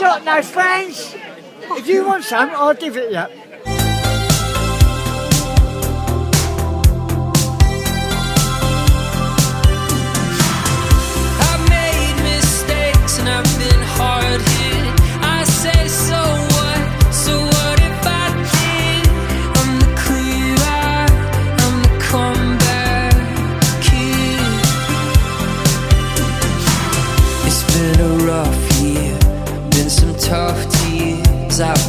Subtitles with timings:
[0.00, 1.14] got no friends.
[1.78, 3.41] If you want some, I'll give it you.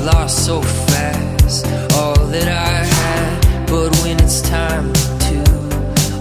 [0.03, 3.67] Lost so fast all that I had.
[3.67, 5.37] But when it's time to,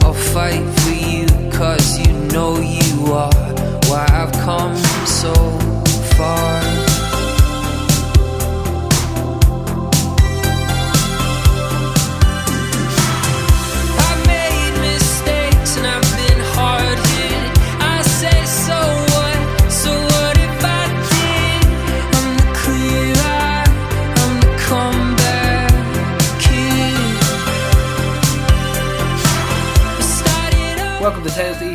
[0.04, 3.32] I'll fight for you, cause you know you are
[3.88, 5.34] why I've come so
[6.16, 6.51] far.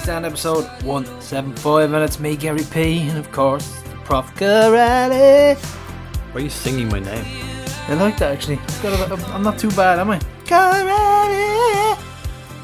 [0.07, 3.95] Tales to East End episode 175 and it's me Gary P and of course the
[4.05, 5.57] Prof Karate.
[5.57, 7.25] Why are you singing my name?
[7.89, 8.59] I like that actually.
[8.63, 10.19] It's got a bit- I'm not too bad, am I?
[10.45, 11.99] Karate.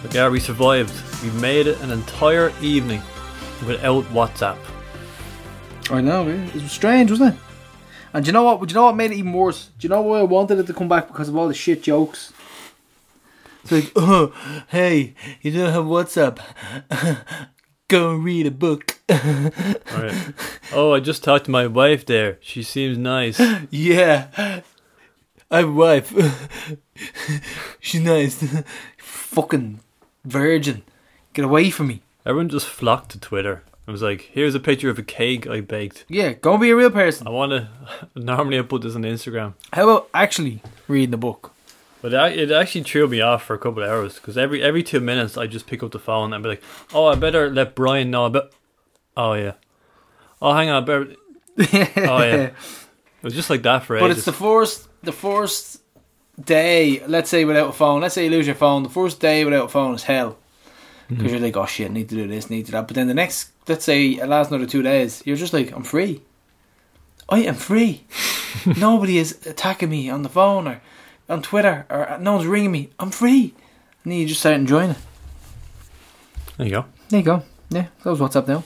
[0.02, 0.94] But yeah, we survived.
[1.22, 3.02] We made it an entire evening
[3.67, 4.57] without WhatsApp.
[5.89, 6.45] I know, eh?
[6.45, 7.39] it was strange, wasn't it?
[8.13, 8.59] And do you know what?
[8.61, 9.69] Do you know what made it even worse?
[9.80, 11.83] Do you know why I wanted it to come back because of all the shit
[11.83, 12.31] jokes?
[13.64, 14.33] It's like, oh,
[14.67, 16.39] hey, you don't have WhatsApp.
[17.88, 19.00] Go and read a book.
[19.09, 20.33] Right.
[20.73, 22.39] oh, I just talked to my wife there.
[22.41, 23.39] She seems nice.
[23.69, 24.61] yeah,
[25.50, 26.14] I have a wife.
[27.80, 28.44] She's nice.
[28.97, 29.80] Fucking
[30.25, 30.84] virgin.
[31.34, 32.02] Get away from me.
[32.25, 33.64] Everyone just flocked to Twitter.
[33.88, 36.06] I was like, here's a picture of a cake I baked.
[36.08, 37.28] Yeah, go and be a real person.
[37.28, 37.69] I want to.
[38.16, 39.53] Normally, I put this on Instagram.
[39.72, 41.52] How about actually reading a book?
[42.03, 44.83] But it it actually threw me off for a couple of hours because every every
[44.83, 46.63] two minutes I just pick up the phone and be like,
[46.94, 48.51] "Oh, I better let Brian know." But
[49.16, 49.53] oh yeah,
[50.41, 51.16] oh hang on, I better.
[51.97, 52.53] Oh yeah, it
[53.22, 54.16] was just like that for But ages.
[54.16, 55.81] But it's the first, the first
[56.44, 57.01] day.
[57.07, 58.01] Let's say without a phone.
[58.01, 58.83] Let's say you lose your phone.
[58.83, 60.31] The first day without a phone is hell
[61.05, 61.16] mm-hmm.
[61.16, 62.88] because you're like, oh shit, need to do this, need to do that.
[62.88, 65.83] But then the next, let's say it lasts another two days, you're just like, I'm
[65.83, 66.22] free.
[67.29, 68.03] I am free.
[68.78, 70.81] Nobody is attacking me on the phone or
[71.29, 72.89] on Twitter or no one's ringing me.
[73.00, 73.53] I'm free.
[74.03, 74.97] And then you just start enjoying it.
[76.57, 76.85] there you go.
[77.09, 77.44] There you go.
[77.69, 78.63] Yeah, that was what's up now.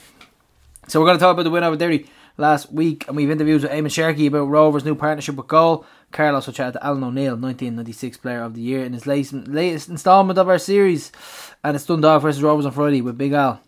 [0.88, 2.08] So we're going to talk about the win over Derry
[2.38, 5.86] last week, and we've interviewed with Eamon Sharkey about Rovers' new partnership with Goal.
[6.12, 9.90] Carlos also chatted to Alan O'Neill, 1996 Player of the Year, in his latest, latest
[9.90, 11.12] instalment of our series.
[11.64, 13.62] And it's Dundalk versus Rovers on Friday with Big Al,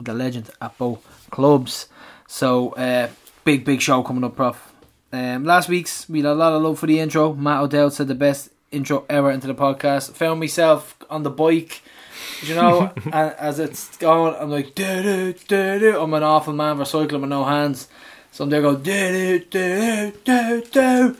[0.00, 1.88] the legend at both clubs.
[2.26, 3.10] So, uh,
[3.44, 4.73] big, big show coming up, Prof.
[5.14, 7.34] Um, last week's, we had a lot of love for the intro.
[7.34, 10.10] Matt O'Dell said the best intro ever into the podcast.
[10.14, 11.82] Found myself on the bike,
[12.42, 16.00] you know, and as it's going, I'm like, do do do.
[16.00, 17.86] I'm an awful man for cycling with no hands.
[18.32, 21.16] So I'm there going, do do do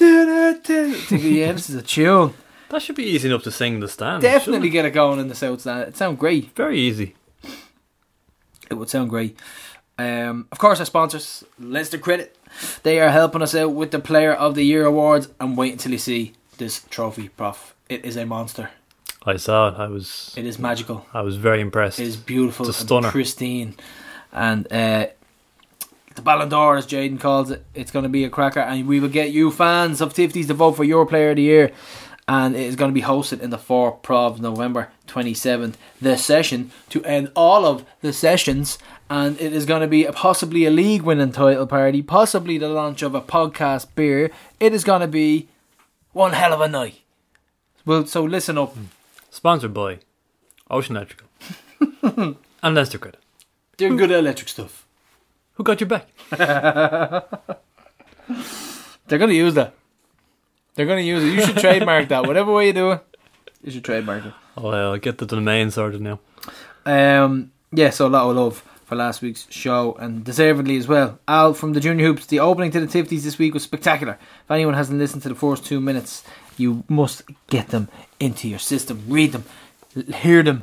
[0.00, 2.34] yeah, this is a tune.
[2.70, 4.22] That should be easy enough to sing the stand.
[4.22, 5.88] Definitely get it going in the south stand.
[5.88, 6.54] It sounds great.
[6.56, 7.14] Very easy.
[8.68, 9.38] It would sound great.
[9.96, 12.36] Um, of course, our sponsors, Leinster Credit
[12.82, 15.28] they are helping us out with the Player of the Year awards.
[15.40, 17.74] And wait until you see this trophy, Prof.
[17.88, 18.70] It is a monster.
[19.24, 19.74] I saw it.
[19.78, 21.06] I was It is magical.
[21.12, 22.00] I was very impressed.
[22.00, 23.10] It is beautiful It's a and stunner.
[23.10, 23.74] pristine.
[24.32, 25.06] And uh,
[26.14, 28.60] the Ballon d'Or, as Jaden calls it, it's going to be a cracker.
[28.60, 31.42] And we will get you fans of Tifties to vote for your player of the
[31.42, 31.72] year.
[32.26, 35.74] And it is going to be hosted in the 4 Prov November 27th.
[36.00, 38.78] The session to end all of the sessions.
[39.10, 42.68] And it is going to be a, possibly a league winning title party, possibly the
[42.68, 44.30] launch of a podcast beer.
[44.60, 45.48] It is going to be
[46.12, 47.00] one hell of a night.
[47.86, 48.76] Well, so listen up.
[49.30, 50.00] Sponsored by
[50.70, 51.28] Ocean Electrical
[52.62, 53.20] and Leinster Credit.
[53.78, 54.86] They're good at electric stuff.
[55.54, 56.08] Who got your back?
[59.08, 59.74] They're going to use that.
[60.74, 61.34] They're going to use it.
[61.34, 62.26] You should trademark that.
[62.26, 63.04] Whatever way you do it,
[63.64, 64.34] you should trademark it.
[64.56, 66.20] Oh, well, I'll get the domain sorted now.
[66.84, 71.18] Um, yeah, so a lot of love for last week's show and deservedly as well.
[71.28, 74.18] Al from the Junior Hoops, the opening to the Tifties this week was spectacular.
[74.44, 76.24] If anyone hasn't listened to the first two minutes,
[76.56, 77.88] you must get them
[78.18, 79.44] into your system, read them,
[80.22, 80.62] hear them,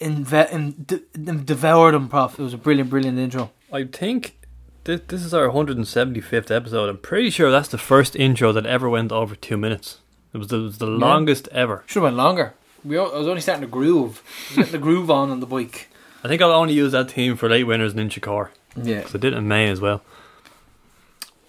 [0.00, 2.38] inve- in, d- d- devour them, Prof.
[2.38, 3.50] It was a brilliant, brilliant intro.
[3.72, 4.38] I think
[4.84, 6.88] this, this is our 175th episode.
[6.88, 9.98] I'm pretty sure that's the first intro that ever went over two minutes.
[10.32, 11.82] It was the, it was the longest ever.
[11.86, 12.54] Should have went longer.
[12.84, 14.22] We, o- I was only starting to groove.
[14.22, 15.88] I was getting the groove on on the bike.
[16.22, 18.50] I think I'll only use that team for late winners and in Inchicore.
[18.76, 18.98] Yeah.
[18.98, 20.02] Because I did it in May as well.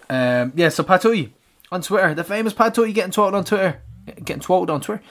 [0.09, 1.29] Um, yeah, so Pat Tutty
[1.71, 3.81] on Twitter, the famous Pat Tutty getting twatted on Twitter,
[4.23, 5.03] getting twatted on Twitter.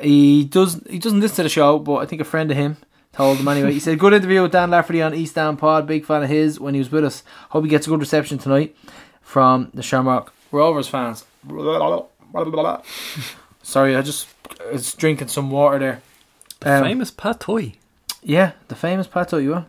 [0.00, 2.76] He does he doesn't listen to the show, but I think a friend of him
[3.12, 3.72] told him anyway.
[3.72, 5.86] He said, "Good interview with Dan Lafferty on East Down Pod.
[5.86, 7.22] Big fan of his when he was with us.
[7.50, 8.76] Hope he gets a good reception tonight
[9.22, 11.24] from the Shamrock Rovers fans."
[13.62, 14.28] Sorry, I just
[14.68, 16.02] I was drinking some water there.
[16.62, 17.74] Um, Famous Pat Toy.
[18.26, 19.66] Yeah, the famous Pat you are.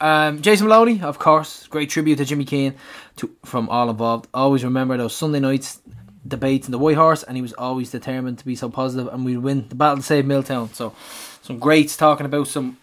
[0.00, 2.74] Um, Jason Maloney, of course, great tribute to Jimmy Keane
[3.16, 4.28] to, from all involved.
[4.34, 5.80] Always remember those Sunday nights
[6.26, 9.24] debates in the White Horse, and he was always determined to be so positive, and
[9.24, 10.72] we'd win the battle to save Milltown.
[10.74, 10.94] So,
[11.40, 12.76] some greats talking about some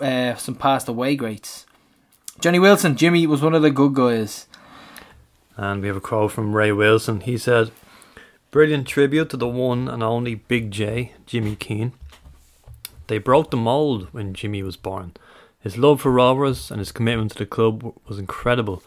[0.00, 1.64] uh, some passed away greats.
[2.40, 4.48] Johnny Wilson, Jimmy was one of the good guys.
[5.56, 7.20] And we have a quote from Ray Wilson.
[7.20, 7.70] He said,
[8.50, 11.92] Brilliant tribute to the one and only Big J, Jimmy Keane.
[13.12, 15.12] They broke the mould when Jimmy was born.
[15.60, 18.82] His love for Rovers and his commitment to the club was incredible.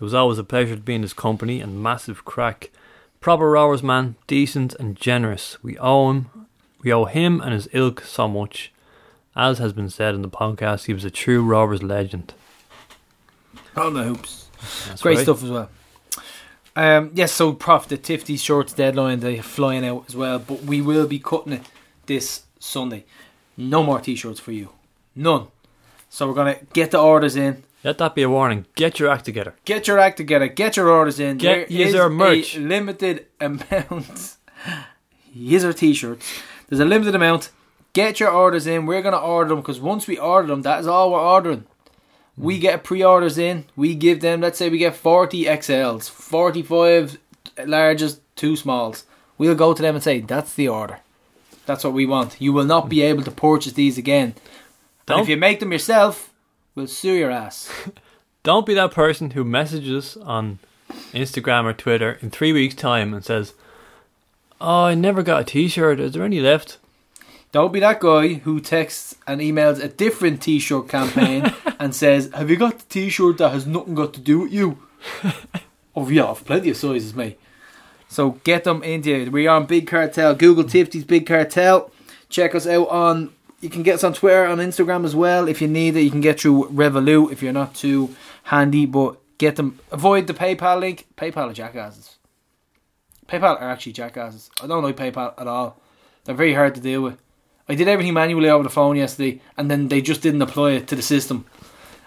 [0.00, 2.70] It was always a pleasure to be in his company and massive crack.
[3.20, 5.62] Proper Rovers man, decent and generous.
[5.62, 6.48] We owe him,
[6.82, 8.72] we owe him and his ilk so much.
[9.36, 12.34] As has been said in the podcast, he was a true Rovers legend.
[13.76, 14.48] On the hoops.
[14.88, 15.22] That's Great right.
[15.22, 15.70] stuff as well.
[16.74, 20.80] Um, yes, so Prof, the Tifty shorts deadline, they're flying out as well, but we
[20.80, 21.62] will be cutting it
[22.06, 23.04] this Sunday.
[23.58, 24.70] No more t shirts for you.
[25.16, 25.48] None.
[26.08, 27.64] So we're going to get the orders in.
[27.82, 28.66] Let that be a warning.
[28.76, 29.54] Get your act together.
[29.64, 30.46] Get your act together.
[30.46, 31.38] Get your orders in.
[31.38, 32.56] Get There is user merch.
[32.56, 34.36] A limited amount.
[35.32, 36.40] user t-shirts.
[36.68, 37.50] There's a limited amount.
[37.92, 38.86] Get your orders in.
[38.86, 41.64] We're gonna order them because once we order them, that is all we're ordering.
[42.36, 42.62] We hmm.
[42.62, 43.64] get pre-orders in.
[43.74, 44.40] We give them.
[44.40, 47.18] Let's say we get 40 XLs, 45
[47.66, 49.04] largest, two smalls.
[49.36, 51.00] We'll go to them and say that's the order.
[51.68, 52.40] That's what we want.
[52.40, 53.10] You will not be mm.
[53.10, 54.28] able to purchase these again.
[54.28, 54.34] And
[55.04, 56.32] Don't- if you make them yourself,
[56.74, 57.70] we'll sue your ass.
[58.42, 60.60] Don't be that person who messages on
[61.12, 63.52] Instagram or Twitter in three weeks' time and says,
[64.62, 66.00] "Oh, I never got a T-shirt.
[66.00, 66.78] Is there any left?"
[67.52, 72.48] Don't be that guy who texts and emails a different t-shirt campaign and says, "Have
[72.48, 74.78] you got the t-shirt that has nothing got to do with you?"
[75.94, 77.38] oh yeah, I've plenty of sizes, mate.
[78.08, 79.32] So get them into it.
[79.32, 80.34] We are on Big Cartel.
[80.34, 81.90] Google Tifty's Big Cartel.
[82.28, 83.32] Check us out on.
[83.60, 85.48] You can get us on Twitter, on Instagram as well.
[85.48, 88.14] If you need it, you can get through Revolut if you're not too
[88.44, 88.86] handy.
[88.86, 89.78] But get them.
[89.92, 91.06] Avoid the PayPal link.
[91.16, 92.16] PayPal are jackasses.
[93.28, 94.50] PayPal are actually jackasses.
[94.62, 95.80] I don't like PayPal at all.
[96.24, 97.20] They're very hard to deal with.
[97.68, 100.88] I did everything manually over the phone yesterday, and then they just didn't apply it
[100.88, 101.44] to the system.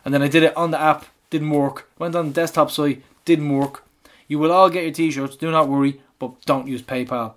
[0.04, 1.88] And then I did it on the app, didn't work.
[2.00, 3.84] Went on the desktop site, didn't work.
[4.32, 7.34] You will all get your t-shirts, do not worry, but don't use PayPal.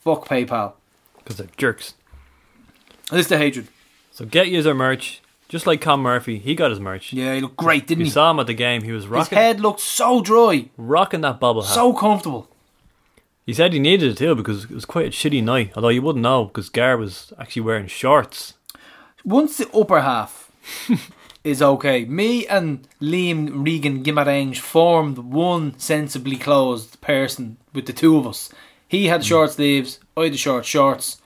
[0.00, 0.72] Fuck PayPal.
[1.18, 1.94] Because they're jerks.
[3.10, 3.68] And this is the hatred.
[4.10, 5.22] So get user merch.
[5.48, 7.12] Just like Con Murphy, he got his merch.
[7.12, 8.06] Yeah, he looked great, didn't he?
[8.06, 8.10] You he?
[8.10, 8.82] saw him at the game.
[8.82, 9.20] He was rocking.
[9.20, 11.72] His rocking, head looked so dry, rocking that bubble hat.
[11.72, 12.48] so comfortable.
[13.44, 15.74] he said he needed it too because it was quite a shitty night.
[15.76, 18.54] Although you wouldn't know because Gar was actually wearing shorts.
[19.24, 20.50] Once the upper half
[21.46, 28.18] is okay, me and Liam Regan Guimarães formed one sensibly closed person with the two
[28.18, 28.52] of us.
[28.88, 29.26] He had hmm.
[29.26, 31.22] short sleeves, I had the short shorts.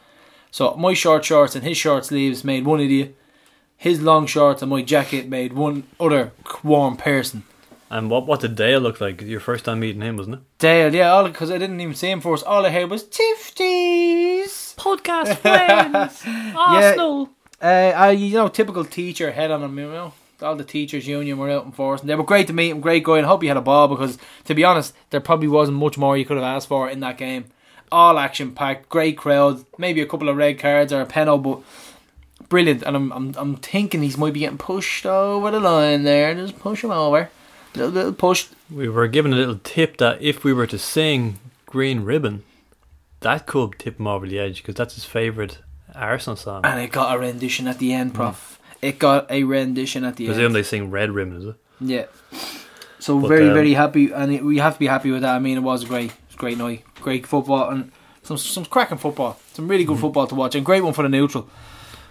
[0.51, 3.17] So my short shorts and his short sleeves made one idiot.
[3.79, 6.33] His long shorts and my jacket made one other
[6.63, 7.45] warm person.
[7.89, 9.23] And what what did Dale look like?
[9.23, 10.43] Your first time meeting him, wasn't it?
[10.59, 12.45] Dale, yeah, all because I didn't even see him first.
[12.45, 14.77] All I heard was Tifties.
[14.77, 16.23] Podcast friends,
[16.57, 17.31] Arsenal.
[17.61, 20.13] Uh, I, you know, typical teacher head on you know.
[20.43, 22.81] All the teachers' union were out in force, and they were great to meet him,
[22.81, 25.99] great and hope he had a ball because, to be honest, there probably wasn't much
[25.99, 27.45] more you could have asked for in that game.
[27.93, 32.49] All action packed, great crowd, maybe a couple of red cards or a penalty, but
[32.49, 32.83] brilliant.
[32.85, 36.35] And I'm, I'm, I'm thinking he's might be getting pushed over the line there.
[36.35, 37.29] Just push him over,
[37.75, 38.47] little, little push.
[38.71, 42.45] We were given a little tip that if we were to sing Green Ribbon,
[43.21, 45.59] that could tip him over the edge because that's his favourite
[45.95, 46.63] Arsenal song.
[46.65, 48.59] And it got a rendition at the end, Prof.
[48.83, 50.35] It got a rendition at the end.
[50.35, 51.55] Presume they sing Red Ribbon, is it?
[51.81, 52.07] Yeah.
[52.99, 55.35] So But, very um, very happy, and it, we have to be happy with that.
[55.35, 57.91] I mean, it was a great, it was great night, great football, and
[58.23, 61.09] some some cracking football, some really good football to watch, and great one for the
[61.09, 61.49] neutral.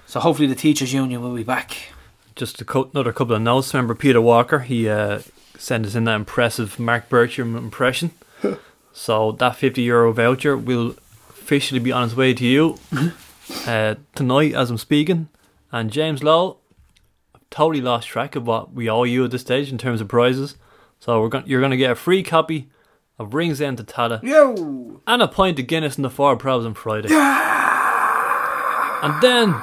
[0.07, 1.93] So hopefully the teachers' union will be back.
[2.35, 3.73] Just a co- another couple of notes.
[3.73, 4.59] Remember Peter Walker?
[4.59, 5.21] He uh,
[5.57, 8.11] sent us in that impressive Mark Bertram impression.
[8.93, 10.95] so that 50 euro voucher will
[11.29, 12.77] officially be on its way to you
[13.65, 15.29] uh, tonight as I'm speaking.
[15.71, 16.59] And James Lowell,
[17.35, 20.07] I've totally lost track of what we owe you at this stage in terms of
[20.07, 20.55] prizes.
[20.99, 22.69] So we're going you're going to get a free copy
[23.17, 26.65] of Rings End to Tada Yo, and a pint of Guinness in the four probs
[26.65, 27.09] on Friday.
[29.01, 29.55] And then,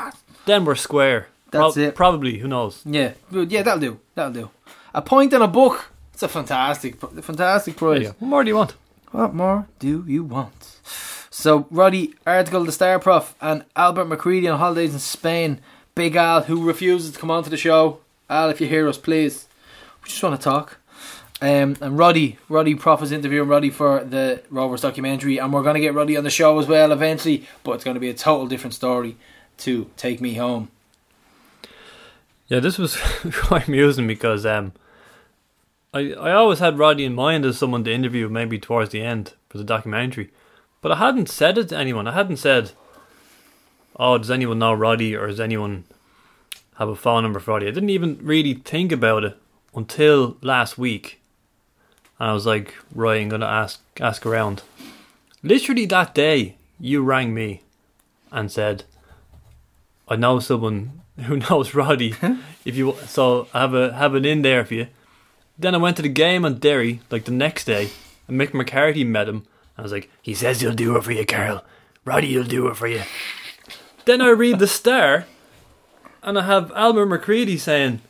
[0.47, 1.29] then we're square.
[1.51, 1.95] That's it.
[1.95, 2.83] Probably, who knows?
[2.85, 4.51] yeah, yeah, that'll do, that'll do.
[4.95, 5.91] A point and a book.
[6.15, 8.07] It's a fantastic, fantastic prize.
[8.19, 8.75] What more do you want?
[9.11, 10.81] What more do you want?
[11.47, 15.61] So, Roddy, article The Star Prof and Albert McCready on holidays in Spain.
[15.95, 18.01] Big Al, who refuses to come onto the show.
[18.29, 19.47] Al, if you hear us, please.
[20.03, 20.79] We just want to talk.
[21.41, 25.77] Um, and Roddy, Roddy Prof is interviewing Roddy for the Rovers documentary, and we're going
[25.77, 28.15] to get Roddy on the show as well eventually, but it's going to be a
[28.15, 29.15] total different story
[29.59, 30.69] to Take Me Home.
[32.49, 32.97] Yeah, this was
[33.33, 34.73] quite amusing because um,
[35.95, 39.35] I I always had Roddy in mind as someone to interview maybe towards the end
[39.49, 40.33] for the documentary,
[40.81, 42.07] but I hadn't said it to anyone.
[42.07, 42.73] I hadn't said,
[43.99, 45.85] "Oh, does anyone know Roddy?" or "Does anyone
[46.77, 49.37] have a phone number for Roddy?" I didn't even really think about it
[49.75, 51.21] until last week,
[52.19, 54.63] and I was like, "Right, I'm gonna ask ask around."
[55.43, 57.63] Literally that day, you rang me
[58.33, 58.85] and said,
[60.09, 62.15] "I know someone who knows Roddy.
[62.65, 64.89] if you so I have a have it in there for you."
[65.59, 67.89] Then I went to the game on Derry like the next day,
[68.29, 69.45] and Mick McCarthy met him.
[69.79, 71.65] I was like, "He says he'll do it for you, Carl.
[72.05, 73.03] Roddy he'll do it for you."
[74.05, 75.27] then I read the Star,
[76.23, 78.01] and I have Albert McCready saying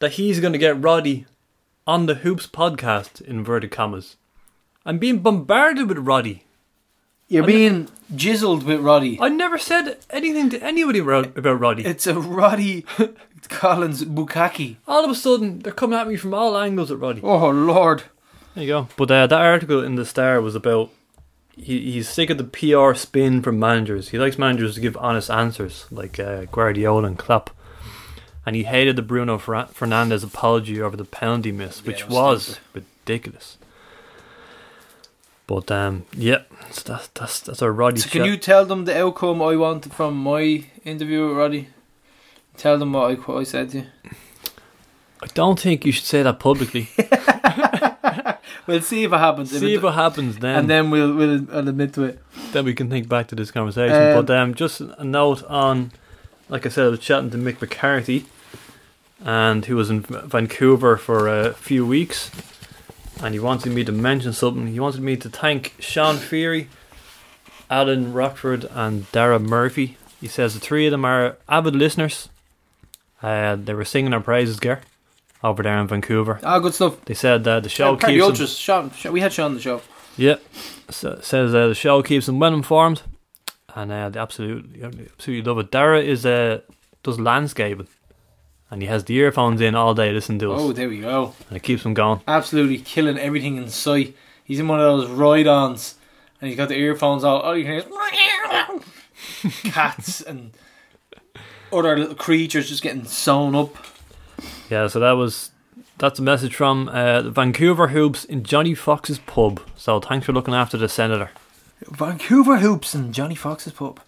[0.00, 1.26] that he's going to get Roddy
[1.86, 4.16] on the Hoops podcast in inverted commas.
[4.84, 6.44] I'm being bombarded with Roddy.
[7.28, 9.16] You're being jizzled with Roddy.
[9.20, 11.84] I never said anything to anybody about, about Roddy.
[11.84, 12.84] It's a Roddy
[13.48, 14.76] Collins Bukaki.
[14.88, 17.20] all of a sudden, they're coming at me from all angles at Roddy.
[17.22, 18.02] Oh, Lord.
[18.60, 18.88] There you go.
[18.98, 20.90] But uh, that article in the Star was about
[21.56, 24.10] he, he's sick of the PR spin from managers.
[24.10, 27.56] He likes managers to give honest answers, like uh, Guardiola and Klopp.
[28.44, 32.60] And he hated the Bruno Fernandes apology over the penalty miss, which Yeah, was was
[32.74, 33.56] ridiculous.
[35.46, 38.02] But um, yeah, so that's that's that's our Roddy.
[38.02, 41.68] So can you tell them the outcome I want from my interview with Roddy?
[42.58, 43.86] Tell them what I, what I said to you.
[45.22, 46.90] I don't think you should say that publicly.
[48.66, 49.50] We'll see if it happens.
[49.50, 50.58] See if it happens then.
[50.60, 52.18] and then we'll we'll I'll admit to it.
[52.52, 53.96] then we can think back to this conversation.
[53.96, 55.92] Um, but um, just a note on,
[56.48, 58.26] like I said, I was chatting to Mick McCarthy,
[59.24, 62.30] and he was in Vancouver for a few weeks,
[63.22, 64.66] and he wanted me to mention something.
[64.68, 66.68] He wanted me to thank Sean Feary,
[67.70, 69.96] Alan Rockford, and Dara Murphy.
[70.20, 72.28] He says the three of them are avid listeners.
[73.22, 74.80] Uh, they were singing our praises, Ger,
[75.42, 76.38] over there in Vancouver.
[76.42, 77.02] Ah, good stuff.
[77.04, 79.60] They said uh, the show Yeah, keeps them, Sean, Sean, we had Sean on the
[79.60, 79.80] show.
[80.16, 80.36] yeah,
[80.90, 83.02] so, says uh, the show keeps them well informed,
[83.74, 85.70] and uh, they absolutely, absolutely love it.
[85.70, 86.60] Dara is uh,
[87.02, 87.88] does landscaping,
[88.70, 91.34] and he has the earphones in all day listening to us, Oh, there we go.
[91.48, 92.20] and it keeps him going.
[92.28, 94.14] Absolutely killing everything in sight.
[94.44, 95.94] He's in one of those ride-ons,
[96.40, 97.40] and he's got the earphones all.
[97.44, 97.82] Oh, you can hear
[99.70, 100.52] cats and
[101.72, 103.74] other little creatures just getting sewn up.
[104.70, 105.50] Yeah, so that was
[105.98, 109.60] that's a message from uh, the Vancouver Hoops in Johnny Fox's pub.
[109.76, 111.30] So thanks for looking after the senator.
[111.86, 114.00] Vancouver Hoops and Johnny Fox's pub.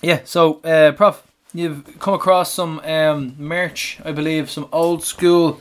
[0.00, 5.60] Yeah, so uh, Prof, you've come across some um, merch, I believe, some old school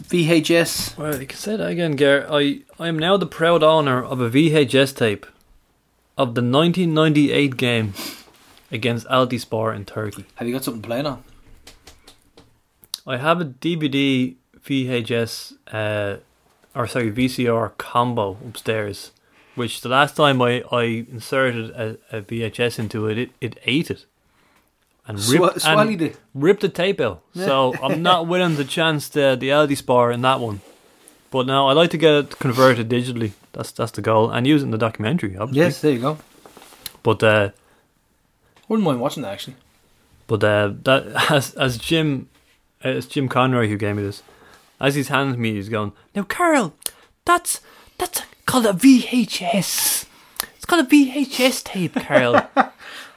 [0.00, 0.96] VHS.
[0.96, 2.26] Well, you can say that again, Ger.
[2.30, 5.26] I I am now the proud owner of a VHS tape
[6.16, 7.94] of the 1998 game
[8.70, 10.24] against Altispor in Turkey.
[10.36, 11.22] Have you got something playing on?
[13.06, 14.34] I have a DVD
[14.64, 16.16] VHS, uh,
[16.74, 19.12] or sorry, VCR combo upstairs,
[19.54, 23.90] which the last time I, I inserted a, a VHS into it, it, it ate
[23.90, 24.06] it.
[25.06, 26.16] And ripped, swallowed and it.
[26.32, 27.22] ripped the tape out.
[27.34, 30.62] So I'm not willing to chance the, the LD Spar in that one.
[31.30, 33.32] But now I'd like to get it converted digitally.
[33.52, 34.30] That's that's the goal.
[34.30, 35.60] And use it in the documentary, obviously.
[35.60, 36.18] Yes, there you go.
[37.02, 37.50] But uh,
[38.68, 39.56] Wouldn't mind watching that actually.
[40.26, 42.33] But uh, that as as Jim, uh,
[42.84, 44.22] Uh, it's Jim Conroy who gave me this.
[44.80, 46.74] As he's handing me, he's going, "Now, Carl,
[47.24, 47.60] that's
[47.98, 50.06] that's called a VHS.
[50.56, 52.48] It's called a VHS tape, Carl."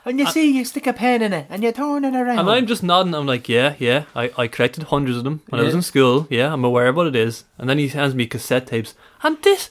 [0.06, 2.40] And you see, you stick a pen in it and you turn it around.
[2.40, 3.14] and I'm just nodding.
[3.14, 4.06] I'm like, "Yeah, yeah.
[4.16, 6.28] I, I collected hundreds of them when I was in school.
[6.30, 9.38] Yeah, I'm aware of what it is." And then he hands me cassette tapes, and
[9.44, 9.70] this.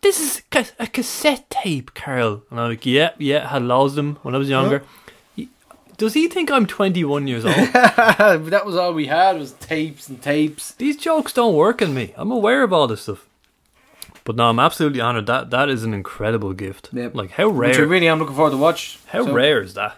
[0.00, 0.42] This is
[0.78, 2.42] a cassette tape, Carl.
[2.50, 4.82] And I'm like, yeah, yeah, had loads of them when I was younger.
[5.96, 7.54] Does he think I'm 21 years old?
[7.72, 10.72] that was all we had was tapes and tapes.
[10.72, 12.12] These jokes don't work on me.
[12.16, 13.26] I'm aware of all this stuff.
[14.24, 15.26] But no, I'm absolutely honoured.
[15.26, 16.88] That that is an incredible gift.
[16.92, 17.14] Yep.
[17.14, 17.70] Like how rare.
[17.70, 18.98] Which I really am looking forward to watch.
[19.08, 19.96] how So- rare is that?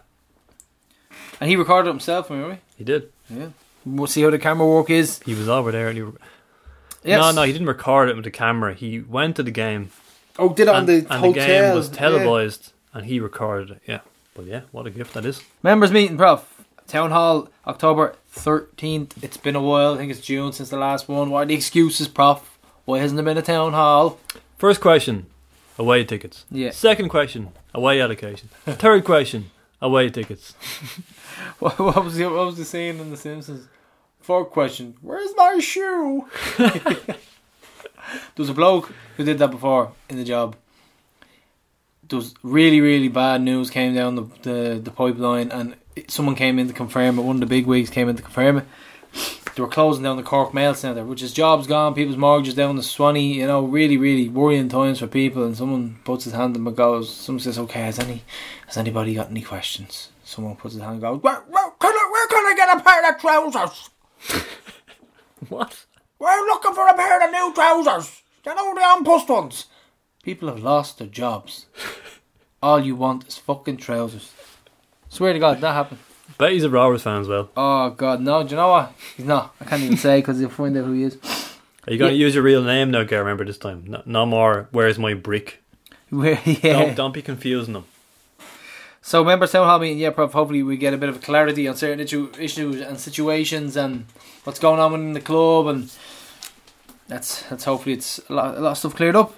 [1.41, 2.59] And he recorded it himself, remember?
[2.77, 3.13] He did.
[3.29, 3.49] Yeah.
[3.85, 5.21] We'll see how the camera work is.
[5.25, 6.05] He was over there and he
[7.05, 7.21] Yes.
[7.21, 8.75] No, no, he didn't record it with the camera.
[8.75, 9.91] He went to the game
[10.39, 11.33] Oh, did it on and, the and hotel.
[11.33, 11.95] the game was yeah.
[11.97, 13.83] televised and he recorded it.
[13.87, 14.01] Yeah.
[14.37, 15.43] But yeah, what a gift that is.
[15.63, 16.65] Members meeting, Prof.
[16.87, 19.13] Town Hall, October 13th.
[19.23, 19.95] It's been a while.
[19.95, 21.31] I think it's June since the last one.
[21.31, 22.59] What are the excuses, Prof?
[22.85, 24.21] Why hasn't there been a Town Hall?
[24.59, 25.27] First question,
[25.79, 26.45] away tickets.
[26.51, 26.71] Yeah.
[26.71, 28.49] Second question, away allocation.
[28.67, 29.51] Third question,
[29.81, 30.55] away tickets.
[31.59, 33.69] What, what was the what was the saying in The Simpsons?
[34.21, 36.27] Fourth question: Where's my shoe?
[36.59, 37.17] there
[38.37, 40.57] was a bloke who did that before in the job.
[42.09, 45.77] There was really really bad news came down the the, the pipeline, and
[46.09, 47.23] someone came in to confirm it.
[47.23, 48.65] One of the big wigs came in to confirm it.
[49.55, 52.77] They were closing down the Cork Mail Centre, which is jobs gone, people's mortgages down
[52.77, 53.39] the Swanee.
[53.41, 55.45] You know, really really worrying times for people.
[55.45, 58.23] And someone puts his hand up and goes, someone says, "Okay, has any
[58.67, 62.09] has anybody got any questions?" Someone puts his hand and goes, where, where, can I,
[62.11, 63.91] where can I get a pair of trousers?
[65.49, 65.85] What?
[66.19, 68.23] We're looking for a pair of new trousers.
[68.45, 69.67] You know the on-post ones.
[70.27, 71.67] People have lost their jobs.
[72.61, 74.33] All you want is fucking trousers.
[75.09, 76.01] Swear to God, that happened.
[76.37, 77.49] Bet he's a Rovers fan as well.
[77.57, 78.43] Oh God, no!
[78.43, 78.93] Do you know what?
[79.17, 79.55] He's not.
[79.61, 81.17] I can't even say because you'll find out who he is.
[81.87, 83.21] Are you going to use your real name now, Gary?
[83.21, 83.85] Remember this time?
[83.87, 84.67] No, no more.
[84.73, 85.63] Where's my brick?
[86.11, 86.41] Where?
[86.45, 86.73] Yeah.
[86.73, 87.85] Don't, don't be confusing them.
[89.03, 90.33] So remember town hall meeting, yeah, prof.
[90.33, 94.07] Hopefully we get a bit of clarity on certain issue, issues and situations and
[94.43, 95.89] what's going on within the club, and
[97.07, 99.33] that's that's hopefully it's a lot, a lot of stuff cleared up.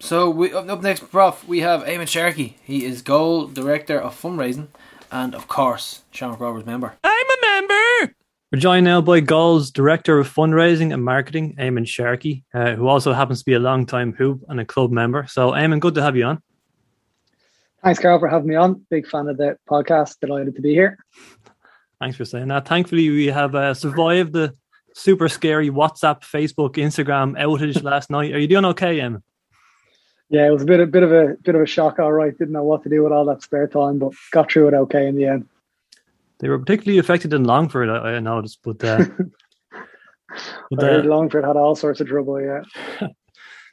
[0.00, 1.46] So we up, up next, prof.
[1.46, 2.56] We have Eamon Sharkey.
[2.64, 4.68] He is goal director of fundraising,
[5.12, 6.94] and of course, Shamrock Rovers member.
[7.04, 8.14] I'm a member.
[8.50, 13.12] We're joined now by Goal's Director of Fundraising and Marketing, Eamon Sharkey, uh, who also
[13.12, 15.26] happens to be a long-time Hoop and a club member.
[15.28, 16.42] So, Eamon, good to have you on.
[17.84, 18.84] Thanks, Carl, for having me on.
[18.90, 20.16] Big fan of the podcast.
[20.20, 20.98] Delighted to be here.
[22.00, 22.66] Thanks for saying that.
[22.66, 24.56] Thankfully, we have uh, survived the
[24.94, 28.32] super scary WhatsApp, Facebook, Instagram outage last night.
[28.32, 29.22] Are you doing okay, Eamon?
[30.30, 31.98] Yeah, it was a bit, a bit of a bit of a shock.
[31.98, 34.68] All right, didn't know what to do with all that spare time, but got through
[34.68, 35.48] it okay in the end.
[36.38, 39.04] They were particularly affected in Longford, I, I noticed, but, uh,
[40.70, 42.40] but uh, Longford had all sorts of trouble.
[42.40, 42.62] Yeah,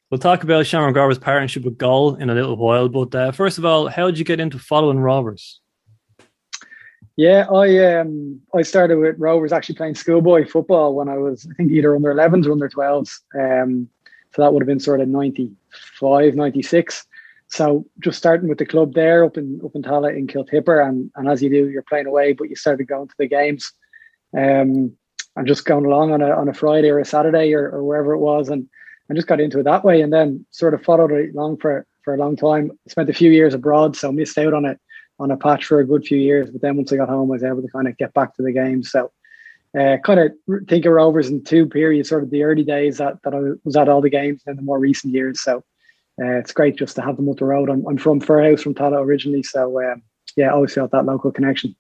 [0.10, 2.90] we'll talk about Shamrock Rovers' partnership with Goal in a little while.
[2.90, 5.62] But uh, first of all, how did you get into following Rovers?
[7.18, 7.48] yeah.
[7.52, 11.72] I um I started with Rovers actually playing schoolboy football when I was I think
[11.72, 13.20] either under 11s or under 12s.
[13.36, 13.90] Um,
[14.38, 17.08] so that would have been sort of 95, 96.
[17.48, 21.10] So just starting with the club there up in up in Tallaght in Kiltipper, and
[21.16, 23.72] and as you do, you're playing away, but you started going to the games,
[24.38, 24.96] um,
[25.36, 28.14] and just going along on a on a Friday or a Saturday or, or wherever
[28.14, 28.70] it was, and
[29.10, 31.88] and just got into it that way, and then sort of followed it along for
[32.04, 32.70] for a long time.
[32.88, 34.80] Spent a few years abroad, so missed out on it
[35.18, 36.52] on a patch for a good few years.
[36.52, 38.44] But then once I got home, I was able to kind of get back to
[38.44, 38.92] the games.
[38.92, 39.12] So.
[39.78, 40.32] Uh, kind of
[40.68, 43.76] think of Rovers in two periods, sort of the early days that, that I was
[43.76, 45.42] at all the games, and the more recent years.
[45.42, 45.58] So
[46.20, 47.70] uh, it's great just to have them up the road.
[47.70, 50.02] I'm, I'm from Fairhouse, from Tallaght originally, so um,
[50.36, 51.76] yeah, always felt that local connection.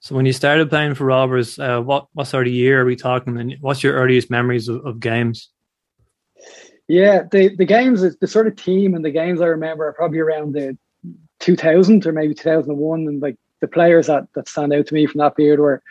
[0.00, 2.96] So, when you started playing for Rovers, uh, what what sort of year are we
[2.96, 3.38] talking?
[3.38, 5.50] And what's your earliest memories of, of games?
[6.88, 10.18] Yeah, the the games, the sort of team and the games I remember are probably
[10.18, 10.76] around the
[11.38, 15.20] 2000 or maybe 2001, and like the players that that stand out to me from
[15.20, 15.82] that period were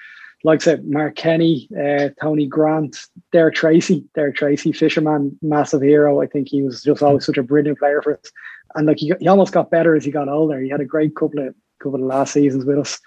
[0.44, 2.98] like I said, Mark Kenny, uh, Tony Grant,
[3.32, 6.22] Derek Treacy, Derek Treacy, Fisherman, massive hero.
[6.22, 8.32] I think he was just always such a brilliant player for us,
[8.76, 10.60] and like he, he almost got better as he got older.
[10.60, 13.00] He had a great couple of couple of last seasons with us,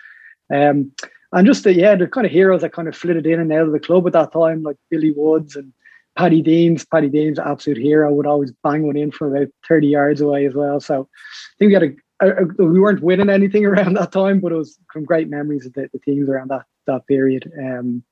[0.53, 0.92] um,
[1.33, 3.66] and just the yeah, the kind of heroes that kind of flitted in and out
[3.66, 5.73] of the club at that time, like Billy Woods and
[6.16, 6.85] Paddy Deans.
[6.85, 10.55] Paddy Deans, absolute hero, would always bang one in from about thirty yards away as
[10.55, 10.79] well.
[10.79, 14.53] So I think we had a uh, we weren't winning anything around that time, but
[14.53, 17.51] it was some great memories of the, the teams around that that period.
[17.59, 18.03] Um,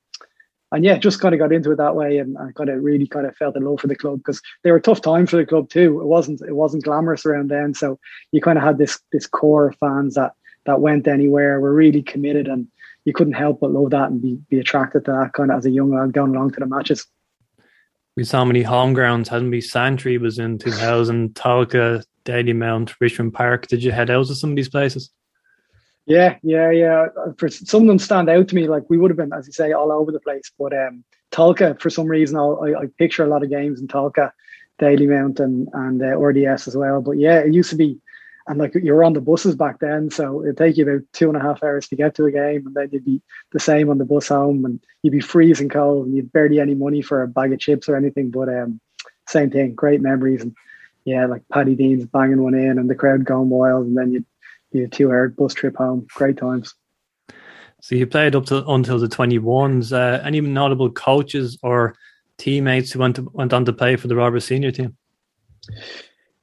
[0.73, 3.27] and yeah, just kind of got into it that way, and, kind of really kind
[3.27, 5.69] of felt the love for the club because they were tough times for the club
[5.69, 6.01] too.
[6.01, 7.99] It wasn't it wasn't glamorous around then, so
[8.33, 10.33] you kind of had this this core of fans that
[10.65, 12.67] that went anywhere, were really committed, and
[13.05, 15.67] you couldn't help but love that and be be attracted to that kind of as
[15.67, 17.07] a young lad going along to the matches.
[18.17, 19.61] We saw many home grounds, hadn't we?
[19.61, 23.69] Santry was in 2000, Tallaght, Daily Mount, Richmond Park.
[23.69, 25.11] Did you head out to some of these places?
[26.07, 27.07] Yeah, yeah, yeah.
[27.37, 28.67] For some of them stand out to me.
[28.67, 30.51] Like we would have been, as you say, all over the place.
[30.59, 33.87] But um, Tallaght, for some reason, I'll, I, I picture a lot of games in
[33.87, 34.33] Tallaght,
[34.79, 37.01] Daily Mount, and and uh, RDS as well.
[37.01, 37.99] But yeah, it used to be,
[38.49, 41.29] and like you were on the buses back then, so it'd take you about two
[41.29, 43.88] and a half hours to get to a game, and then you'd be the same
[43.88, 47.23] on the bus home, and you'd be freezing cold, and you'd barely any money for
[47.23, 48.31] a bag of chips or anything.
[48.31, 48.81] But um,
[49.29, 50.57] same thing, great memories, and
[51.05, 54.27] yeah, like Paddy Dean's banging one in, and the crowd going wild, and then you'd
[54.73, 56.07] be a two-hour bus trip home.
[56.15, 56.75] Great times.
[57.81, 59.93] So you played up to until the 21s.
[59.93, 61.95] Uh, any notable coaches or
[62.39, 64.97] teammates who went to, went on to play for the Rovers senior team?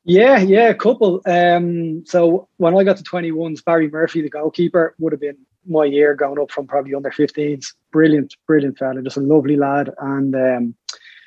[0.04, 1.22] Yeah, yeah, a couple.
[1.26, 5.38] Um, so when I got to 21s, Barry Murphy, the goalkeeper, would have been
[5.68, 7.74] my year going up from probably under 15s.
[7.92, 9.92] Brilliant, brilliant fella, just a lovely lad.
[10.00, 10.76] And um,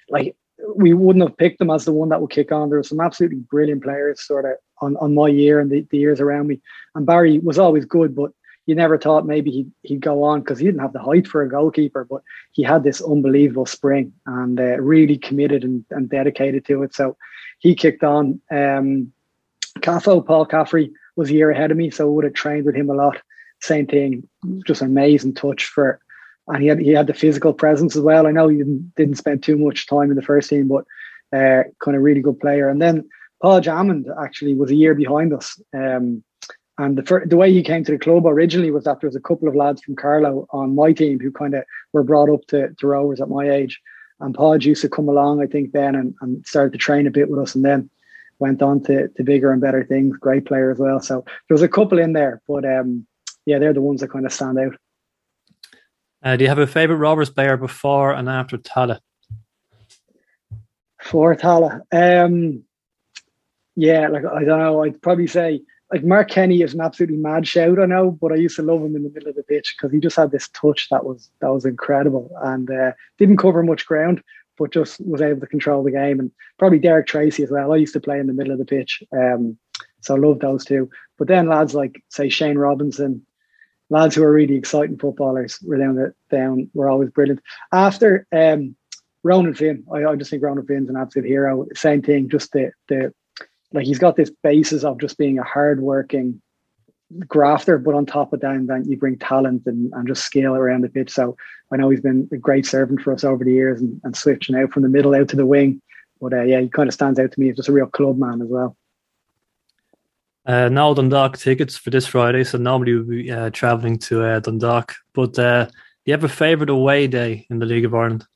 [0.09, 0.37] like
[0.77, 2.69] we wouldn't have picked him as the one that would kick on.
[2.69, 5.99] There were some absolutely brilliant players sort of on, on my year and the, the
[5.99, 6.61] years around me.
[6.95, 8.33] And Barry was always good, but
[8.67, 11.43] you never thought maybe he'd, he'd go on because he didn't have the height for
[11.43, 16.65] a goalkeeper, but he had this unbelievable spring and uh, really committed and, and dedicated
[16.67, 16.95] to it.
[16.95, 17.17] So
[17.59, 18.41] he kicked on.
[18.51, 19.13] Um,
[19.81, 22.75] Caffo, Paul Caffrey, was a year ahead of me, so I would have trained with
[22.75, 23.21] him a lot.
[23.61, 24.29] Same thing,
[24.67, 26.01] just amazing touch for,
[26.49, 28.27] and he had he had the physical presence as well.
[28.27, 30.85] I know he didn't, didn't spend too much time in the first team, but
[31.37, 32.69] uh, kind of really good player.
[32.69, 33.09] And then
[33.43, 35.61] Paul Jammond actually was a year behind us.
[35.75, 36.23] Um,
[36.79, 39.17] and the fir- the way he came to the club originally was that there was
[39.17, 42.47] a couple of lads from Carlow on my team who kind of were brought up
[42.49, 43.81] to, to Rovers at my age.
[44.21, 47.11] And Paul used to come along, I think, then and, and started to train a
[47.11, 47.55] bit with us.
[47.55, 47.91] And then
[48.39, 50.17] went on to, to bigger and better things.
[50.17, 51.01] Great player as well.
[51.01, 53.07] So there was a couple in there, but um,
[53.45, 54.77] yeah, they're the ones that kind of stand out.
[56.23, 59.01] Uh, do you have a favorite Rovers player before and after Tallaght?
[61.01, 62.65] For Tallaght, um,
[63.77, 64.83] yeah, like I don't know.
[64.83, 67.79] I'd probably say like Mark Kenny is an absolutely mad shout.
[67.79, 69.93] I know, but I used to love him in the middle of the pitch because
[69.93, 73.87] he just had this touch that was that was incredible and uh, didn't cover much
[73.87, 74.23] ground
[74.59, 76.21] but just was able to control the game.
[76.21, 77.73] And probably Derek Treacy as well.
[77.73, 79.03] I used to play in the middle of the pitch.
[79.13, 79.59] Um,
[80.01, 80.91] so I love those two.
[81.19, 83.25] But then lads like, say, Shane Robinson,
[83.91, 87.41] lads who are really exciting footballers were down the, down were always brilliant.
[87.73, 88.77] After um,
[89.23, 91.67] Ronan Finn, I, I just think Ronan Finn's an absolute hero.
[91.75, 93.13] Same thing, just the the
[93.73, 96.41] like he's got this basis of just being a hardworking
[97.27, 100.83] grafter, but on top of that, then you bring talent and, and just scale around
[100.83, 101.11] the pitch.
[101.11, 101.37] So
[101.73, 104.57] I know he's been a great servant for us over the years and, and switching
[104.57, 105.81] out from the middle out to the wing.
[106.21, 108.19] But uh, yeah, he kind of stands out to me as just a real club
[108.19, 108.77] man as well.
[110.45, 114.41] Uh, now Dundalk tickets for this Friday, so normally we'll be uh, travelling to uh,
[114.41, 114.95] Dundalk.
[115.15, 115.73] But uh, do
[116.07, 118.27] you have a favourite away day in the League of Ireland?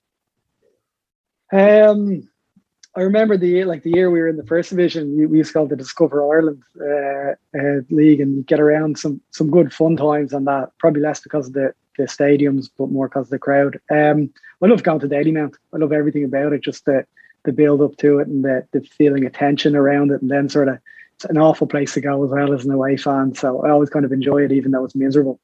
[1.53, 2.29] Um,
[2.97, 5.53] I remember the like the year we were in the first division, we, used to
[5.55, 10.33] call the Discover Ireland uh, uh, League and get around some some good fun times
[10.33, 10.71] on that.
[10.79, 13.79] Probably less because of the, the stadiums, but more because of the crowd.
[13.91, 14.31] Um,
[14.63, 15.57] I love going to Dalymount.
[15.75, 17.05] I love everything about it, just the
[17.45, 20.49] the build up to it and the the feeling of tension around it, and then
[20.49, 20.79] sort of
[21.17, 23.35] it's an awful place to go as well as an away fan.
[23.35, 25.39] So I always kind of enjoy it, even though it's miserable.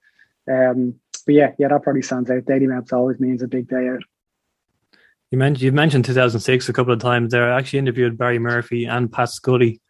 [0.50, 0.94] Um,
[1.26, 2.44] but yeah, yeah, that probably stands out.
[2.44, 4.02] Dalymount always means a big day out.
[5.32, 7.50] You mentioned you mentioned 2006 a couple of times there.
[7.50, 9.80] I actually interviewed Barry Murphy and Pat Scully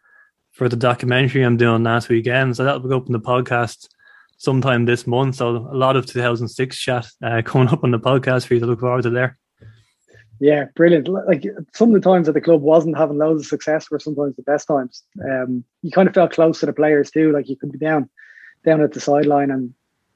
[0.53, 3.89] for the documentary I'm doing last weekend, so that'll be up in the podcast
[4.37, 5.35] sometime this month.
[5.35, 8.65] So a lot of 2006 chat uh, coming up on the podcast for you to
[8.65, 9.37] look forward to there.
[10.39, 11.09] Yeah, brilliant.
[11.09, 14.37] Like some of the times that the club wasn't having loads of success were sometimes
[14.37, 15.03] the best times.
[15.21, 17.33] Um, you kind of felt close to the players too.
[17.33, 18.09] Like you could be down,
[18.63, 19.73] down at the sideline, and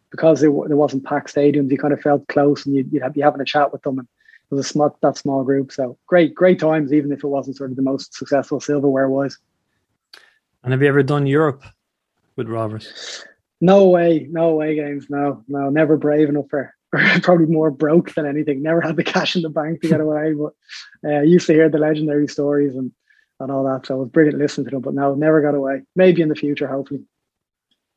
[0.10, 3.20] because there, there wasn't packed stadiums, you kind of felt close, and you'd, you'd be
[3.20, 4.00] having a chat with them.
[4.00, 4.08] And
[4.50, 5.72] was a small that small group.
[5.72, 9.38] So great, great times, even if it wasn't sort of the most successful silverware was.
[10.64, 11.64] And have you ever done Europe
[12.36, 13.24] with Rovers?
[13.60, 15.08] No way, no way games.
[15.10, 16.74] No, no, never brave enough for.
[17.22, 18.62] Probably more broke than anything.
[18.62, 20.54] Never had the cash in the bank to get away, but
[21.08, 22.92] uh, used to hear the legendary stories and
[23.40, 23.86] and all that.
[23.86, 24.82] So it was brilliant listening to them.
[24.82, 25.82] But no, never got away.
[25.96, 27.02] Maybe in the future, hopefully.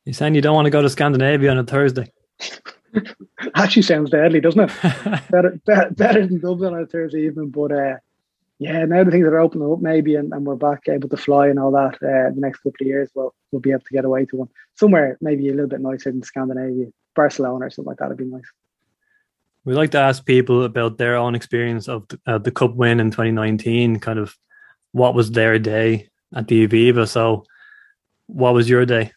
[0.05, 2.11] You're saying you don't want to go to Scandinavia on a Thursday?
[3.55, 4.71] Actually, sounds deadly, doesn't it?
[5.31, 7.49] better, better, better than Dublin on a Thursday evening.
[7.49, 7.95] But uh,
[8.59, 11.47] yeah, now the things are opening up, maybe, and, and we're back able to fly
[11.47, 11.95] and all that.
[11.95, 14.49] Uh, the next couple of years, we'll we'll be able to get away to one
[14.75, 18.09] somewhere, maybe a little bit nicer than Scandinavia, Barcelona or something like that.
[18.09, 18.43] Would be nice.
[19.63, 22.99] We like to ask people about their own experience of the, uh, the cup win
[22.99, 23.99] in 2019.
[23.99, 24.35] Kind of
[24.91, 27.07] what was their day at the Aviva.
[27.07, 27.45] So,
[28.27, 29.11] what was your day?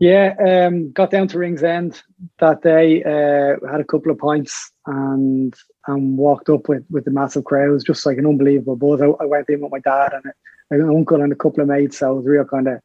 [0.00, 2.02] Yeah, um, got down to Ringsend
[2.38, 3.02] that day.
[3.04, 5.54] Uh, had a couple of pints and
[5.86, 9.02] and walked up with, with the massive crowds, just like an unbelievable buzz.
[9.02, 10.32] I, I went in with my dad and
[10.70, 11.98] an uncle and a couple of mates.
[11.98, 12.80] So it was real kind of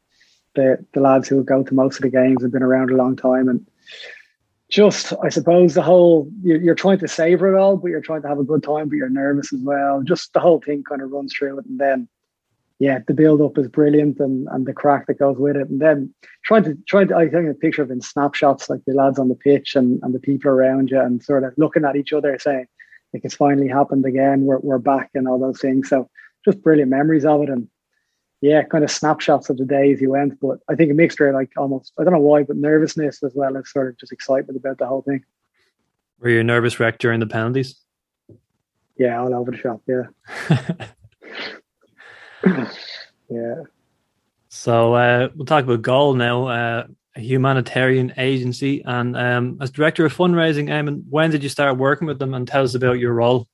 [0.54, 2.96] the the lads who would go to most of the games have been around a
[2.96, 3.66] long time and
[4.68, 8.22] just I suppose the whole you're, you're trying to savor it all, but you're trying
[8.22, 10.02] to have a good time, but you're nervous as well.
[10.02, 12.08] Just the whole thing kind of runs through it, and then
[12.78, 15.68] yeah, the build up is brilliant and, and the crack that goes with it.
[15.68, 18.92] And then trying to trying to I think a picture of in snapshots like the
[18.92, 21.96] lads on the pitch and, and the people around you and sort of looking at
[21.96, 22.66] each other saying,
[23.14, 25.88] like it's finally happened again, we're we're back and all those things.
[25.88, 26.10] So
[26.44, 27.68] just brilliant memories of it and
[28.42, 30.38] yeah, kind of snapshots of the days you went.
[30.38, 33.56] But I think a mixture like almost I don't know why, but nervousness as well
[33.56, 35.24] as sort of just excitement about the whole thing.
[36.18, 37.80] Were you nervous wreck during the penalties?
[38.98, 40.86] Yeah, all over the shop, yeah.
[43.28, 43.62] yeah.
[44.48, 46.46] So uh, we'll talk about goal now.
[46.46, 51.78] Uh, a humanitarian agency, and um, as director of fundraising, Eamon, when did you start
[51.78, 52.34] working with them?
[52.34, 53.48] And tell us about your role.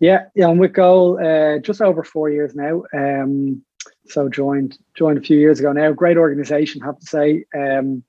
[0.00, 2.82] Yeah, yeah, I'm with Goal uh, just over four years now.
[2.92, 3.62] Um,
[4.06, 5.92] so joined joined a few years ago now.
[5.92, 7.44] Great organisation, have to say.
[7.56, 8.02] Um,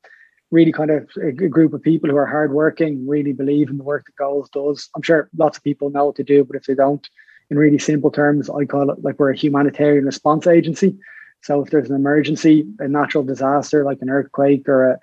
[0.50, 4.06] really kind of a group of people who are hardworking, really believe in the work
[4.06, 4.90] that Goals does.
[4.96, 7.08] I'm sure lots of people know what to do, but if they don't,
[7.52, 10.98] in really simple terms, I call it like we're a humanitarian response agency.
[11.42, 15.00] So if there's an emergency, a natural disaster like an earthquake or a,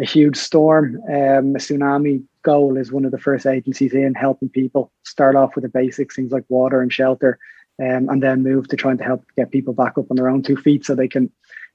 [0.00, 4.50] a huge storm, um, a tsunami, Goal is one of the first agencies in helping
[4.50, 7.38] people start off with the basics, things like water and shelter,
[7.80, 10.42] um, and then move to trying to help get people back up on their own
[10.42, 11.30] two feet so they can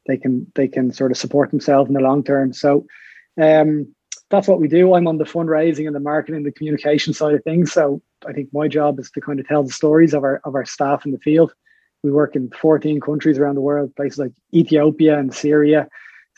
[0.06, 2.54] they can they can sort of support themselves in the long term.
[2.54, 2.86] So
[3.42, 3.88] um,
[4.30, 4.94] that's what we do.
[4.94, 7.72] I'm on the fundraising and the marketing, the communication side of things.
[7.72, 10.56] So I think my job is to kind of tell the stories of our of
[10.56, 11.54] our staff in the field.
[12.04, 15.88] We work in 14 countries around the world, places like Ethiopia and Syria,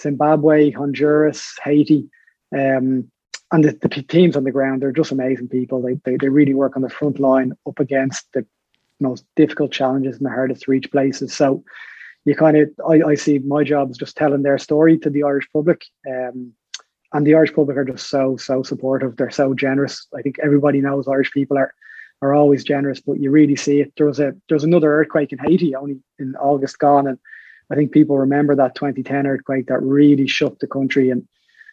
[0.02, 2.10] Zimbabwe, Honduras, Haiti.
[2.54, 3.12] Um,
[3.52, 5.82] and the, the, teams on the ground, they're just amazing people.
[5.82, 8.46] They, they, they really work on the front line up against the
[9.00, 11.34] most difficult challenges and the hardest to reach places.
[11.34, 11.64] So
[12.26, 15.24] you kind of, I, I see my job is just telling their story to the
[15.24, 15.84] Irish public.
[16.10, 16.54] Um,
[17.14, 19.18] and the Irish public are just so so supportive.
[19.18, 20.08] They're so generous.
[20.16, 21.74] I think everybody knows Irish people are
[22.22, 23.94] are always generous, but you really see it.
[23.98, 27.18] There was a there was another earthquake in Haiti only in August gone, and
[27.72, 31.10] I think people remember that 2010 earthquake that really shook the country.
[31.10, 31.28] And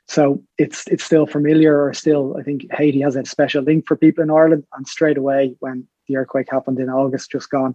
[0.06, 3.96] so it's it's still familiar, or still I think Haiti has a special link for
[3.96, 4.64] people in Ireland.
[4.74, 7.74] And straight away when the earthquake happened in August just gone,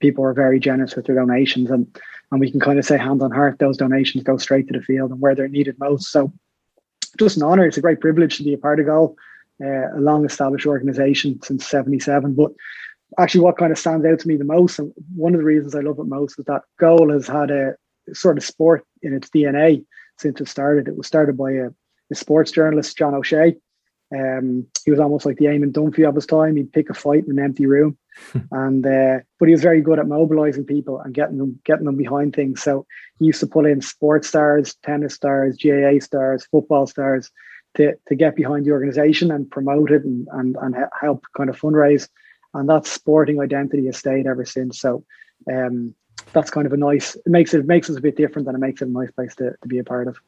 [0.00, 1.86] people were very generous with their donations, and
[2.30, 4.84] and we can kind of say hand on heart those donations go straight to the
[4.84, 6.12] field and where they're needed most.
[6.12, 6.32] So
[7.18, 7.66] just an honour.
[7.66, 9.16] It's a great privilege to be a part of Goal,
[9.62, 12.34] uh, a long established organisation since 77.
[12.34, 12.52] But
[13.18, 15.74] actually, what kind of stands out to me the most, and one of the reasons
[15.74, 17.74] I love it most, is that Goal has had a
[18.12, 19.84] sort of sport in its DNA
[20.18, 20.88] since it started.
[20.88, 21.68] It was started by a,
[22.10, 23.56] a sports journalist, John O'Shea.
[24.12, 26.56] Um, he was almost like the Eamon Dunphy of his time.
[26.56, 27.96] He'd pick a fight in an empty room,
[28.50, 31.96] and uh, but he was very good at mobilising people and getting them getting them
[31.96, 32.62] behind things.
[32.62, 32.86] So
[33.18, 37.30] he used to pull in sports stars, tennis stars, GAA stars, football stars
[37.74, 41.58] to, to get behind the organization and promote it and, and, and help kind of
[41.58, 42.08] fundraise.
[42.54, 44.80] And that sporting identity has stayed ever since.
[44.80, 45.04] So
[45.50, 45.94] um,
[46.32, 48.56] that's kind of a nice, it makes it, it makes us a bit different and
[48.56, 50.18] it makes it a nice place to, to be a part of.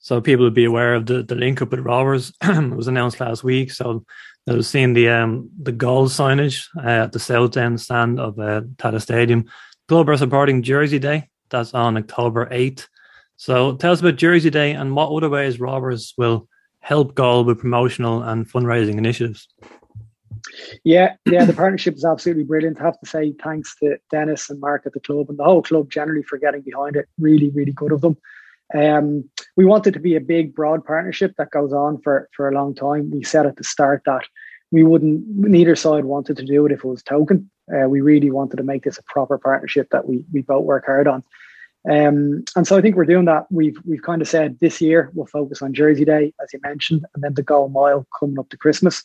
[0.00, 2.32] So people would be aware of the, the link up with Rovers.
[2.42, 3.70] it was announced last week.
[3.70, 4.04] So
[4.46, 8.62] they've seen the um the goal signage uh, at the south end stand of uh,
[8.76, 9.44] Tallaght Stadium.
[9.88, 12.86] Club are supporting Jersey Day that's on October 8th.
[13.36, 16.48] So tell us about Jersey Day and what other ways Rovers will
[16.80, 19.48] help Goal with promotional and fundraising initiatives.
[20.84, 22.80] Yeah, yeah, the partnership is absolutely brilliant.
[22.80, 25.62] I have to say thanks to Dennis and Mark at the club and the whole
[25.62, 27.08] club generally for getting behind it.
[27.18, 28.16] Really, really good of them.
[28.74, 32.54] Um, we wanted to be a big, broad partnership that goes on for, for a
[32.54, 33.10] long time.
[33.10, 34.22] We said at the start that
[34.70, 37.50] we wouldn't, neither side wanted to do it if it was token.
[37.72, 40.86] Uh, we really wanted to make this a proper partnership that we we both work
[40.86, 41.22] hard on.
[41.88, 43.46] Um, and so I think we're doing that.
[43.50, 47.04] We've we've kind of said this year we'll focus on Jersey Day, as you mentioned,
[47.14, 49.04] and then the Goal Mile coming up to Christmas,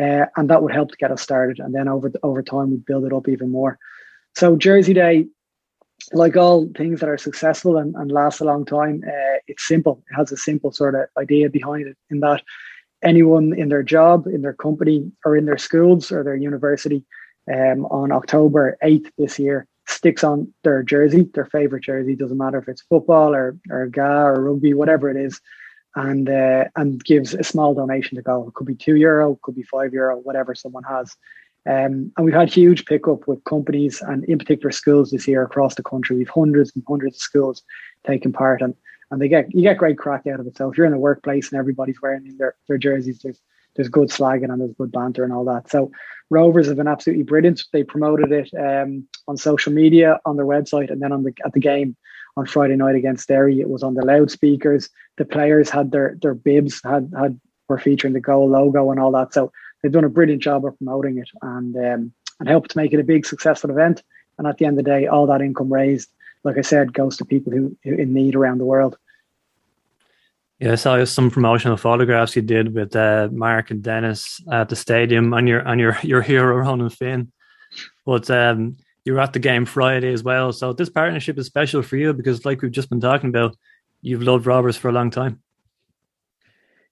[0.00, 1.58] uh, and that would help to get us started.
[1.60, 3.78] And then over over time we build it up even more.
[4.34, 5.28] So Jersey Day,
[6.12, 10.02] like all things that are successful and, and last a long time, uh, it's simple.
[10.10, 11.96] It has a simple sort of idea behind it.
[12.10, 12.42] In that
[13.02, 17.04] anyone in their job, in their company, or in their schools or their university
[17.52, 22.58] um, on October 8th this year sticks on their jersey, their favorite jersey, doesn't matter
[22.58, 25.40] if it's football or, or GA or rugby, whatever it is,
[25.94, 28.46] and uh, and gives a small donation to go.
[28.48, 31.16] It could be two euro, could be five euro, whatever someone has.
[31.66, 35.74] Um, and we've had huge pickup with companies and in particular schools this year across
[35.74, 36.16] the country.
[36.16, 37.62] We've hundreds and hundreds of schools
[38.06, 38.74] taking part and
[39.10, 40.56] and they get you get great crack out of it.
[40.56, 43.40] So if you're in a workplace and everybody's wearing their, their jerseys, there's
[43.76, 45.70] there's good slagging and there's good banter and all that.
[45.70, 45.92] So
[46.30, 47.62] Rovers have been absolutely brilliant.
[47.72, 51.52] They promoted it um, on social media, on their website, and then on the at
[51.52, 51.96] the game
[52.36, 53.60] on Friday night against Derry.
[53.60, 54.90] It was on the loudspeakers.
[55.18, 59.12] The players had their their bibs had had were featuring the goal logo and all
[59.12, 59.32] that.
[59.32, 62.92] So they've done a brilliant job of promoting it and um, and helped to make
[62.92, 64.02] it a big successful event.
[64.38, 66.10] And at the end of the day, all that income raised,
[66.44, 68.98] like I said, goes to people who, who in need around the world.
[70.58, 74.76] Yeah, I saw some promotional photographs you did with uh, Mark and Dennis at the
[74.76, 77.32] stadium, and your and your your hero Ronan Finn.
[78.04, 81.82] But um, you were at the game Friday as well, so this partnership is special
[81.82, 83.56] for you because, like we've just been talking about,
[84.00, 85.42] you've loved Rovers for a long time.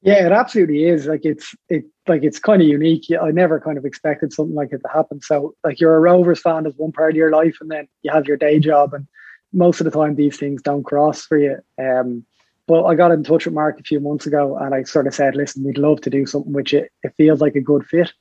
[0.04, 1.06] Yeah, it absolutely is.
[1.06, 3.06] Like it's it like it's kind of unique.
[3.20, 5.20] I never kind of expected something like it to happen.
[5.22, 8.12] So like you're a Rovers fan as one part of your life, and then you
[8.12, 9.06] have your day job, and
[9.54, 11.58] most of the time these things don't cross for you.
[11.82, 12.24] Um,
[12.68, 15.14] but I got in touch with Mark a few months ago, and I sort of
[15.14, 18.12] said, "Listen, we'd love to do something which it, it feels like a good fit.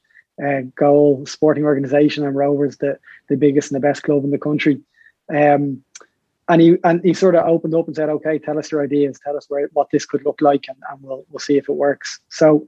[0.44, 2.98] Uh, goal sporting organisation and Rovers, the
[3.30, 4.82] the biggest and the best club in the country."
[5.34, 5.84] Um,
[6.50, 9.20] and he and he sort of opened up and said, "Okay, tell us your ideas.
[9.24, 11.74] Tell us where what this could look like, and, and we'll we'll see if it
[11.74, 12.68] works." So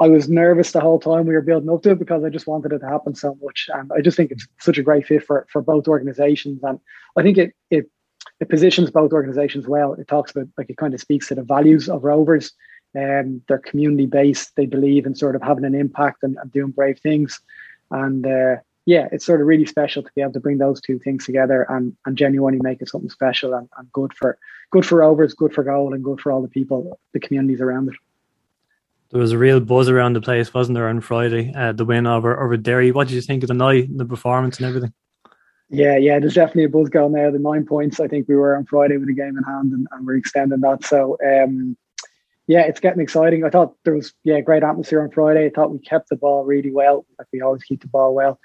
[0.00, 2.46] I was nervous the whole time we were building up to it because I just
[2.46, 5.24] wanted it to happen so much, and I just think it's such a great fit
[5.24, 6.80] for for both organisations, and
[7.16, 7.90] I think it it
[8.40, 9.94] it positions both organisations well.
[9.94, 12.52] It talks about like it kind of speaks to the values of Rovers.
[12.96, 14.54] Um, they're community based.
[14.56, 17.38] They believe in sort of having an impact and, and doing brave things,
[17.90, 18.56] and uh,
[18.86, 21.66] yeah, it's sort of really special to be able to bring those two things together
[21.70, 24.38] and, and genuinely make it something special and, and good for
[24.70, 27.88] good for Rovers, good for Goal, and good for all the people, the communities around
[27.88, 27.94] it.
[29.10, 31.52] There was a real buzz around the place, wasn't there, on Friday?
[31.54, 32.90] Uh, the win over over Derry.
[32.90, 34.92] What did you think of the night, the performance, and everything?
[35.70, 37.30] Yeah, yeah, there's definitely a buzz going there.
[37.30, 39.86] The nine points, I think we were on Friday with a game in hand, and,
[39.92, 40.84] and we're extending that.
[40.84, 41.76] So, um,
[42.46, 43.44] yeah, it's getting exciting.
[43.44, 45.46] I thought there was yeah great atmosphere on Friday.
[45.46, 48.38] I thought we kept the ball really well, like we always keep the ball well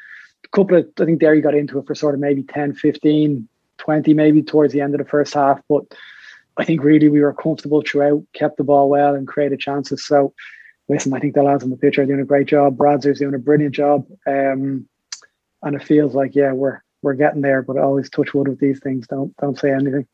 [0.45, 3.47] a couple of, I think Derry got into it for sort of maybe 10, 15,
[3.77, 5.61] 20 maybe towards the end of the first half.
[5.67, 5.83] But
[6.57, 10.05] I think really we were comfortable throughout, kept the ball well and created chances.
[10.05, 10.33] So
[10.89, 12.77] listen, I think the lads on the pitch are doing a great job.
[12.77, 14.05] Bradser's doing a brilliant job.
[14.27, 14.87] Um,
[15.61, 18.59] and it feels like, yeah, we're we're getting there, but I always touch wood with
[18.59, 19.07] these things.
[19.07, 20.07] Don't don't say anything.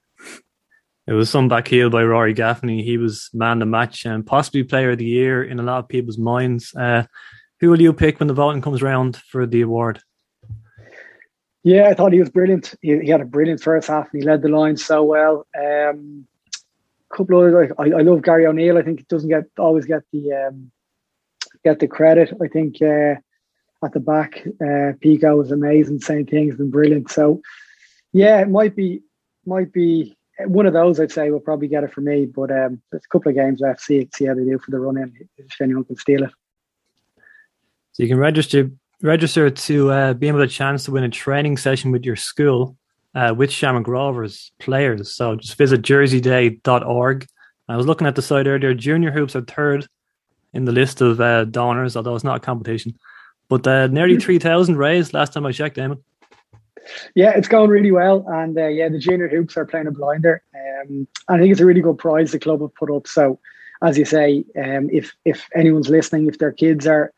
[1.08, 2.84] It was some back heel by Rory Gaffney.
[2.84, 5.88] He was man the match and possibly player of the year in a lot of
[5.88, 6.74] people's minds.
[6.76, 7.04] Uh,
[7.60, 10.02] who will you pick when the voting comes around for the award?
[11.66, 12.76] Yeah, I thought he was brilliant.
[12.84, 15.48] He, he had a brilliant first half and he led the line so well.
[15.60, 16.28] Um,
[17.10, 18.78] couple of I, I love Gary O'Neill.
[18.78, 20.72] I think he doesn't get always get the um,
[21.64, 22.32] get the credit.
[22.40, 23.16] I think uh,
[23.84, 27.10] at the back, uh, Pico was amazing, saying things been brilliant.
[27.10, 27.42] So
[28.14, 29.02] yeah, it might be
[29.48, 31.00] might be one of those.
[31.00, 32.28] I'd say will probably get it for me.
[32.28, 33.82] But um, there's a couple of games left.
[33.82, 35.28] See see how they do for the run in.
[35.40, 36.32] If anyone can steal it.
[37.94, 38.70] So you can register
[39.06, 42.76] register to uh, be able to chance to win a training session with your school
[43.14, 45.14] uh, with Shamrock Rovers players.
[45.14, 47.28] So just visit jerseyday.org.
[47.68, 48.74] I was looking at the site earlier.
[48.74, 49.88] Junior hoops are third
[50.54, 52.98] in the list of uh, donors, although it's not a competition.
[53.48, 56.02] But uh, nearly 3,000 raised last time I checked, Eamon.
[57.16, 58.26] Yeah, it's going really well.
[58.28, 60.44] And uh, yeah, the junior hoops are playing a blinder.
[60.56, 63.08] Um, I think it's a really good prize the club have put up.
[63.08, 63.40] So,
[63.82, 67.12] as you say, um, if if anyone's listening, if their kids are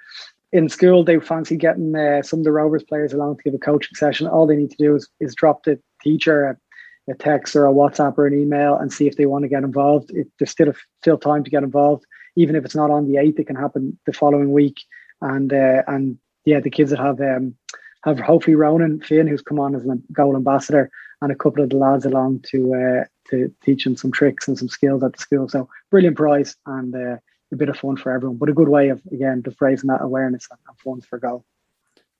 [0.57, 3.59] in school they fancy getting uh, some of the Rovers players along to give a
[3.59, 4.27] coaching session.
[4.27, 7.71] All they need to do is, is drop the teacher a, a text or a
[7.71, 10.09] WhatsApp or an email and see if they want to get involved.
[10.11, 13.17] It, there's still a, still time to get involved, even if it's not on the
[13.17, 13.39] eighth.
[13.39, 14.77] It can happen the following week.
[15.21, 17.55] And uh, and yeah, the kids that have um,
[18.03, 20.89] have hopefully Ronan Finn, who's come on as a Goal ambassador,
[21.21, 24.57] and a couple of the lads along to uh, to teach them some tricks and
[24.57, 25.47] some skills at the school.
[25.47, 27.19] So brilliant prize and.
[27.51, 30.01] A bit of fun for everyone, but a good way of again just raising that
[30.01, 31.45] awareness and, funds for Goal.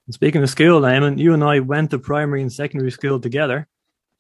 [0.10, 3.68] Speaking of school, Eamon, you and I went to primary and secondary school together,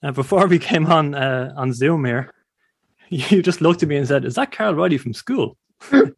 [0.01, 2.33] and before we came on uh, on Zoom here,
[3.09, 5.57] you just looked at me and said, "Is that Carl Roddy from school?"
[5.93, 6.09] yeah,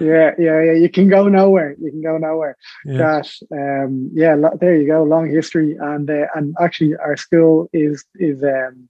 [0.00, 0.72] yeah, yeah.
[0.72, 1.76] You can go nowhere.
[1.80, 2.56] You can go nowhere.
[2.84, 2.98] Yeah.
[2.98, 4.36] Gosh, um, yeah.
[4.60, 5.02] There you go.
[5.04, 8.88] Long history, and uh, and actually, our school is is um,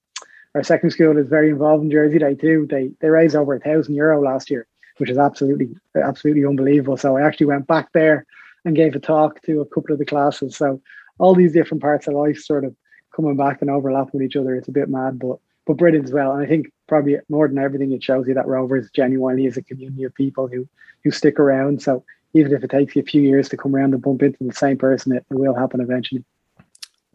[0.59, 2.66] our second school is very involved in Jersey Day too.
[2.68, 4.66] They they raised over a thousand euro last year,
[4.97, 6.97] which is absolutely absolutely unbelievable.
[6.97, 8.27] So I actually went back there
[8.64, 10.57] and gave a talk to a couple of the classes.
[10.57, 10.83] So
[11.18, 12.75] all these different parts of life sort of
[13.14, 14.57] coming back and overlapping with each other.
[14.57, 16.33] It's a bit mad, but but brilliant as well.
[16.33, 19.62] And I think probably more than everything, it shows you that Rovers genuinely is a
[19.62, 20.68] community of people who
[21.05, 21.83] who stick around.
[21.83, 24.42] So even if it takes you a few years to come around and bump into
[24.42, 26.25] the same person, it, it will happen eventually.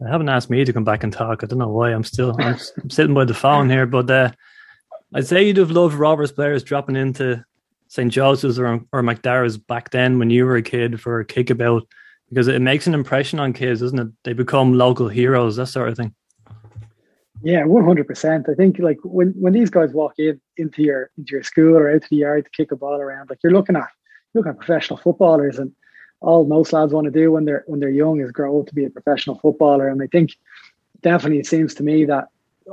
[0.04, 1.42] They haven't asked me to come back and talk.
[1.42, 1.90] I don't know why.
[1.90, 4.30] I'm still I'm, I'm sitting by the phone here, but uh,
[5.14, 7.42] I'd say you'd have loved Rovers players dropping into
[7.88, 8.12] St.
[8.12, 11.88] Joseph's or, or back then when you were a kid for a kickabout
[12.28, 14.08] because it makes an impression on kids, doesn't it?
[14.24, 16.14] They become local heroes, that sort of thing.
[17.42, 18.46] Yeah, one hundred percent.
[18.50, 21.90] I think like when, when these guys walk in into your into your school or
[21.90, 23.88] out to the yard to kick a ball around, like you're looking at
[24.32, 25.72] you're looking at professional footballers and
[26.24, 28.74] all most lads want to do when they're when they're young is grow up to
[28.74, 29.88] be a professional footballer.
[29.88, 30.36] And I think
[31.02, 32.28] definitely it seems to me that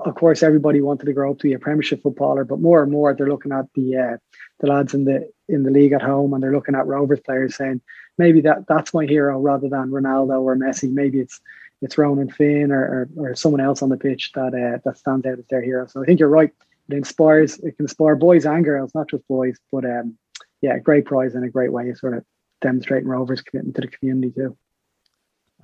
[0.05, 2.91] of course everybody wanted to grow up to be a premiership footballer, but more and
[2.91, 4.17] more they're looking at the uh,
[4.59, 7.55] the lads in the in the league at home and they're looking at Rovers players
[7.55, 7.81] saying
[8.17, 10.91] maybe that that's my hero rather than Ronaldo or Messi.
[10.91, 11.41] Maybe it's
[11.81, 15.25] it's Ronan Finn or, or, or someone else on the pitch that uh, that stands
[15.25, 15.87] out as their hero.
[15.87, 16.51] So I think you're right.
[16.89, 19.57] It inspires it can inspire boys and girls, not just boys.
[19.71, 20.17] But um,
[20.61, 22.23] yeah, great prize and a great way of sort of
[22.61, 24.57] demonstrating Rovers' commitment to the community too.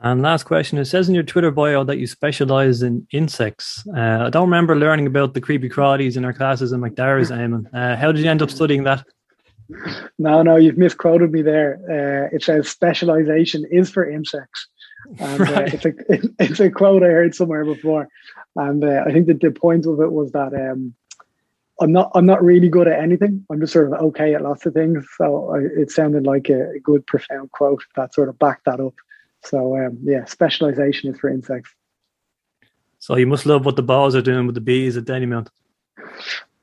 [0.01, 3.83] And last question: It says in your Twitter bio that you specialize in insects.
[3.95, 7.65] Uh, I don't remember learning about the creepy crawlies in our classes in McDarris, Eamon.
[7.73, 9.03] Uh, how did you end up studying that?
[10.19, 11.79] No, no, you've misquoted me there.
[11.89, 14.67] Uh, it says specialization is for insects.
[15.19, 15.73] And uh, Right.
[15.73, 15.93] it's, a,
[16.39, 18.07] it's a quote I heard somewhere before.
[18.55, 20.93] And uh, I think that the point of it was that um,
[21.79, 23.45] I'm not I'm not really good at anything.
[23.51, 25.05] I'm just sort of okay at lots of things.
[25.17, 28.79] So I, it sounded like a, a good, profound quote that sort of backed that
[28.79, 28.95] up.
[29.43, 31.71] So um, yeah, specialization is for insects.
[32.99, 35.49] So you must love what the bars are doing with the bees at Dalymount.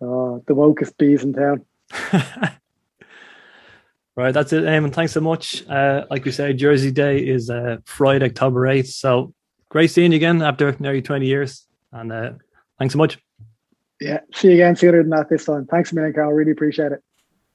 [0.00, 1.64] Oh, the wokest bees in town.
[4.16, 4.92] Right, that's it, Eamon.
[4.92, 5.66] Thanks so much.
[5.68, 8.86] Uh, like we said, Jersey Day is uh, Friday, October 8th.
[8.86, 9.34] So
[9.68, 11.66] great seeing you again after nearly 20 years.
[11.90, 12.32] And uh,
[12.78, 13.18] thanks so much.
[14.00, 15.66] Yeah, see you again sooner than that this time.
[15.66, 16.32] Thanks a million, Carl.
[16.32, 17.02] Really appreciate it.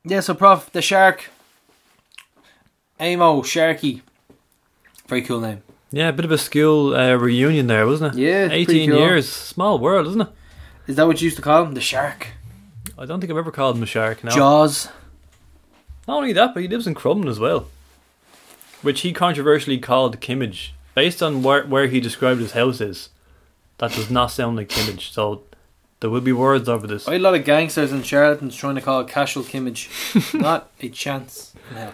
[0.06, 1.30] Yeah, so Prof, the shark.
[3.00, 4.02] Amo, Sharky.
[5.08, 5.62] Very cool name.
[5.92, 8.20] Yeah, a bit of a school uh, reunion there, wasn't it?
[8.20, 9.00] Yeah, it's 18 cool.
[9.00, 9.32] years.
[9.32, 10.28] Small world, isn't it?
[10.88, 11.74] Is that what you used to call him?
[11.74, 12.28] The shark?
[12.98, 14.32] I don't think I've ever called him a shark now.
[14.32, 14.90] Jaws.
[16.08, 17.68] Not only that, but he lives in Crumlin as well.
[18.82, 20.72] Which he controversially called Kimmage.
[20.96, 23.10] Based on where, where he described his house is,
[23.78, 25.12] that does not sound like Kimmage.
[25.12, 25.44] So
[26.00, 27.08] there will be words over this.
[27.08, 30.34] I had a lot of gangsters and charlatans trying to call casual Kimmage.
[30.39, 31.54] Not a chance.
[31.74, 31.93] No.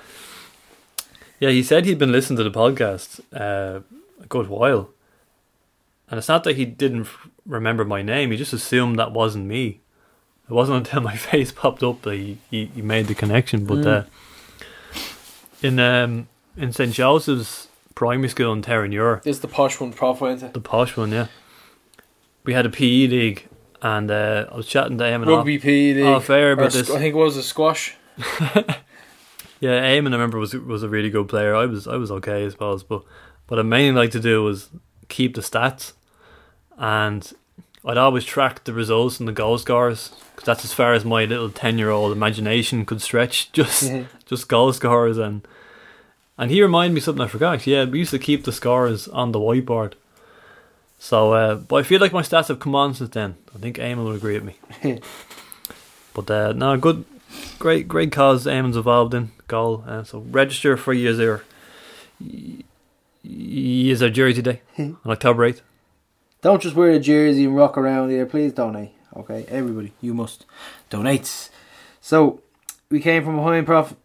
[1.39, 3.81] Yeah, he said he'd been listening to the podcast uh,
[4.21, 4.89] a good while.
[6.09, 7.07] And it's not that he didn't
[7.45, 9.81] remember my name, he just assumed that wasn't me.
[10.49, 13.65] It wasn't until my face popped up that he, he, he made the connection.
[13.65, 14.03] But uh,
[15.61, 16.93] in um, in St.
[16.93, 21.11] Joseph's primary school in Terenure, This is the posh one, Prof, went the posh one,
[21.11, 21.27] yeah,
[22.43, 23.47] we had a PE league.
[23.81, 26.05] And uh, I was chatting to him and Rugby PE league.
[26.05, 26.89] off air about this.
[26.89, 27.95] I think it was a squash.
[29.61, 31.55] Yeah, Eamon, I remember was was a really good player.
[31.55, 33.03] I was I was okay, I suppose, but
[33.47, 34.69] what I mainly like to do was
[35.07, 35.93] keep the stats,
[36.77, 37.31] and
[37.85, 41.23] I'd always track the results and the goal scores because that's as far as my
[41.25, 43.51] little ten year old imagination could stretch.
[43.53, 44.03] Just Yeah.
[44.25, 45.47] just goal scores and
[46.37, 47.65] and he reminded me something I forgot.
[47.65, 49.93] Yeah, we used to keep the scores on the whiteboard.
[50.97, 53.35] So, uh, but I feel like my stats have come on since then.
[53.53, 55.01] I think Eamon will agree with me.
[56.15, 57.03] But uh, no, good,
[57.59, 59.83] great, great cause Eamon's involved in Goal.
[59.85, 61.43] Uh, so register for years there.
[63.23, 65.61] Is our jury today on October eighth.
[66.41, 68.25] Don't just wear a jersey and rock around here.
[68.25, 68.91] Please donate.
[69.15, 70.45] Okay, everybody, you must
[70.89, 71.49] donate.
[72.01, 72.41] So,
[72.89, 73.95] we came from behind, Prof.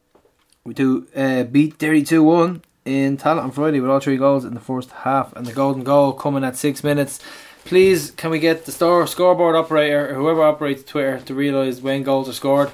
[0.64, 4.54] We do uh, beat 32 1 in Tallaght on Friday with all three goals in
[4.54, 7.20] the first half, and the golden goal coming at six minutes.
[7.64, 12.02] Please, can we get the store scoreboard operator or whoever operates Twitter to realise when
[12.02, 12.70] goals are scored?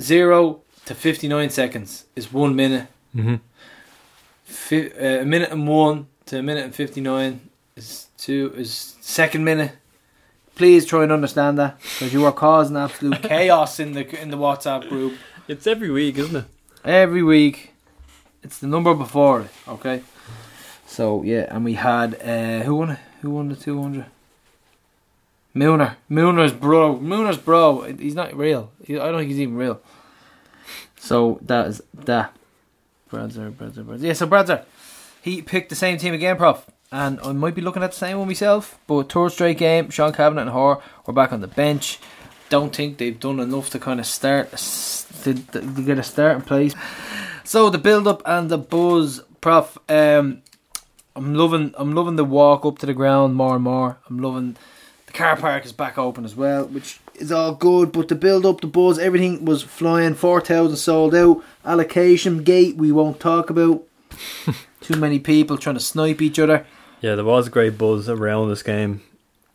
[0.00, 2.88] Zero to 59 seconds is one minute.
[3.14, 3.36] Mm-hmm.
[4.44, 7.40] Fi- uh, a minute and one to a minute and 59
[7.76, 9.72] is two is second minute
[10.54, 14.36] please try and understand that because you are causing absolute chaos in the in the
[14.36, 15.14] whatsapp group
[15.48, 16.44] It's every week, isn't it?
[16.84, 17.71] every week
[18.42, 20.02] it's the number before okay?
[20.86, 22.98] So yeah and we had uh who won it?
[23.22, 24.06] Who won the 200
[25.54, 25.96] Milner.
[26.08, 26.98] Milner's bro.
[26.98, 27.82] Mooner's bro.
[27.82, 28.72] He's not real.
[28.88, 29.80] I don't think he's even real.
[30.96, 32.34] So that is that.
[33.10, 34.02] Bradzer Bradzer Bradzer.
[34.02, 34.64] Yeah so Bradzer
[35.20, 36.66] he picked the same team again prof.
[36.90, 40.12] And I might be looking at the same one myself but third straight game Sean
[40.12, 41.98] Kavanagh and Hoare were back on the bench.
[42.48, 44.50] Don't think they've done enough to kind of start
[45.22, 46.74] to, to get a start in place
[47.44, 49.78] so the build up and the buzz, Prof.
[49.88, 50.42] Um,
[51.14, 51.74] I'm loving.
[51.76, 53.98] I'm loving the walk up to the ground more and more.
[54.08, 54.56] I'm loving
[55.12, 57.92] the car park is back open as well, which is all good.
[57.92, 60.14] But the build up, the buzz, everything was flying.
[60.14, 61.42] Four thousand sold out.
[61.64, 63.82] Allocation gate we won't talk about.
[64.80, 66.66] Too many people trying to snipe each other.
[67.00, 69.02] Yeah, there was a great buzz around this game,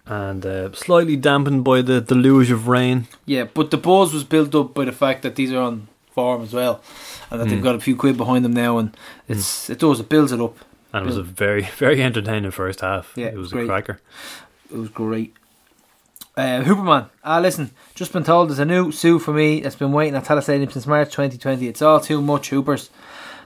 [0.05, 3.07] and uh, slightly dampened by the deluge of rain.
[3.25, 5.87] Yeah, but the buzz was built up by the fact that these are on
[6.17, 6.81] form as well,
[7.29, 7.63] and that they've Mm.
[7.69, 8.89] got a few quid behind them now, and
[9.27, 10.57] it's it does it builds it up.
[10.93, 13.11] And it was a very, very entertaining first half.
[13.15, 13.65] Yeah, it was great.
[13.65, 13.99] a cracker.
[14.73, 15.35] It was great.
[16.35, 19.91] Uh, Hooperman, ah, listen, just been told there's a new sue for me that's been
[19.91, 21.67] waiting at Tallaght Stadium since March 2020.
[21.67, 22.89] It's all too much, Hoopers.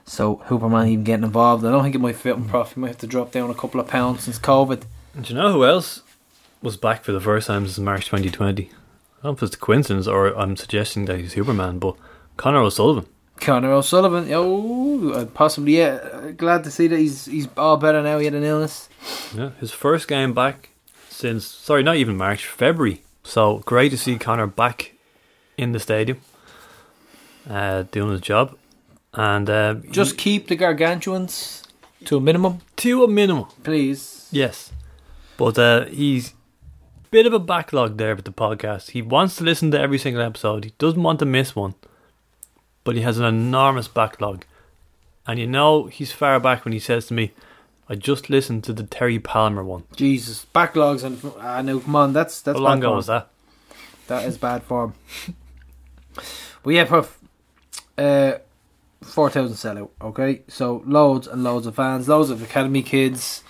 [0.05, 1.63] So, Hooperman even getting involved.
[1.65, 2.73] I don't think it might fit him, Prof.
[2.73, 4.83] He might have to drop down a couple of pounds since COVID.
[5.15, 6.01] And do you know who else
[6.61, 8.63] was back for the first time since March 2020?
[8.63, 8.67] I
[9.23, 11.95] don't know if it's a coincidence or I'm suggesting that he's Superman, but
[12.41, 13.05] Connor O'Sullivan.
[13.39, 16.31] Connor O'Sullivan, oh, possibly, yeah.
[16.35, 18.17] Glad to see that he's he's all better now.
[18.17, 18.89] He had an illness.
[19.35, 20.69] Yeah, his first game back
[21.09, 23.03] since sorry, not even March, February.
[23.23, 24.93] So great to see Connor back
[25.57, 26.17] in the stadium,
[27.49, 28.57] uh, doing his job,
[29.13, 31.63] and uh, Just keep the gargantuans
[32.05, 33.45] To a minimum, to a minimum.
[33.63, 34.27] please.
[34.31, 34.71] Yes,
[35.37, 36.33] but uh, he's
[37.11, 38.91] bit of a backlog there with the podcast.
[38.91, 40.63] He wants to listen to every single episode.
[40.63, 41.75] He doesn't want to miss one,
[42.83, 44.45] but he has an enormous backlog.
[45.27, 47.31] And you know he's far back when he says to me,
[47.87, 51.79] "I just listened to the Terry Palmer one." Jesus, backlogs and I know.
[51.79, 53.27] Come on, that's that's How long ago was that?
[54.07, 54.95] That is bad form.
[56.63, 57.17] well, yeah, prof.
[57.97, 58.33] Uh,
[59.01, 59.89] four thousand sellout.
[60.01, 63.43] Okay, so loads and loads of fans, loads of academy kids.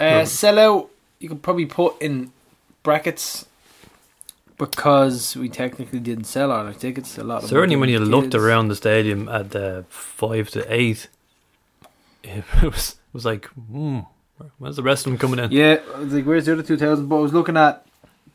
[0.00, 0.88] Uh, sellout.
[1.18, 2.32] You could probably put in
[2.82, 3.45] brackets
[4.58, 7.18] because we technically didn't sell all our tickets.
[7.18, 8.10] A lot of Certainly, when you kids.
[8.10, 11.08] looked around the stadium at the five to eight,
[12.24, 14.00] it was it was like, hmm,
[14.58, 15.50] when's the rest of them coming in?
[15.50, 17.06] Yeah, I was like, where's the other 2000?
[17.08, 17.86] But I was looking at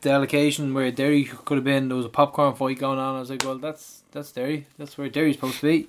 [0.01, 1.87] the allocation where Derry could have been.
[1.87, 3.15] There was a popcorn fight going on.
[3.15, 4.67] I was like, well, that's that's Derry.
[4.77, 5.87] That's where Derry's supposed to be.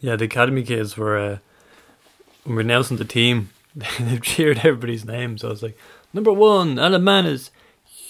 [0.00, 1.38] Yeah, the academy kids were uh,
[2.44, 3.50] when we announcing the team.
[4.00, 5.40] They've cheered everybody's names.
[5.40, 5.78] So I was like,
[6.12, 7.50] number one, Alan Mannus.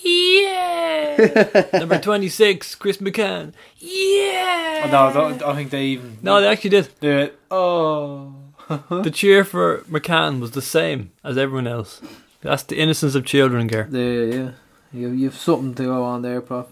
[0.05, 1.69] Yeah.
[1.73, 3.53] number twenty six, Chris McCann.
[3.79, 4.83] Yeah.
[4.85, 6.19] Oh, no, I don't, I don't think they even.
[6.23, 6.89] No, they actually did.
[7.01, 8.35] they oh.
[8.89, 12.01] The cheer for McCann was the same as everyone else.
[12.41, 13.89] That's the innocence of children, Gare.
[13.91, 14.51] Yeah, yeah,
[14.93, 16.67] you, you have something to go on there, Prof.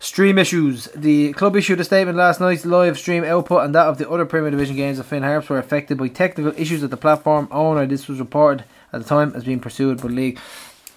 [0.00, 0.84] Stream issues.
[0.94, 4.26] The club issued a statement last night's live stream output and that of the other
[4.26, 7.86] Premier Division games of Finn Harps were affected by technical issues at the platform owner.
[7.86, 10.38] This was reported at the time as being pursued by the league.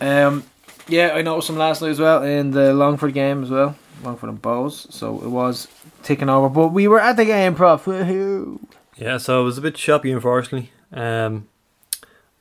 [0.02, 0.44] Um,
[0.88, 3.76] yeah, I noticed some last night as well in the Longford game as well.
[4.04, 4.92] Longford and Bohs.
[4.92, 5.68] So it was
[6.04, 6.50] ticking over.
[6.50, 7.86] But we were at the game, Prof.
[7.86, 8.60] Woohoo.
[8.96, 10.72] Yeah, so it was a bit choppy, unfortunately.
[10.92, 11.48] Um,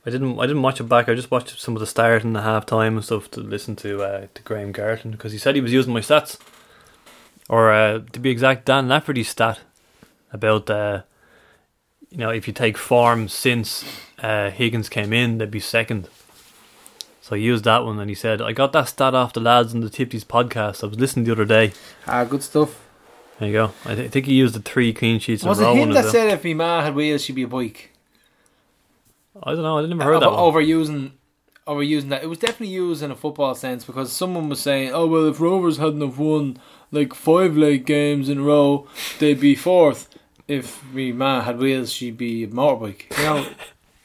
[0.05, 1.09] I didn't, I didn't watch it back.
[1.09, 3.75] I just watched some of the start and the half time and stuff to listen
[3.77, 6.39] to uh, to Graham Gartland because he said he was using my stats,
[7.49, 9.59] or uh, to be exact, Dan Lafferty's stat
[10.31, 11.01] about uh,
[12.09, 13.83] you know if you take form since
[14.19, 16.07] uh, Higgins came in, they'd be second.
[17.27, 19.73] So he used that one and he said, I got that stat off the lads
[19.73, 20.81] in the Tipties podcast.
[20.81, 21.73] I was listening the other day.
[22.07, 22.87] Ah, good stuff.
[23.37, 23.71] There you go.
[23.83, 25.89] I, th- I think he used the three clean sheets in Was a it him
[25.89, 26.11] that well.
[26.13, 27.91] said if my ma had wheels, she'd be a bike?
[29.43, 29.77] I don't know.
[29.77, 30.63] I never heard that over, one.
[30.63, 31.11] overusing
[31.67, 32.23] overusing that.
[32.23, 35.41] It was definitely used in a football sense because someone was saying, "Oh well, if
[35.41, 36.57] Rovers hadn't have won
[36.93, 38.87] like five leg games in a row,
[39.19, 40.07] they'd be fourth.
[40.47, 43.47] If me ma had wheels, she'd be a motorbike." You know,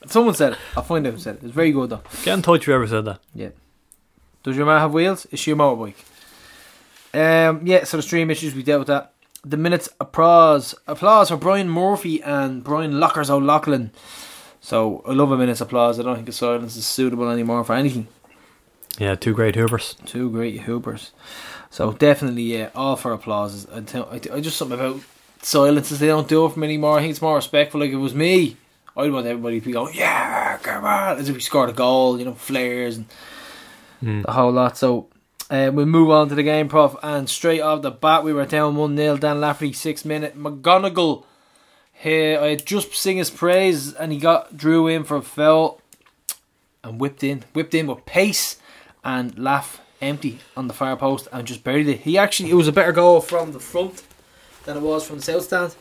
[0.06, 0.58] someone said it.
[0.76, 1.44] I'll find out who said it.
[1.44, 2.02] It's very good though.
[2.24, 3.20] Get in touch whoever said that.
[3.34, 3.50] Yeah.
[4.42, 5.26] Does your man have wheels?
[5.30, 5.94] Is she a motorbike?
[7.14, 7.84] Um, yeah.
[7.84, 9.12] So the stream issues we dealt with that.
[9.44, 13.90] The minutes applause applause for Brian Murphy and Brian Lockers O'Loughlin.
[14.60, 15.98] So I love a minute's applause.
[15.98, 18.06] I don't think the silence is suitable anymore for anything.
[18.98, 19.96] Yeah, two great hoopers.
[20.04, 21.10] Two great hoopers.
[21.70, 23.66] So definitely, yeah, all for applause.
[23.70, 25.00] I, tell, I, I just something about
[25.40, 25.98] silences.
[25.98, 26.98] They don't do it from anymore.
[26.98, 27.80] I think it's more respectful.
[27.80, 28.56] Like if it was me,
[28.96, 32.18] I'd want everybody to be going, yeah, come on, as if we scored a goal.
[32.18, 33.06] You know, flares and
[34.02, 34.24] Mm.
[34.26, 34.76] the whole lot.
[34.76, 35.08] So
[35.48, 36.96] uh, we'll move on to the game, Prof.
[37.04, 39.16] And straight off the bat, we were down 1 0.
[39.16, 40.36] Dan Lafferty, six minute.
[40.36, 41.24] McGonigal,
[41.92, 45.80] here, I had just sing his praise and he got drew in for a foul
[46.82, 47.44] and whipped in.
[47.54, 48.56] Whipped in with pace
[49.04, 52.00] and laugh empty on the far post and just buried it.
[52.00, 54.02] He actually, it was a better goal from the front
[54.64, 55.76] than it was from the south stand.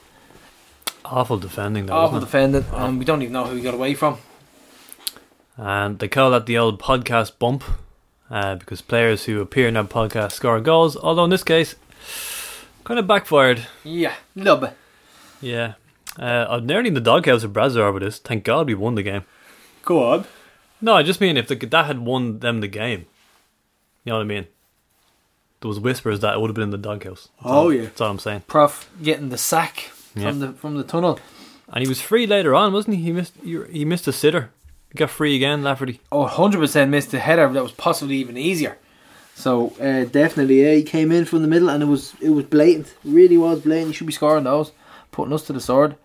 [1.05, 1.93] Awful defending, though.
[1.93, 2.65] Awful wasn't defendant.
[2.73, 4.17] And we don't even know who he got away from.
[5.57, 7.63] And they call that the old podcast bump
[8.29, 10.95] uh, because players who appear in that podcast score goals.
[10.97, 11.75] Although in this case,
[12.83, 13.65] kind of backfired.
[13.83, 14.77] Yeah, little bit.
[15.41, 15.73] Yeah.
[16.19, 18.19] Uh, I'm nearly in the doghouse of Bradzer with this.
[18.19, 19.23] Thank God we won the game.
[19.83, 20.25] Go on.
[20.81, 23.05] No, I just mean if the, that had won them the game.
[24.03, 24.47] You know what I mean?
[25.61, 27.29] There was whispers that it would have been in the doghouse.
[27.37, 27.83] That's Oh, all- yeah.
[27.83, 28.43] That's all I'm saying.
[28.47, 30.29] Prof getting the sack Yeah.
[30.29, 31.19] from the from the tunnel.
[31.73, 33.03] And he was free later on, wasn't he?
[33.03, 33.33] He missed.
[33.43, 34.51] He missed a sitter.
[34.91, 36.01] He got free again, Lafferty.
[36.11, 38.77] Oh, 100% missed a header that was possibly even easier.
[39.35, 42.43] So uh, definitely, yeah, he came in from the middle and it was it was
[42.45, 42.87] blatant.
[42.87, 43.87] It really was blatant.
[43.87, 44.73] He should be scoring those,
[45.11, 45.95] putting us to the sword.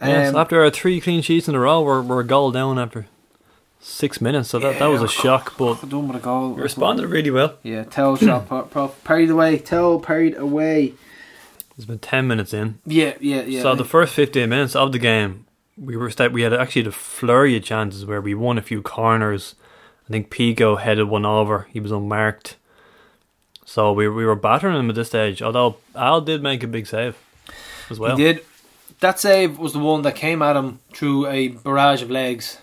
[0.00, 2.50] Yeah, Um, so after our three clean sheets in a row, we're, we're a goal
[2.52, 3.06] down after
[3.80, 4.50] six minutes.
[4.50, 6.52] So that, that was a shock, but done with a goal.
[6.52, 7.54] we responded really well.
[7.64, 9.58] Yeah, Towell shot, prof parried away.
[9.58, 10.94] Towell parried away.
[11.76, 12.78] It's been ten minutes in.
[12.86, 13.62] Yeah, yeah, yeah.
[13.62, 15.46] so the first fifteen minutes of the game,
[15.76, 18.80] we were sta- we had actually the flurry of chances where we won a few
[18.82, 19.54] corners.
[20.08, 21.66] I think Pico headed one over.
[21.72, 22.56] He was unmarked.
[23.64, 25.42] So we we were battering him at this stage.
[25.42, 27.16] Although Al did make a big save
[27.90, 28.16] as well.
[28.16, 28.44] he did.
[29.00, 32.58] That save was the one that came at him through a barrage of legs.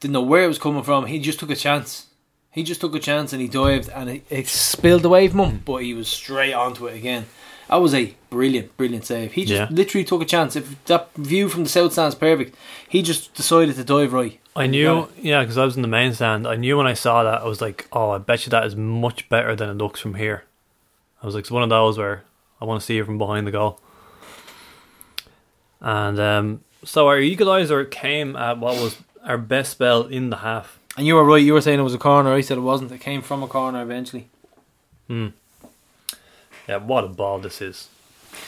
[0.00, 1.06] Didn't know where it was coming from.
[1.06, 2.06] He just took a chance.
[2.50, 5.62] He just took a chance and he dived and it, it spilled away from him,
[5.64, 7.26] but he was straight onto it again.
[7.68, 9.32] That was a brilliant, brilliant save.
[9.32, 9.76] He just Yeah.
[9.76, 10.56] literally took a chance.
[10.56, 12.56] If that view from the south stand's perfect,
[12.88, 14.38] he just decided to dive right.
[14.56, 16.46] I knew, yeah, because I was in the main stand.
[16.46, 18.74] I knew when I saw that, I was like, oh, I bet you that is
[18.74, 20.44] much better than it looks from here.
[21.22, 22.24] I was like, it's one of those where
[22.60, 23.78] I want to see it from behind the goal.
[25.80, 30.78] And um, so our equaliser came at what was our best spell in the half.
[30.96, 31.42] And you were right.
[31.42, 32.32] You were saying it was a corner.
[32.32, 32.90] I said it wasn't.
[32.90, 34.28] It came from a corner eventually.
[35.06, 35.28] Hmm.
[36.68, 37.88] Yeah, what a ball this is.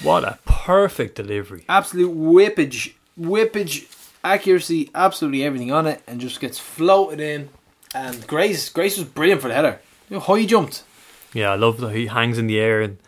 [0.02, 1.64] What a perfect delivery.
[1.68, 3.86] Absolute whippage, whippage,
[4.22, 7.48] accuracy, absolutely everything on it, and just gets floated in.
[7.94, 9.80] And Grace, Grace was brilliant for the header.
[10.08, 10.84] You know, high jumped.
[11.32, 12.98] Yeah, I love that he hangs in the air and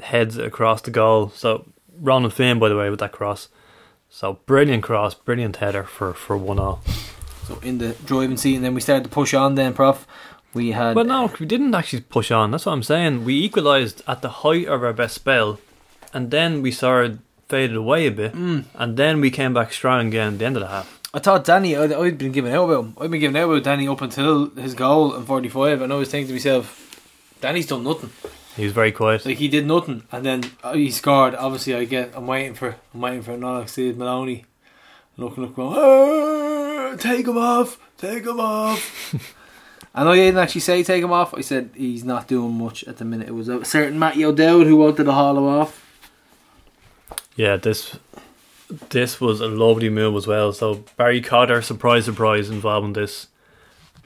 [0.00, 1.30] heads across the goal.
[1.34, 1.66] So
[2.00, 3.48] Ronan Finn, by the way, with that cross.
[4.08, 6.82] So brilliant cross, brilliant header for for one all.
[7.46, 9.54] So in the driving seat, and then we started to push on.
[9.54, 10.06] Then, prof,
[10.54, 10.94] we had.
[10.94, 12.50] But no, we didn't actually push on.
[12.50, 13.24] That's what I'm saying.
[13.24, 15.58] We equalised at the height of our best spell,
[16.12, 17.18] and then we saw it
[17.48, 20.62] faded away a bit, and then we came back strong again at the end of
[20.62, 21.00] the half.
[21.14, 21.76] I thought Danny.
[21.76, 22.94] I'd, I'd been giving out about him.
[23.00, 26.10] I'd been giving out about Danny up until his goal in forty-five, and I was
[26.10, 27.00] thinking to myself,
[27.40, 28.10] Danny's done nothing.
[28.56, 29.24] He was very quiet.
[29.24, 30.42] Like he did nothing, and then
[30.72, 31.34] he scored.
[31.34, 32.12] Obviously, I get.
[32.14, 32.76] I'm waiting for.
[32.92, 34.44] I'm waiting for Nolan Steve Maloney.
[35.18, 39.14] Looking up, going, "Ah, take him off, take him off.
[39.96, 41.32] and I didn't actually say take him off.
[41.32, 43.28] I said he's not doing much at the minute.
[43.28, 45.82] It was a certain Matty O'Dowd who wanted to haul him off.
[47.34, 47.98] Yeah, this
[48.90, 50.52] this was a lovely move as well.
[50.52, 53.28] So Barry Cotter, surprise, surprise, involved in this,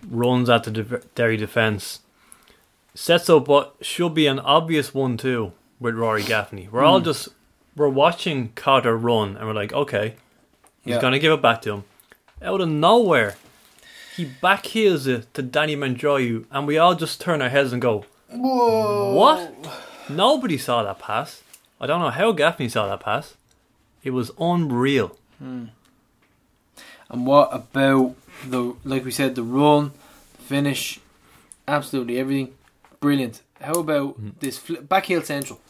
[0.09, 2.01] runs at the de- Derry defence,
[2.95, 6.69] sets up what should be an obvious one too with Rory Gaffney.
[6.71, 7.07] We're all hmm.
[7.07, 7.29] just
[7.75, 10.15] we're watching Cotter run, and we're like, okay,
[10.85, 11.01] he's Yeah.
[11.01, 11.85] gonna give it back to him.
[12.43, 13.37] Out of nowhere,
[14.17, 18.05] he backheels it to Danny Mandroiu, and we all just turn our heads and go,
[18.31, 19.15] Whoa!
[19.15, 19.55] what?
[20.09, 21.43] Nobody saw that pass.
[21.81, 23.35] I don't know how Gaffney saw that pass.
[24.03, 25.17] It was unreal.
[25.41, 28.15] And what about
[28.47, 29.93] the like we said the run,
[30.39, 31.01] finish,
[31.67, 32.55] absolutely everything,
[33.01, 33.43] brilliant.
[33.61, 34.29] How about Mm-hmm.
[34.41, 35.61] this fl- back heel central?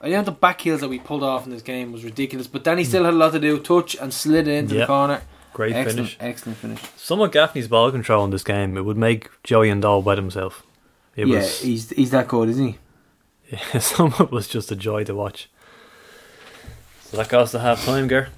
[0.00, 2.64] I know the back heels that we pulled off in this game was ridiculous, but.
[2.64, 3.58] Danny still had a lot to do.
[3.60, 4.80] Touch and slid into Yeah.
[4.82, 5.22] the corner.
[5.52, 6.16] Great excellent, finish.
[6.20, 6.80] excellent finish.
[6.96, 10.18] Some of Gaffney's ball control in this game, it would make Joey and Dahl wet
[10.18, 10.64] himself.
[11.14, 12.78] It yeah, was he's he's that good, isn't he?
[13.50, 15.50] yeah, some of it was just a joy to watch.
[17.02, 18.28] So that goes to half time, Ger.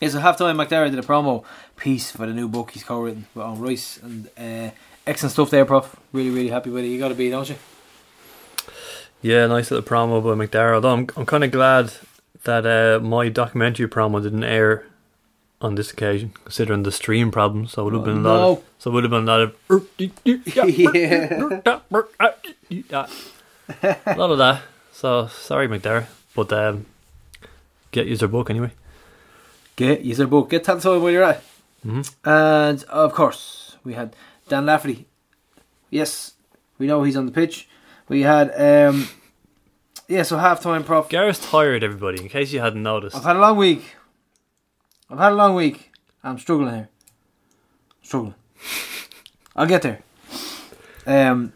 [0.00, 1.44] Yeah, so half time McDarrett did a promo
[1.76, 4.70] piece for the new book he's co-written with on Rice and uh,
[5.06, 5.94] excellent stuff there, Prof.
[6.12, 6.88] Really, really happy with it.
[6.88, 7.56] You got to be, don't you?
[9.20, 10.76] Yeah, nice little promo by McDarrell.
[10.76, 11.92] Although I'm, I'm kind of glad
[12.44, 14.86] that uh, my documentary promo didn't air
[15.62, 17.72] on this occasion, considering the stream problems.
[17.72, 18.50] So it would have been a lot.
[18.58, 19.54] Of, so it would have been a lot of.
[23.82, 24.62] a lot of that.
[24.92, 26.86] So sorry, McDarrell, but um,
[27.92, 28.72] get user book anyway.
[29.76, 30.50] Get user book.
[30.50, 31.42] Get tell us where you're at.
[31.86, 32.14] Mhm.
[32.24, 34.14] And of course, we had
[34.48, 35.06] Dan Lafferty.
[35.90, 36.34] Yes,
[36.78, 37.68] we know he's on the pitch.
[38.08, 39.08] We had um,
[40.08, 40.22] yeah.
[40.22, 41.08] So half time, Prof.
[41.08, 42.20] Gareth's tired, everybody.
[42.20, 43.16] In case you hadn't noticed.
[43.16, 43.96] I've had a long week.
[45.12, 45.92] I've had a long week.
[46.24, 46.88] I'm struggling here.
[48.02, 48.34] Struggling.
[49.56, 50.00] I'll get there.
[51.06, 51.52] Um,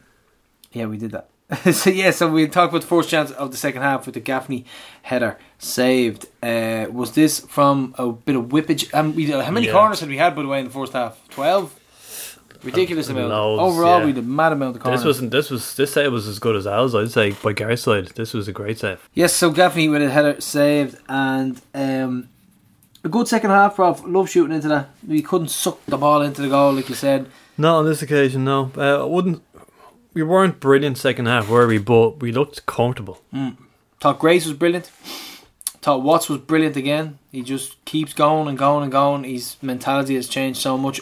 [0.72, 1.28] yeah, we did that.
[1.74, 4.20] so yeah, so we talked about the first chance of the second half with the
[4.20, 4.66] Gaffney
[5.02, 6.26] header saved.
[6.42, 8.92] Uh, was this from a bit of whippage?
[8.92, 9.72] Um, we, how many Yeah.
[9.72, 11.18] corners had we had by the way in the first half?
[11.30, 11.72] Twelve.
[12.64, 13.28] Ridiculous Uh, amount.
[13.28, 14.04] loads, Overall, yeah.
[14.07, 15.00] we had a mad amount of corners.
[15.00, 15.30] This wasn't.
[15.30, 15.76] This was.
[15.76, 16.94] This save was as good as ours.
[16.94, 18.09] I'd say by Gareth's side.
[18.16, 19.09] This was a great save.
[19.14, 22.28] Yes, so Gaffney with a header saved and um,
[23.07, 24.02] a good second half, Prof.
[24.04, 24.90] Love shooting into that.
[25.07, 27.28] We couldn't suck the ball into the goal, like you said.
[27.57, 28.72] Not on this occasion, no.
[28.76, 29.42] Uh, I wouldn't.
[30.12, 31.78] We weren't brilliant second half, were we?
[31.78, 33.22] But we looked comfortable.
[34.00, 34.86] Thought Grace was brilliant.
[35.82, 37.18] Thought Watts was brilliant again.
[37.30, 39.24] He just keeps going and going and going.
[39.24, 41.00] His mentality has changed so much.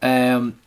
[0.00, 0.60] Um,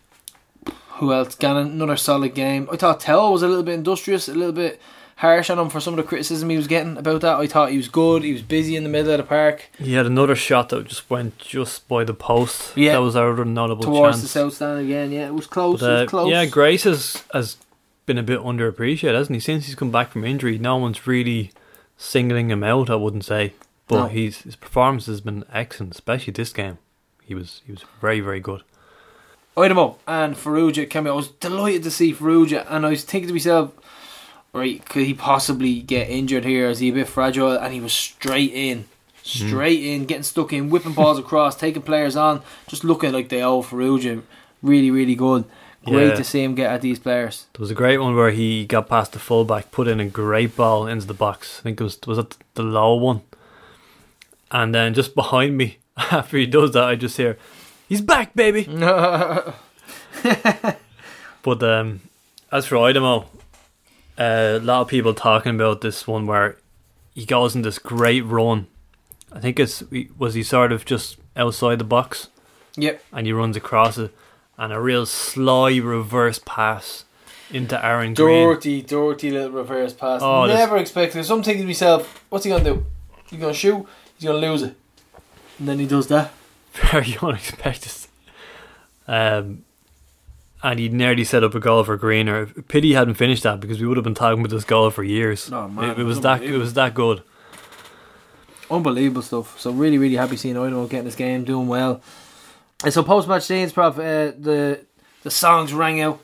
[0.95, 1.36] who else?
[1.36, 2.68] Gannon, another solid game.
[2.72, 4.82] I thought Tell was a little bit industrious, a little bit
[5.20, 7.39] harsh on him for some of the criticism he was getting about that.
[7.39, 8.24] I thought he was good.
[8.24, 11.09] He was busy in the middle of the park He had another shot that just
[11.09, 12.76] went just by the post.
[12.78, 12.93] Yeah.
[12.93, 13.95] that was our other notable chance.
[13.97, 14.22] towards chance.
[14.22, 15.11] the south stand again.
[15.11, 15.82] Yeah, it was close.
[15.82, 16.32] But, it uh, was close.
[16.32, 17.57] yeah, Grace has has
[18.05, 19.41] been a bit underappreciated, hasn't he?
[19.41, 21.51] Since he's come back from injury, no one's really
[21.97, 22.89] singling him out.
[22.89, 23.53] I wouldn't say,
[23.89, 24.07] but No.
[24.07, 26.78] he's his performance has been excellent, especially this game.
[27.22, 28.63] He was he was very very good.
[29.57, 31.11] Idemo and Farrugia came out.
[31.11, 33.74] I was delighted to see Farrugia, and I was thinking to myself,
[34.54, 36.70] right, could he possibly get injured here?
[36.70, 37.52] Is he a bit fragile?
[37.52, 38.86] And he was straight in,
[39.24, 43.41] straight in, getting stuck in, whipping balls across, taking players on, just looking like they
[43.43, 44.22] owe Farrugia.
[44.62, 45.45] Really, really good.
[45.86, 46.16] Great Yeah.
[46.16, 47.45] to see him get at these players.
[47.54, 50.56] There was a great one where he got past the fullback, put in a great
[50.58, 51.60] ball into the box.
[51.60, 53.22] I think it was was that the low one,
[54.52, 57.38] and then just behind me after he does that, I just hear,
[57.88, 58.68] "He's back, baby."
[61.41, 62.02] But um,
[62.52, 63.26] as for Idemo,
[64.20, 66.57] a lot of people talking about this one where
[67.15, 68.67] he goes in this great run.
[69.32, 69.84] I think it's
[70.17, 72.28] was he sort of just outside the box
[72.76, 73.01] Yep.
[73.13, 74.13] and he runs across it,
[74.57, 77.05] and a real sly reverse pass
[77.51, 78.47] into Aaron Greene.
[78.47, 80.22] Dirty, dirty little reverse pass.
[80.24, 81.24] Oh, this- Never expected.
[81.26, 82.86] So I'm thinking to myself, what's he gonna do?
[83.30, 83.86] He's gonna shoot.
[84.17, 84.76] He's gonna lose it.
[85.59, 86.32] And then he does that.
[86.74, 87.91] very unexpected.
[89.07, 89.65] Um,
[90.62, 92.47] and he nearly set up a goal for Greener.
[92.68, 95.03] Pity he hadn't finished that because we would have been talking about this goal for
[95.03, 95.51] years.
[95.51, 97.24] Oh, man, it, it was that it was that good.
[98.70, 99.60] Unbelievable stuff.
[99.60, 102.01] So really, really happy seeing Idaho getting this game, doing well.
[102.84, 104.82] And so post match scenes, prof, uh, the
[105.24, 106.22] the songs rang out.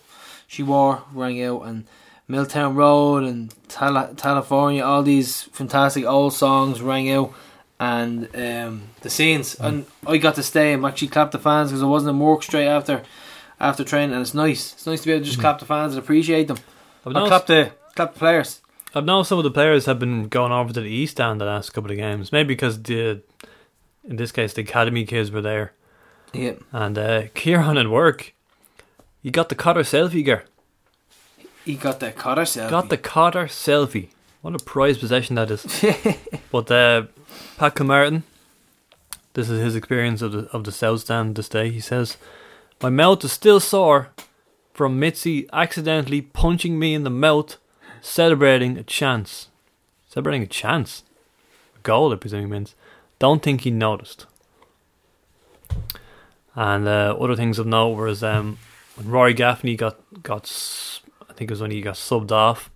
[0.47, 1.86] She wore rang out, and
[2.27, 7.33] Milltown Road and California, all these fantastic old songs rang out,
[7.79, 9.55] and um, the scenes.
[9.55, 12.43] And I got to stay and actually clap the fans because I wasn't in work
[12.43, 13.01] straight after
[13.60, 14.74] after training, and it's nice.
[14.74, 16.58] It's nice to be able to just clap the fans and appreciate them.
[17.06, 18.62] I've noticed, clap the clap the players.
[18.93, 21.45] I've noticed some of the players have been going over to the East End the
[21.45, 22.32] last couple of games.
[22.32, 23.22] Maybe because the
[24.08, 25.74] in this case the academy kids were there.
[26.34, 26.53] Yeah.
[26.72, 28.34] And uh, Kieran at work,
[29.22, 30.45] you got the Cotter selfie, gear.
[31.64, 32.70] He got the Cotter selfie.
[32.70, 34.10] Got the Cotter selfie.
[34.41, 35.66] What a prized possession that is.
[36.51, 37.06] but uh,
[37.58, 38.24] Pat Martin,
[39.34, 41.72] this is his experience of the of the South Stand this day.
[41.72, 42.18] He says,
[42.82, 44.09] "My mouth is still sore
[44.73, 47.57] from Mitzi accidentally punching me in the mouth,
[48.01, 49.47] celebrating a chance.
[50.09, 51.03] Celebrating a chance,
[51.76, 52.76] a goal, I presume he means.
[53.19, 54.26] Don't think he noticed."
[56.55, 58.57] And uh, other things of note was um,
[58.95, 60.45] when Rory Gaffney got got,
[61.30, 62.69] I think it was when he got subbed off.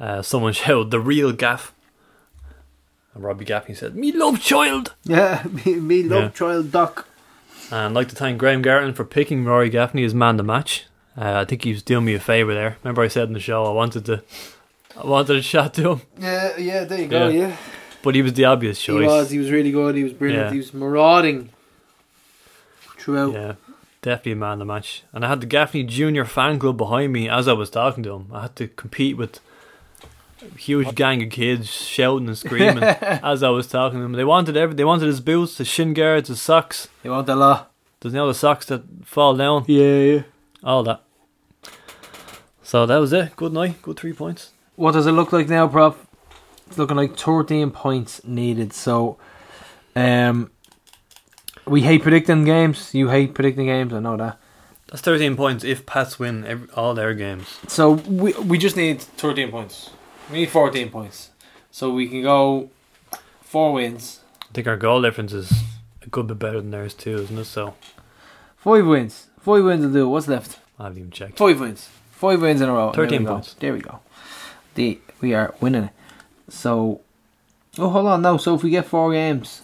[0.00, 1.74] Uh, someone shouted the real gaff.
[3.14, 4.94] And Robbie Gaffney said, Me love child!
[5.04, 6.28] Yeah, me, me love Yeah.
[6.30, 7.06] child duck.
[7.70, 10.42] And I'd like to thank Graham Gartland for picking Rory Gaffney as man of the
[10.44, 10.84] match.
[11.16, 12.76] Uh, I think he was doing me a favour there.
[12.82, 14.22] Remember I said in the show I wanted to
[14.96, 16.02] I wanted to chat to him.
[16.18, 17.48] Yeah, yeah, there you go, Yeah.
[17.48, 17.56] yeah.
[18.02, 19.00] But he was the obvious choice.
[19.02, 20.52] He was, he was really good, he was brilliant, Yeah.
[20.52, 21.50] he was marauding
[22.98, 23.32] throughout.
[23.32, 23.54] Yeah,
[24.02, 25.02] definitely a man of the match.
[25.12, 28.12] And I had the Gaffney Junior fan club behind me as I was talking to
[28.14, 28.26] him.
[28.32, 29.40] I had to compete with a
[30.56, 34.12] huge gang of kids shouting and screaming as I was talking to them.
[34.12, 36.88] They wanted every, they wanted his boots, his shin guards, his socks.
[37.02, 37.72] He want a lot.
[38.00, 40.22] There's now the socks that fall down, Yeah, yeah.
[40.62, 41.02] all that.
[42.62, 43.34] So that was it.
[43.36, 43.80] Good night.
[43.82, 44.52] Good three points.
[44.76, 46.06] What does it look like now, Prof?
[46.66, 48.72] It's looking like 13 points needed.
[48.72, 49.16] So,
[49.96, 50.50] um,
[51.66, 52.94] we hate predicting games.
[52.94, 53.92] You hate predicting games.
[53.92, 54.38] I know that.
[54.88, 57.58] That's 13 points if Pats win every, all their games.
[57.68, 59.90] So we we just need 13 points.
[60.30, 61.30] We need 14 points.
[61.70, 62.70] So we can go
[63.42, 65.52] four wins, I think our goal difference is
[66.02, 67.44] a good bit better than theirs too, isn't it?
[67.44, 67.74] So
[68.56, 69.26] five wins.
[69.40, 70.08] Five wins will do.
[70.08, 70.58] What's left?
[70.78, 71.38] I haven't even checked.
[71.38, 71.88] Five wins.
[72.12, 72.92] Five wins in a row.
[72.92, 73.32] 13 There we go.
[73.32, 73.54] points.
[73.54, 74.00] There we go.
[74.74, 75.90] The we are winning it.
[76.48, 77.00] So,
[77.78, 78.36] oh, hold on now.
[78.38, 79.62] So if we get four games,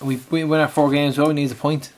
[0.00, 1.18] we, we win our four games.
[1.18, 1.92] We only need a point.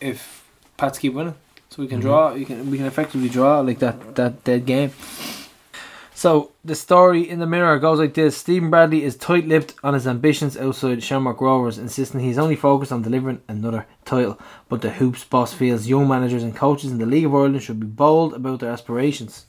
[0.00, 0.44] If
[0.76, 1.34] Pats keep winning,
[1.68, 2.02] so we can Mhm.
[2.02, 2.32] draw.
[2.34, 4.92] We can we can effectively draw like that that dead game.
[6.20, 10.06] So the story in the mirror goes like this: Stephen Bradley is tight-lipped on his
[10.06, 14.38] ambitions outside Shamrock Rovers, insisting he's only focused on delivering another title.
[14.68, 17.80] But the hoops boss feels young managers and coaches in the League of Ireland should
[17.80, 19.46] be bold about their aspirations.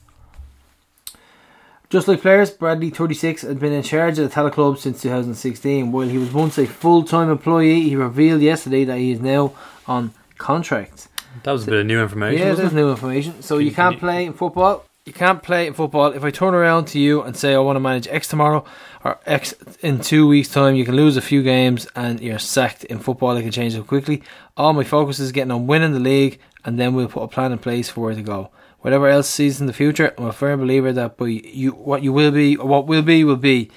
[1.90, 5.92] Just like players, Bradley, 36, had been in charge of the Tallaght Club since 2016.
[5.92, 9.52] While he was once a full-time employee, he revealed yesterday that he is now
[9.86, 11.08] on contract.
[11.42, 12.46] That was a bit of new information.
[12.46, 13.42] Yeah, there's new information.
[13.42, 14.86] So you can't can play in football.
[15.04, 16.12] You can't play in football.
[16.12, 18.64] If I turn around to you and say I want to manage X tomorrow
[19.02, 22.84] or X in two weeks' time, you can lose a few games and you're sacked.
[22.84, 24.22] In football, it can change so quickly.
[24.56, 27.50] All my focus is getting on winning the league, and then we'll put a plan
[27.50, 28.50] in place for where to go.
[28.82, 32.12] Whatever else sees in the future, I'm a firm believer that by you, what you
[32.12, 33.72] will be, or what will be, will be.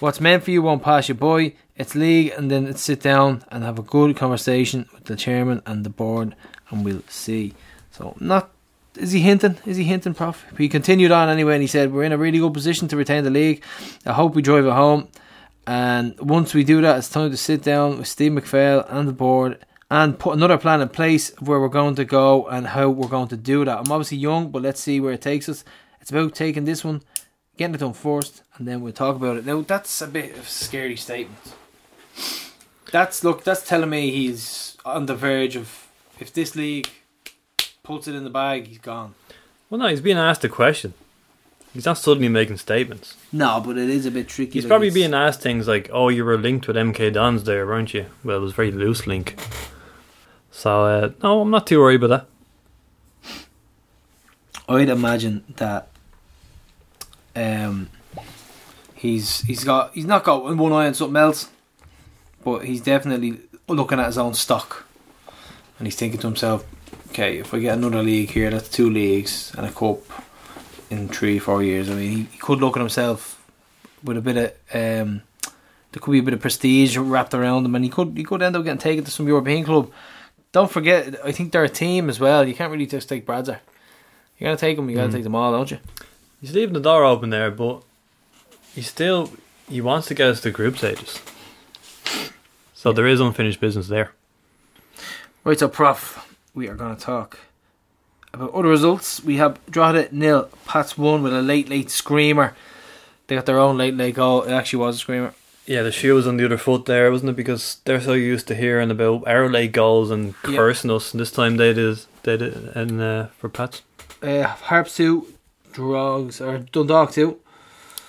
[0.00, 1.54] What's meant for you won't pass you by.
[1.76, 5.62] It's league, and then it's sit down and have a good conversation with the chairman
[5.64, 6.36] and the board,
[6.68, 7.54] and we'll see.
[7.92, 8.50] So, not
[8.96, 9.58] is he hinting?
[9.66, 10.44] Is he hinting, Prof?
[10.58, 13.24] He continued on anyway, and he said we're in a really good position to retain
[13.24, 13.62] the league.
[14.04, 15.08] I hope we drive it home,
[15.66, 19.12] and once we do that, it's time to sit down with Steve McPhail and the
[19.12, 19.58] board
[19.90, 23.28] and put another plan in place where we're going to go and how we're going
[23.28, 23.78] to do that.
[23.78, 25.64] I'm obviously young, but let's see where it takes us.
[26.00, 27.02] It's about taking this one,
[27.56, 29.46] getting it done first, and then we'll talk about it.
[29.46, 31.38] Now that's a bit of a scary statement.
[32.92, 33.44] That's look.
[33.44, 35.88] That's telling me he's on the verge of
[36.18, 36.88] if this league
[37.86, 39.14] puts it in the bag, he's gone.
[39.70, 40.92] Well, no, he's being asked a question.
[41.72, 43.16] He's not suddenly making statements.
[43.32, 44.52] No, but it is a bit tricky.
[44.54, 47.44] He's like probably it's- being asked things like, "Oh, you were linked with MK Dons
[47.44, 49.38] there, weren't you?" Well, it was a very loose link.
[50.50, 52.26] So, uh, no, I'm not too worried about
[53.24, 53.34] that.
[54.68, 55.88] I'd imagine that
[57.36, 57.88] um,
[58.94, 61.48] he's he's got he's not got one eye on something else,
[62.42, 64.86] but he's definitely looking at his own stock,
[65.78, 66.64] and he's thinking to himself,
[67.10, 69.98] "Okay, if we get another league here, that's two leagues and a cup
[70.90, 73.42] in three four years." I mean, he, he could look at himself
[74.02, 75.22] with a bit of um,
[75.92, 78.42] there could be a bit of prestige wrapped around him, and he could he could
[78.42, 79.90] end up getting taken to some European club.
[80.52, 82.46] Don't forget, I think they're a team as well.
[82.46, 83.58] You can't really just take Bradzer.
[84.38, 84.88] You gotta take them.
[84.90, 85.78] You gotta take them all, don't you?
[86.40, 87.82] He's leaving the door open there, but
[88.74, 89.32] he still
[89.68, 91.20] he wants to get us to group stages.
[92.74, 94.12] So there is unfinished business there.
[95.44, 97.38] Right, so Prof, we are going to talk
[98.32, 99.22] about other results.
[99.22, 102.56] We have Drogheda nil, Pats one with a late, late screamer.
[103.26, 104.42] They got their own late, late goal.
[104.42, 105.34] It actually was a screamer.
[105.66, 107.36] Yeah, the shoe was on the other foot there, wasn't it?
[107.36, 111.32] Because they're so used to hearing about our late goals and cursing us, and this
[111.32, 113.82] time they did they did it in uh, for Pats.
[114.22, 115.26] Uh, Harps two,
[115.72, 117.38] Drogs or Dundalk two.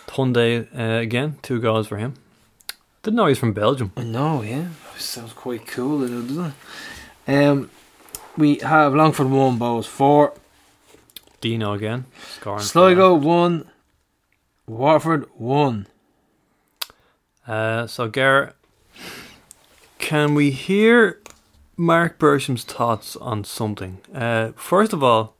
[0.05, 2.13] Tunde uh, again, two goals for him.
[3.01, 3.91] Didn't know he's from Belgium.
[3.97, 4.67] I know, yeah,
[4.97, 6.53] sounds quite cool, doesn't
[7.27, 7.33] it?
[7.33, 7.71] Um,
[8.37, 10.33] we have Longford one, Bohs four,
[11.41, 12.63] Dino again, scoring.
[12.63, 13.69] Sligo one,
[14.67, 15.87] Waterford one.
[17.47, 18.55] Uh, so, Garrett,
[19.99, 21.21] can we hear
[21.75, 23.99] Mark Bersham's thoughts on something?
[24.13, 25.35] Uh, first of all,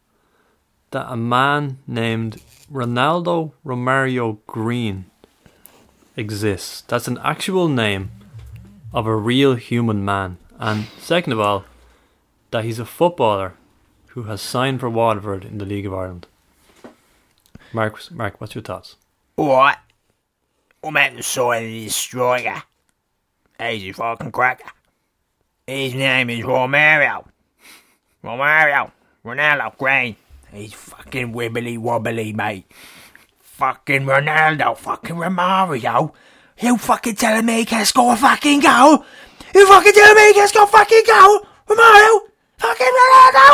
[0.91, 2.41] that a man named
[2.72, 5.06] Ronaldo Romario Green
[6.16, 6.82] exists.
[6.82, 8.12] That's an actual name
[8.93, 10.38] of a real human man.
[10.60, 11.66] And second of all,
[12.52, 13.54] that he's a footballer
[14.10, 16.28] who has signed for Waterford in the League of Ireland.
[17.74, 18.95] Mark, Mark, what's your thoughts?
[19.38, 19.78] Alright.
[20.84, 22.64] I'm side of this striker.
[23.60, 24.70] He's a fucking cracker.
[25.66, 27.26] His name is Romario.
[28.24, 28.91] Romario.
[29.26, 30.16] Ronaldo Green.
[30.52, 32.66] He's fucking wibbly wobbly, mate.
[33.39, 34.78] Fucking Ronaldo.
[34.78, 36.14] Fucking Romario.
[36.60, 39.04] You fucking telling me he can score a fucking goal?
[39.54, 41.48] You fucking telling me he can score a fucking goal?
[41.68, 42.20] Romario?
[42.58, 43.53] Fucking Ronaldo?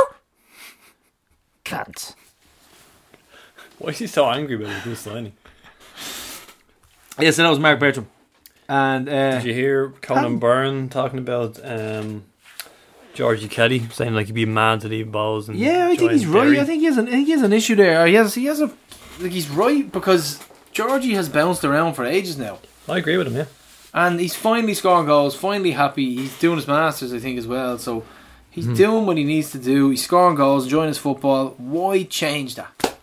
[1.65, 2.15] Cunt.
[3.79, 5.33] Why is he so angry about his new signing?
[7.19, 8.07] Yes, and that was Mark Bertram.
[8.69, 12.23] And uh, Did you hear Conan Byrne talking about um,
[13.13, 15.47] Georgie Kelly saying like he'd be mad to leave Bohs?
[15.49, 16.43] And Yeah, I think join he's right.
[16.45, 16.59] Derry?
[16.61, 18.07] I think he has an I think he has an issue there.
[18.07, 18.71] He has he has a
[19.19, 20.39] like he's right because
[20.71, 22.59] Georgie has bounced around for ages now.
[22.87, 23.35] I agree with him.
[23.35, 23.45] Yeah,
[23.93, 26.15] And he's finally scoring goals, finally happy.
[26.15, 27.77] He's doing his masters, I think, as well.
[27.77, 28.03] So
[28.53, 28.73] he's hmm.
[28.75, 29.89] doing what he needs to do.
[29.89, 31.55] He's scoring goals, enjoying his football.
[31.57, 32.71] Why change that?
[32.81, 32.93] Well,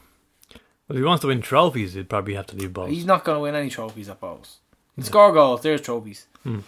[0.90, 2.90] if he wants to win trophies, he'd probably have to leave Bohs.
[2.90, 4.56] He's not going to win any trophies at Bohs.
[5.00, 6.26] Score goals, there's trophies.
[6.42, 6.60] Hmm.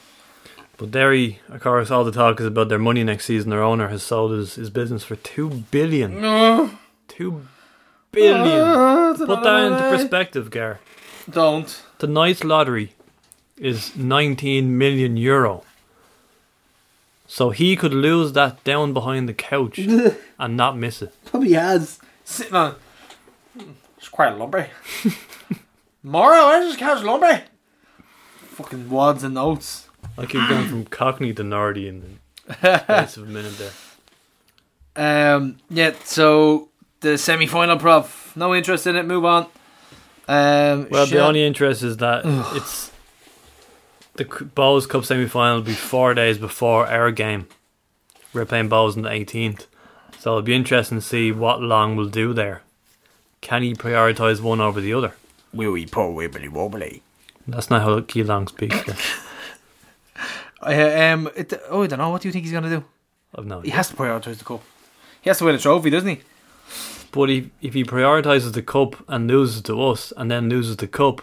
[0.79, 3.51] But Derry, of course, all the talk is about their money next season.
[3.51, 6.21] Their owner has sold his, his business for two billion.
[6.21, 6.71] No,
[7.09, 7.47] Two
[8.11, 8.63] billion.
[8.65, 10.81] Ah, Put that into perspective, Gar.
[11.29, 11.83] Don't.
[11.99, 12.95] Tonight's lottery
[13.59, 15.63] is 19 million euro.
[17.35, 19.79] So he could lose that down behind the couch
[20.39, 21.15] and not miss it.
[21.25, 21.99] Probably has.
[22.27, 22.75] Sitting on.
[23.97, 24.67] It's quite lumpy.
[26.03, 27.43] Mara, where's this couch lumpy?
[28.37, 29.89] Fucking wads and notes.
[30.19, 33.73] I keep going from Cockney to Nardy in the space of a minute there.
[35.35, 36.69] Um, yeah, so
[37.01, 38.35] the semi final prof.
[38.37, 39.45] No interest in it, move on.
[40.29, 41.15] Um, Well, shit.
[41.15, 42.92] the only interest is that it's
[44.15, 47.49] the Bohs Cup semi final will be four days before our game.
[48.35, 49.67] We're playing Bohs on the 18th.
[50.19, 52.63] So it'll be interesting to see what Long will do there.
[53.41, 55.15] Can he prioritise one over the other?
[55.53, 57.03] Will he pull wibbly wobbly?
[57.49, 58.83] That's not how Keith Long speaks.
[58.85, 58.97] There.
[60.65, 62.11] Uh, um, it, oh, I don't know.
[62.11, 62.85] What do you think he's going to do?
[63.35, 63.75] I've no He idea.
[63.79, 64.63] has to prioritise the cup.
[65.21, 66.21] He has to win a trophy, doesn't he?
[67.11, 70.87] But if, if he prioritises the cup and loses to us and then loses the
[70.87, 71.21] cup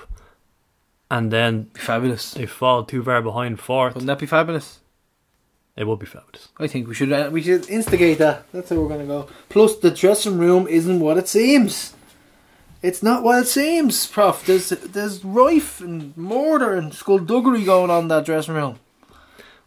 [1.11, 2.31] and then Be fabulous.
[2.33, 4.79] they fall too far behind fourth, Wouldn't that be fabulous?
[5.75, 6.49] it would be fabulous.
[6.59, 8.45] I think we should uh, we should instigate that.
[8.51, 9.27] That's how we're going to go.
[9.47, 11.93] Plus, the dressing room isn't what it seems.
[12.81, 14.45] It's not what it seems, Prof.
[14.45, 18.79] There's there's rife and mortar and skullduggery going on in that dressing room.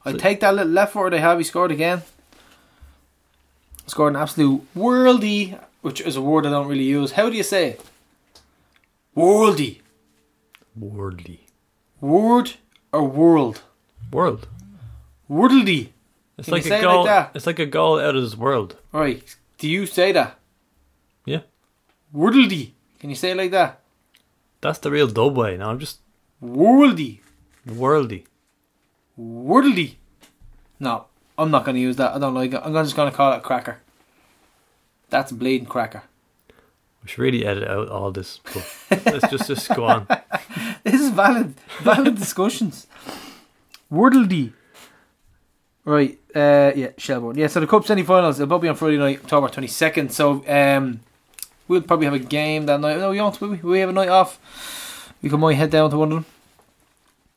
[0.05, 1.39] I take that little left foot they have.
[1.39, 2.03] He scored again.
[3.87, 7.13] Scored an absolute worldy, which is a word I don't really use.
[7.13, 7.81] How do you say it?
[9.17, 9.81] Worldy.
[10.77, 11.47] Worldly.
[12.01, 12.53] Word
[12.93, 13.63] or world?
[14.13, 14.49] World.
[15.31, 15.91] Worldy.
[16.39, 17.31] It's Can like you say a it like that?
[17.35, 18.77] it's like a goal out of this world.
[18.93, 19.23] Right.
[19.59, 20.39] Do you say that?
[21.25, 21.41] Yeah.
[22.13, 22.75] Worldly.
[22.99, 23.81] Can you say it like that?
[24.61, 25.57] That's the real dub way.
[25.57, 25.99] No, I'm just
[26.43, 27.21] Worldy.
[27.67, 28.25] worldy.
[29.17, 29.99] Worldly.
[30.81, 31.07] No,
[31.39, 32.15] I'm not going to use that.
[32.15, 32.61] I don't like it.
[32.65, 33.79] I'm just going to call it a cracker.
[35.11, 36.03] That's a bleeding cracker.
[37.03, 38.41] We should really edit out all this.
[38.45, 40.07] But let's just just go on.
[40.85, 42.89] This is valid, valid discussions.
[43.89, 44.53] Worldly.
[45.85, 47.37] Right, uh, yeah, Shelbourne.
[47.37, 50.11] Yeah, so the Cup semi-finals, it'll be on Friday night, October 22nd.
[50.11, 51.01] So, um,
[51.69, 52.99] we'll probably have a game that night.
[52.99, 53.57] No, we won't, will we?
[53.59, 55.13] We have a night off?
[55.23, 56.27] We can might head down to one of them.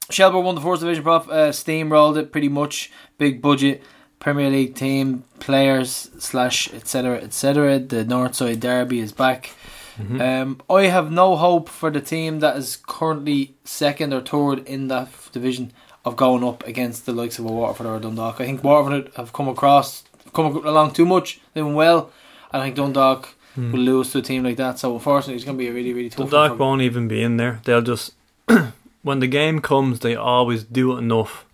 [0.09, 2.91] Shelbourne won the fourth division prop, uh, steamrolled it pretty much.
[3.17, 3.83] Big budget,
[4.25, 7.77] Premier League team, players, slash, etc., etc.
[7.77, 9.51] The Northside Derby is back.
[9.99, 14.87] Um, I have no hope for the team that is currently second or third in
[14.87, 15.73] that division
[16.03, 18.41] of going up against the likes of a Waterford or a Dundalk.
[18.41, 20.03] I think Waterford have come across,
[20.33, 22.09] come along too much, doing well.
[22.51, 24.79] I think Dundalk will lose to a team like that.
[24.79, 26.31] So unfortunately, it's going to be a really, really tough.
[26.31, 27.61] Dundalk won't even be in there.
[27.63, 28.13] They'll just
[29.03, 31.45] when the game comes, they always do enough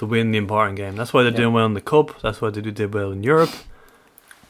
[0.00, 0.96] to win the important game.
[0.96, 1.42] That's why they're Yeah.
[1.44, 2.20] doing well in the cup.
[2.22, 3.50] That's why they do did well in Europe.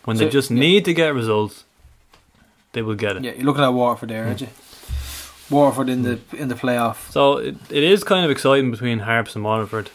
[0.04, 0.60] When So, they just yeah.
[0.60, 1.64] need to get results,
[2.72, 3.24] they will get it.
[3.24, 4.48] Yeah, you're looking at Waterford there, aren't you?
[5.50, 7.10] Waterford in the in the playoff.
[7.10, 9.90] So it, it is kind of exciting between Harps and Waterford.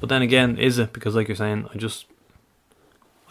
[0.00, 0.92] But then again, is it?
[0.92, 2.06] Because like you're saying, I just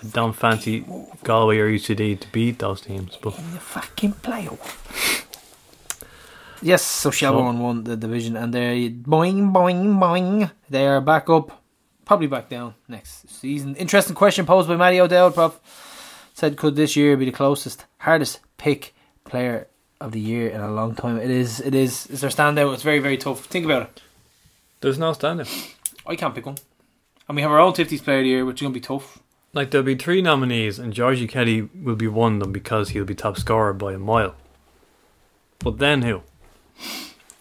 [0.02, 0.86] I don't fancy
[1.26, 3.18] Galway or UCD to beat those teams.
[3.22, 5.26] But in the fucking playoff.
[6.62, 10.52] Yes, so Shelbourne won the division, and they're boing, boing, boing.
[10.70, 11.64] They are back up,
[12.06, 13.76] probably back down next season.
[13.76, 15.60] Interesting question posed by Matty O'Dowd, Prof.
[16.34, 18.94] Said, could this year be the closest, hardest pick
[19.24, 19.68] player
[20.00, 21.18] of the year in a long time?
[21.18, 22.06] It is, it is.
[22.08, 22.74] Is there standout?
[22.74, 23.46] It's very, very tough.
[23.46, 24.02] Think about it.
[24.82, 25.48] there's no standing.
[26.06, 26.58] I can't pick one.
[27.28, 28.86] And we have our own 50s player of the year, which is going to be
[28.86, 29.20] tough.
[29.54, 33.04] Like there'll be three nominees, and Georgie Kelly will be one of them because he'll
[33.04, 34.36] be top scorer by a mile.
[35.60, 36.22] But then who?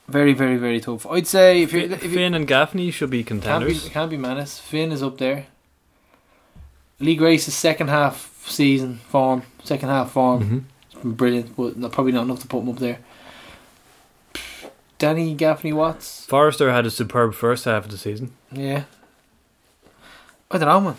[0.09, 1.07] Very, very, very tough.
[1.07, 3.89] I'd say if, you're, Finn, if you Finn and Gaffney should be Can't be, contenders.
[3.91, 4.59] can't be Mannus.
[4.59, 5.47] Finn is up there.
[6.99, 10.65] Lee Grace's second half season form, second half form, Mhm.
[10.93, 12.99] it's been brilliant, but not, probably not enough to put him up there.
[14.99, 18.33] Danny Gaffney Watts, Forrester had a superb first half of the season.
[18.53, 18.85] yeah.
[20.51, 20.97] I don't know, man.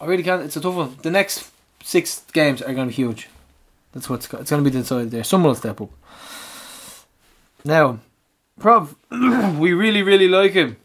[0.00, 0.42] I really can't.
[0.42, 0.96] It's a tough one.
[1.02, 1.50] The next
[1.84, 3.28] six games are going to be huge.
[3.92, 5.22] That's what's it's going to be decided there.
[5.24, 5.90] Someone will step up.
[7.64, 7.98] Now,
[8.58, 10.76] Prof, we really, really like him.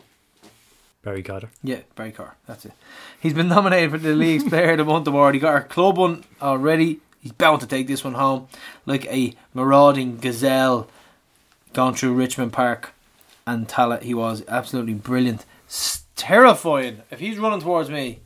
[1.01, 1.49] Barry Cotter.
[1.63, 2.35] Yeah, Barry Cotter.
[2.47, 2.73] That's it.
[3.19, 5.35] He's been nominated for the league's Player of the Month award.
[5.35, 6.99] He got our club one already.
[7.19, 8.47] He's bound to take this one home,
[8.85, 10.87] like a marauding gazelle,
[11.73, 12.93] gone through Richmond Park
[13.45, 14.03] and Tallaght.
[14.03, 17.01] He was absolutely brilliant, S- terrifying.
[17.09, 18.19] If he's running towards me,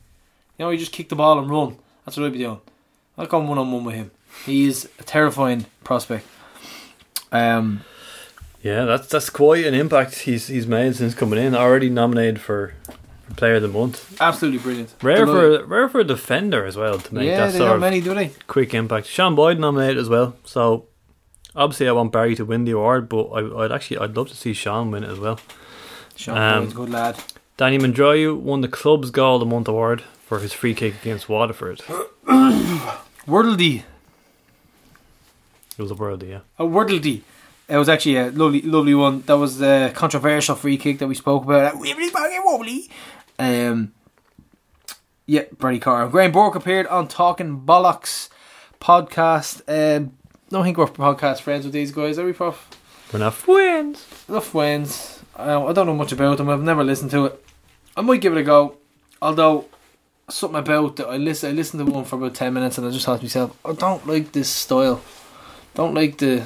[0.58, 1.78] you know, he just kick the ball and run.
[2.04, 2.60] That's what I'd be doing.
[3.16, 4.10] I'll come one on one with him.
[4.44, 6.26] He is a terrifying prospect.
[7.30, 7.82] Um,
[8.62, 11.54] Yeah, that's that's quite an impact he's he's made since coming in.
[11.54, 12.74] Already nominated for
[13.36, 14.20] Player of the Month.
[14.20, 14.94] absolutely brilliant.
[15.02, 17.74] Rare for rare for a defender as well to make yeah, that they sort don't
[17.76, 18.30] of many, do they?
[18.46, 19.06] quick impact.
[19.06, 20.36] Sean Boyd nominated as well.
[20.44, 20.86] So
[21.56, 24.36] obviously I want Barry to win the award, but I, I'd actually I'd love to
[24.36, 25.40] see Sean win it as well.
[26.14, 27.16] Sean Um, Boyd's a good lad.
[27.56, 31.28] Danny Mandroiu won the club's goal of the month award for his free kick against
[31.28, 31.80] Waterford.
[33.26, 33.82] Wordledy.
[35.78, 36.40] It was a world, yeah.
[36.58, 37.22] A Wordledy.
[37.72, 39.22] It was actually a lovely, lovely one.
[39.22, 41.76] That was the controversial free kick that we spoke about.
[41.76, 42.10] Wibbly
[42.44, 42.90] wobbly.
[43.38, 43.94] Um,
[45.24, 46.06] yeah, Brady Carr.
[46.08, 48.28] Graham Burke appeared on Talking Bollocks
[48.78, 49.62] podcast.
[49.66, 50.12] Um,
[50.50, 52.68] don't think we're podcast friends with these guys, are we, Prof?
[53.10, 54.06] We're not friends.
[54.28, 55.22] Love friends.
[55.34, 56.50] I, I don't know much about them.
[56.50, 57.44] I've never listened to it.
[57.96, 58.76] I might give it a go.
[59.22, 59.64] Although
[60.28, 61.48] something about that I listen.
[61.48, 63.72] I listened to one for about ten minutes and I just thought to myself, I
[63.72, 65.00] don't like this style.
[65.74, 66.44] Don't like the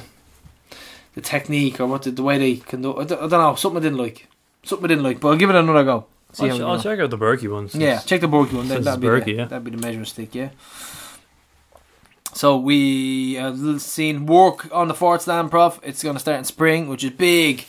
[1.17, 2.95] the technique or what the, the way they can do.
[2.95, 3.55] I don't, I don't know.
[3.55, 4.27] Something I didn't like.
[4.61, 5.19] Something I didn't like.
[5.19, 6.05] But I'll give it another go.
[6.33, 7.73] See I'll, ch- I'll check out the Berkey ones.
[7.73, 8.67] Yeah, check the Borky one.
[8.67, 9.45] That, that'd, be Berkey, the, yeah.
[9.45, 10.49] that'd be the measuring stick, yeah.
[12.33, 15.79] So we have seen work on the fourth stand, Prof.
[15.81, 17.65] It's going to start in spring, which is big.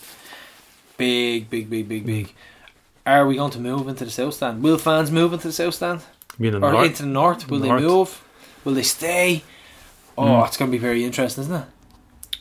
[0.98, 2.34] Big, big, big, big, big.
[3.06, 4.62] Are we going to move into the south stand?
[4.62, 6.02] Will fans move into the south stand?
[6.38, 6.86] The or north.
[6.86, 7.48] into the north?
[7.50, 7.80] Will North.
[7.80, 8.24] they move?
[8.64, 9.42] Will they stay?
[10.18, 10.46] Oh, Mm.
[10.48, 11.64] it's going to be very interesting, isn't it?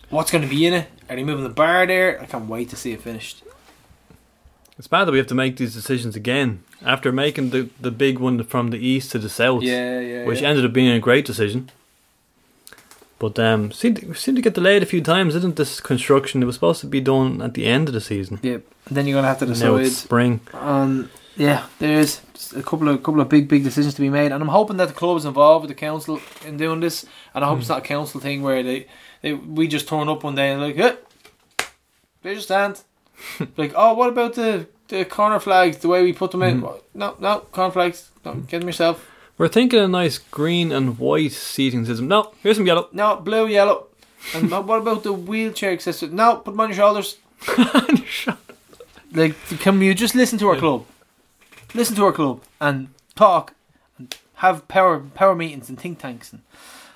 [0.10, 0.90] What's going to be in it?
[1.10, 2.22] Are they moving the bar there?
[2.22, 3.44] I can't wait to see it finished.
[4.78, 8.20] It's bad that we have to make these decisions again after making the, the big
[8.20, 10.26] one from the east to the south, Yeah, yeah.
[10.26, 10.50] which yeah.
[10.50, 11.72] ended up being a great decision.
[13.20, 16.44] But um, seemed to, seemed to get delayed a few times, didn't this construction?
[16.44, 18.40] It was supposed to be done at the end of the season.
[18.44, 18.62] Yep.
[18.88, 20.42] And then you're going to have to Now decide it's spring.
[20.54, 22.22] on Yeah, there is
[22.56, 24.88] a couple of couple of big big decisions to be made, and I'm hoping that
[24.88, 27.74] the club is involved with the council in doing this, and I hope it's hmm.
[27.74, 28.88] not a council thing where they,
[29.22, 30.98] they we just turn up one day and like, hey,
[32.24, 32.82] there's your stand.
[33.58, 35.78] like, oh, what about the the corner flags?
[35.78, 36.62] The way we put them in?
[36.62, 36.78] Hmm.
[36.96, 38.10] No, no corner flags.
[38.26, 38.42] No, hmm.
[38.42, 39.08] get them yourself.
[39.38, 42.08] We're thinking a nice green and white seating system.
[42.08, 42.90] No, here's some yellow.
[42.92, 43.88] No, blue, yellow.
[44.34, 46.16] And what about the wheelchair accessible?
[46.16, 47.18] No, put them on your shoulders.
[47.58, 48.42] on your shoulders.
[49.14, 50.86] Like, can you just listen to our club?
[51.78, 53.54] Listen to our club and talk
[54.00, 56.34] and have power power meetings and think tanks.
[56.34, 56.42] And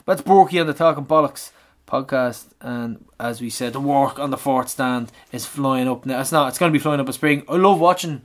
[0.07, 1.51] that's Borky on the Talking Bollocks
[1.87, 2.45] podcast.
[2.61, 6.19] And as we said, the work on the fourth stand is flying up now.
[6.21, 6.47] It's not.
[6.49, 7.43] It's going to be flying up in spring.
[7.47, 8.23] I love watching.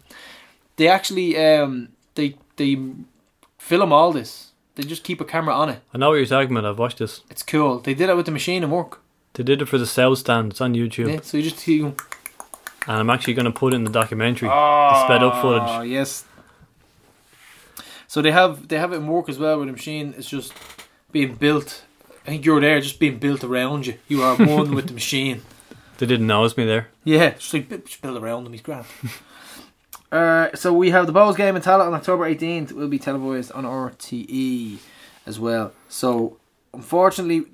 [0.76, 2.78] They actually um they they
[3.58, 4.52] film all this.
[4.76, 5.80] They just keep a camera on it.
[5.94, 6.68] I know what you're talking about.
[6.70, 7.20] I've watched this.
[7.30, 7.80] It's cool.
[7.80, 9.00] They did it with the machine and work.
[9.34, 10.52] They did it for the South Stand.
[10.52, 11.94] It's on YouTube, Yeah, so you just you,
[12.86, 14.48] and I'm actually going to put it in the documentary.
[14.48, 15.90] the sped up Oh footage.
[15.90, 16.24] yes.
[18.16, 20.14] So they have they have it in work as well with the machine.
[20.16, 20.54] It's just
[21.12, 21.82] being built.
[22.24, 23.98] I think you're there, just being built around you.
[24.08, 25.42] You are one with the machine.
[25.98, 26.88] They didn't notice me there.
[27.04, 28.52] Yeah, just like just build around him.
[28.52, 28.86] He's grand.
[30.12, 32.72] uh, so we have the Bohs game in Tallaght on October 18th.
[32.72, 34.78] Will be televised on RTE
[35.26, 35.72] as well.
[35.90, 36.38] So
[36.72, 37.44] unfortunately,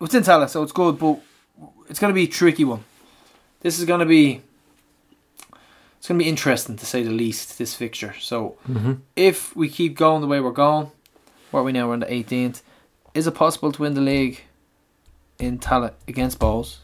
[0.00, 1.20] it's in Tallaght, so it's good, but
[1.88, 2.82] it's going to be a tricky one.
[3.60, 4.42] This is going to be
[6.02, 7.58] it's going to be interesting to say the least.
[7.58, 8.12] This fixture.
[8.18, 8.94] So Mm-hmm.
[9.14, 10.90] if we keep going the way we're going,
[11.52, 11.86] what are we now?
[11.86, 12.62] We're on the 18th.
[13.14, 14.40] Is it possible to win the league
[15.38, 16.78] in Tallaght against Bohs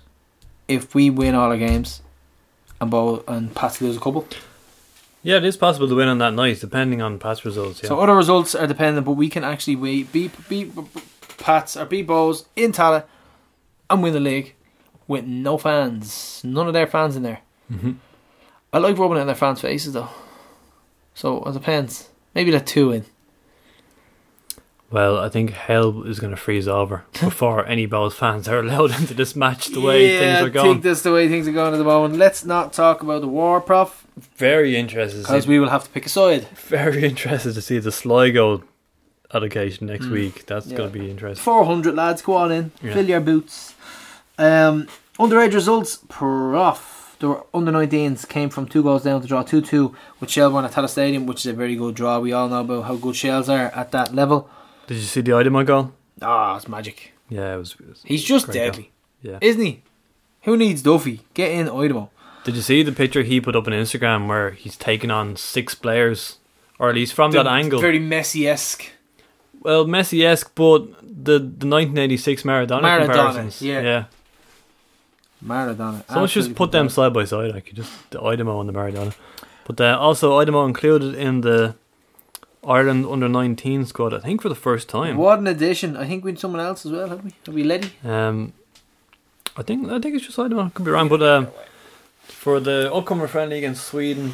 [0.68, 2.00] if we win all our games
[2.80, 4.24] and Bowl and Pats lose a couple?
[5.24, 7.82] Yeah, it is possible to win on that night, depending on past results.
[7.82, 7.88] Yeah.
[7.88, 10.70] So other results are dependent, but we can actually we beat beat
[11.38, 13.02] Pats or beat Bohs in Tallaght
[13.90, 14.54] and win the league
[15.08, 17.40] with no fans, none of their fans in there.
[17.72, 17.96] Mhm.
[18.72, 20.08] I like rubbing it in their fans' faces though.
[21.14, 22.08] So it depends.
[22.34, 23.04] Maybe let two in.
[24.90, 28.98] Well, I think hell is going to freeze over before any Bohs fans are allowed
[28.98, 29.66] into this match.
[29.66, 31.76] The way yeah, things are going, I think that's the way things are going at
[31.78, 32.16] the moment.
[32.16, 34.06] Let's not talk about the war, prof,
[34.36, 35.22] very interested.
[35.22, 36.48] Because we will have to pick a side.
[36.56, 38.62] very interested to see the Sligo
[39.34, 40.46] allocation next week.
[40.46, 40.66] That's.
[40.68, 40.78] Yeah.
[40.78, 41.42] going to be interesting.
[41.42, 42.94] 400 lads, go on in, Yeah.
[42.94, 43.74] fill your boots.
[44.38, 44.88] Um,
[45.18, 46.97] underage results, prof.
[47.20, 50.72] The under 19s came from two goals down to draw 2 2 with Shelbourne at
[50.72, 52.20] Tallaght Stadium, which is a very good draw.
[52.20, 54.48] We all know about how good Shells are at that level.
[54.86, 55.92] Did you see the item I goal?
[56.22, 57.12] Ah, it's magic.
[57.28, 57.72] Yeah, it was.
[57.80, 58.92] it was He's just deadly,
[59.22, 59.32] goal.
[59.32, 59.38] Yeah.
[59.40, 59.82] isn't he?
[60.42, 61.20] Who needs Duffy?
[61.34, 62.08] Get in Idemo.
[62.44, 65.74] Did you see the picture he put up on Instagram where he's taking on six
[65.74, 66.38] players,
[66.78, 67.80] or at least from that angle?
[67.80, 68.92] Very Messi esque.
[69.60, 73.60] Well, Messi esque, but the the 1986 Maradona, Maradona, comparisons.
[73.60, 73.80] yeah.
[73.80, 74.04] yeah.
[75.44, 76.04] Maradona.
[76.06, 77.54] Someone should just put them side by side.
[77.54, 79.14] I could just the Idemo and the Maradona.
[79.66, 81.74] But uh, also Idemo included in the
[82.66, 84.14] Ireland under 19 squad.
[84.14, 85.16] I think for the first time.
[85.16, 85.96] What an addition.
[85.96, 87.32] I think we had someone else as well, have we?
[87.46, 87.92] Have we Letty?
[88.04, 88.52] Um,
[89.56, 90.72] I think I think it's just Idemo.
[90.74, 91.48] Could be wrong, but um,
[92.22, 94.32] for the upcoming friendly against Sweden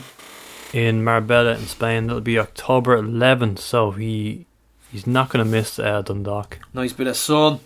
[0.72, 3.58] in Marbella in Spain, that'll be October 11th.
[3.58, 4.46] So he
[4.90, 6.58] he's not going to miss uh, Dundalk.
[6.72, 7.60] Nice bit of sun.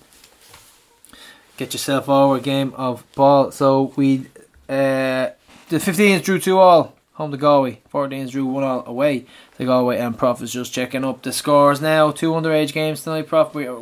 [1.58, 3.50] Get yourself over a game of ball.
[3.50, 4.20] So we,
[4.68, 5.30] uh,
[5.68, 7.80] the 15s drew two all home to Galway.
[7.92, 9.26] 14s drew one all away
[9.58, 9.98] to Galway.
[9.98, 12.12] And Prof is just checking up the scores now.
[12.12, 13.26] Two underage games tonight.
[13.26, 13.74] Prof we, uh,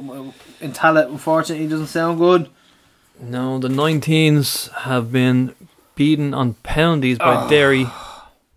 [0.60, 2.48] in Tallaght, unfortunately, doesn't sound good.
[3.20, 5.54] No, the 19s have been
[5.94, 7.48] beaten on penalties by Oh.
[7.48, 7.86] Derry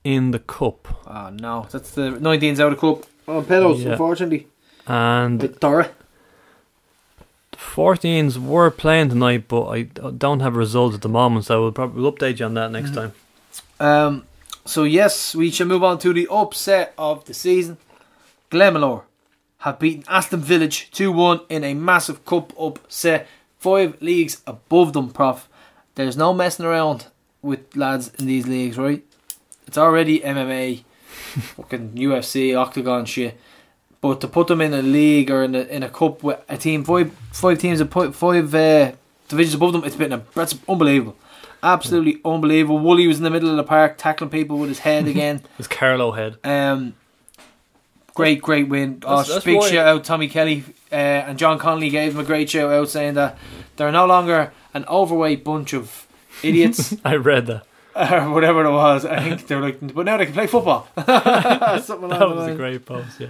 [0.03, 0.87] in the cup.
[1.07, 3.05] Oh no, that's the 19s out of the cup.
[3.27, 3.91] Oh, penalties, Yeah.
[3.91, 4.47] unfortunately.
[4.87, 5.47] And the
[7.59, 12.01] 14s were playing tonight, but I don't have results at the moment, so we'll probably
[12.01, 13.13] we'll update you on that next time.
[13.79, 14.25] Um,
[14.65, 17.77] so yes, we shall move on to the upset of the season.
[18.49, 19.03] Glenmalure
[19.59, 23.27] have beaten Aston Village 2-1 in a massive cup upset.
[23.59, 25.49] Five leagues above them, prof.
[25.95, 27.07] There's no messing around
[27.41, 29.03] with lads in these leagues, right?
[29.67, 33.37] It's already MMA, fucking UFC, Octagon shit.
[34.01, 36.57] But to put them in a league or in a, in a cup with a
[36.57, 38.91] team, five five teams, of five uh,
[39.27, 41.17] divisions above them, it's been a, that's unbelievable.
[41.61, 42.79] Absolutely unbelievable.
[42.79, 45.41] Wooly was in the middle of the park tackling people with his head again.
[45.57, 46.37] It's Carlo Head.
[46.45, 46.93] Um,
[48.13, 49.03] great, great win.
[49.05, 52.23] Oh, That's- that's big shout out Tommy Kelly uh, and John Connolly gave him a
[52.23, 53.37] great shout out saying that
[53.75, 56.07] they're no longer an overweight bunch of
[56.41, 57.65] idiots I read that.
[57.95, 59.03] or whatever it was.
[59.03, 60.87] I think they're like, but now they can play football.
[60.95, 63.27] Something along That was a great post, yeah.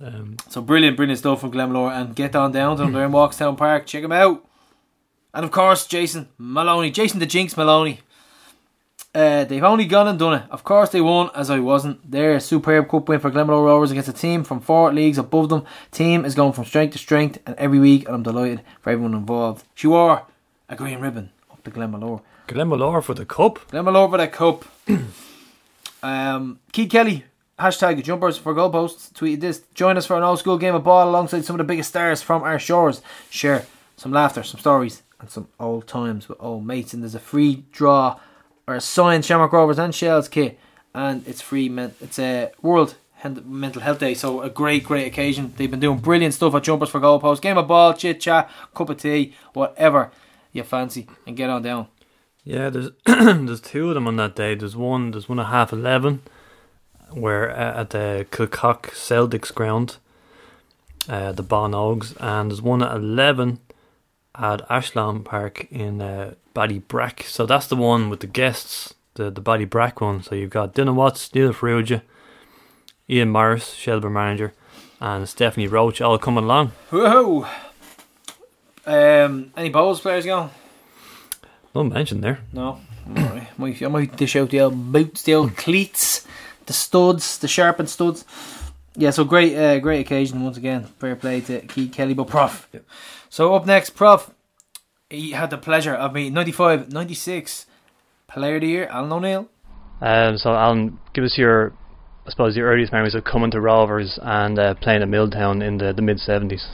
[0.00, 2.92] Um, So brilliant, brilliant stuff from Glenmalure and get on down to them.
[2.92, 3.86] They're in Walkstown Park.
[3.86, 4.44] Check them out.
[5.34, 8.00] And of course, Jason Maloney, Jason the Jinx Maloney.
[9.12, 10.42] Uh, they've only gone and done it.
[10.50, 12.08] Of course, they won, as I wasn't.
[12.08, 15.48] They're a superb cup win for Glenmalure Rovers against a team from four leagues above
[15.48, 15.64] them.
[15.90, 19.14] Team is going from strength to strength, and every week, and I'm delighted for everyone
[19.14, 19.64] involved.
[19.74, 20.26] She wore
[20.68, 22.20] a green ribbon up to Glenmalure.
[22.46, 23.58] Glenmalure for the cup.
[23.70, 24.64] Glenmalure for the cup.
[26.04, 27.24] um, Keith Kelly,
[27.60, 29.62] hashtag jumpers for goalposts, tweeted this.
[29.74, 32.22] Join us for an old school game of ball alongside some of the biggest stars
[32.22, 33.02] from our shores.
[33.28, 33.66] Share
[33.96, 36.92] some laughter, some stories, and some old times with old mates.
[36.94, 38.18] And there's a free draw
[38.66, 40.58] or a signed Shamrock Rovers and Shells kit,
[40.94, 41.68] and it's free.
[41.68, 42.94] Men- it's a World
[43.44, 45.52] Mental Health Day, so a great, great occasion.
[45.56, 47.42] They've been doing brilliant stuff at Jumpers for Goalposts.
[47.42, 50.10] Game of ball, chit chat, cup of tea, whatever
[50.52, 51.88] you fancy, and get on down.
[52.44, 54.54] Yeah, there's there's two of them on that day.
[54.54, 56.22] There's one there's one at half eleven,
[57.12, 59.96] where uh, at the Kilcock Celtics ground,
[61.08, 63.58] uh, the Bon Oaks, and there's one at eleven
[64.34, 67.24] at Ashland Park in uh, Ballybrack.
[67.24, 70.22] So that's the one with the guests, the the Ballybrack one.
[70.22, 72.02] So you've got Dylan Watts, Neil Farrugia,
[73.08, 74.52] Ian Morris, Shelbourne manager,
[75.00, 76.72] and Stephanie Roche all coming along.
[76.90, 77.46] Whoa!
[78.86, 80.50] Um, any Bohs players going?
[81.74, 82.40] No mention there.
[82.52, 82.80] No.
[83.12, 86.26] I might dish out the old boots, the old cleats,
[86.70, 88.24] the studs, the sharpened studs.
[88.94, 90.84] Yeah, so great, uh, great occasion once again.
[91.00, 92.68] Fair play to Keith Kelly, but Prof.
[93.28, 94.30] So up next, Prof.
[95.08, 97.66] He had the pleasure of meeting 95, 96
[98.28, 99.48] Player of the Year, Alan O'Neill.
[100.00, 101.72] Um, so Alan, give us your,
[102.24, 105.78] I suppose, your earliest memories of coming to Rovers and uh, playing at Milltown in
[105.78, 106.64] the, the mid seventies.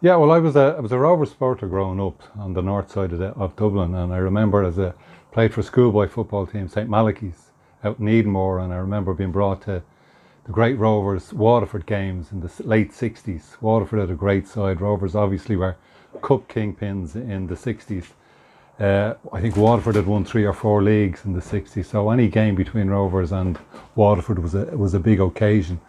[0.00, 2.92] Yeah, well, I was a I was a Rovers supporter growing up on the north
[2.92, 4.94] side of, the, of Dublin, and I remember as a
[5.32, 7.45] played for schoolboy football team St Malachy's
[7.86, 9.82] out in and I remember being brought to
[10.44, 13.60] the great Rovers Waterford games in the late '60s.
[13.60, 14.80] Waterford had a great side.
[14.80, 15.76] Rovers obviously were
[16.20, 18.06] cup kingpins in the '60s.
[18.78, 22.28] Uh, I think Waterford had won three or four leagues in the '60s, so any
[22.28, 23.58] game between Rovers and
[23.94, 25.80] Waterford was a was a big occasion.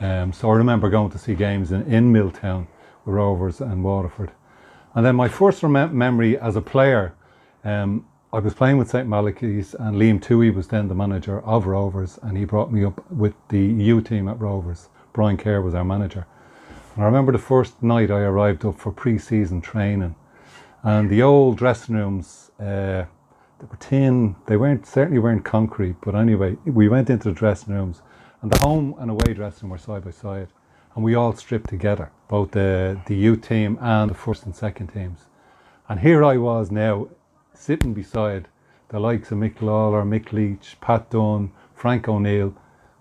[0.00, 2.66] Um, so I remember going to see games in, in Milltown
[3.04, 4.32] with Rovers and Waterford.
[4.94, 7.14] And then my first rem- memory as a player,
[7.64, 8.04] um,
[8.36, 12.18] I was playing with St Malachy's and Liam Tuohy was then the manager of Rovers
[12.22, 14.90] and he brought me up with the U team at Rovers.
[15.14, 16.26] Brian Kerr was our manager.
[16.94, 20.14] And I remember the first night I arrived up for pre-season training
[20.82, 23.06] and the old dressing rooms, uh,
[23.58, 27.72] they were tin, they weren't, certainly weren't concrete, but anyway, we went into the dressing
[27.72, 28.02] rooms
[28.42, 30.48] and the home and away dressing were side by side
[30.94, 34.88] and we all stripped together, both the, the youth team and the first and second
[34.88, 35.20] teams.
[35.88, 37.08] And here I was now,
[37.56, 38.48] sitting beside
[38.88, 42.54] the likes of Mick Lawler, Mick Leach, Pat Dunn, Frank O'Neill,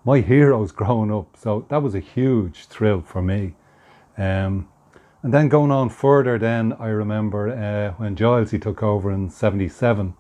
[0.04, 1.36] my heroes growing up.
[1.38, 3.56] So that was a huge thrill for me.
[4.18, 4.68] Um,
[5.22, 10.14] and then going on further, then I remember uh, when Gilesy took over in '77,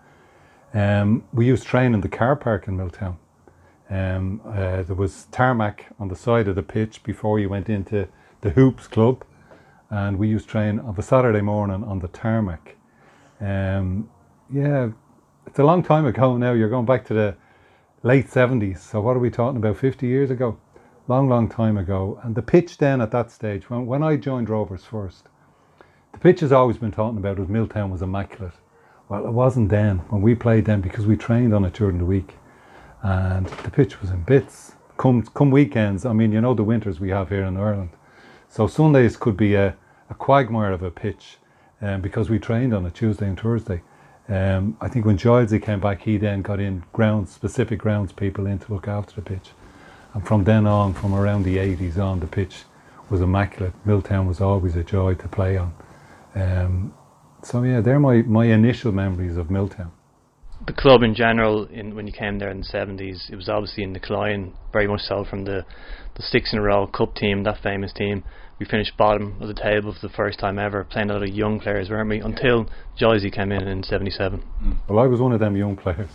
[0.73, 3.17] um, we used train in the car park in Milltown.
[3.89, 8.07] Um, uh, there was tarmac on the side of the pitch before you went into
[8.41, 9.23] the hoops club,
[9.91, 12.75] and we used train of a Saturday morning on the tarmac.
[13.39, 14.09] Um,
[14.51, 14.89] yeah,
[15.47, 16.53] it's a long time ago now.
[16.53, 17.35] You're going back to the
[18.03, 18.79] late 70s.
[18.79, 19.77] So what are we talking about?
[19.77, 20.57] 50 years ago,
[21.07, 22.19] long, long time ago.
[22.23, 25.25] And the pitch then at that stage, when when I joined Rovers first,
[26.13, 28.53] the pitch has always been talking about as Milltown was immaculate.
[29.09, 32.05] Well, it wasn't then when we played then because we trained on it during the
[32.05, 32.35] week
[33.03, 34.73] and the pitch was in bits.
[34.97, 37.89] Come come weekends, I mean, you know the winters we have here in Ireland.
[38.47, 39.75] So Sundays could be a,
[40.09, 41.37] a quagmire of a pitch
[41.81, 43.81] um, because we trained on it Tuesday and Thursday.
[44.27, 48.47] Um, I think when Gilesy came back, he then got in grounds, specific grounds people
[48.47, 49.51] in to look after the pitch.
[50.13, 52.63] And from then on, from around the 80s on, the pitch
[53.09, 53.73] was immaculate.
[53.85, 55.73] Milltown was always a joy to play on.
[56.33, 56.93] Um,
[57.43, 59.91] so yeah, they're my, my initial memories of Milltown.
[60.65, 63.83] The club in general, in when you came there in the seventies, it was obviously
[63.83, 65.65] in decline, very much so from the
[66.15, 68.23] the six in a row cup team, that famous team.
[68.57, 71.29] We finished bottom of the table for the first time ever, playing a lot of
[71.29, 72.19] young players, weren't we?
[72.19, 74.43] Until Joycey came in in seventy seven.
[74.87, 76.09] Well, I was one of them young players.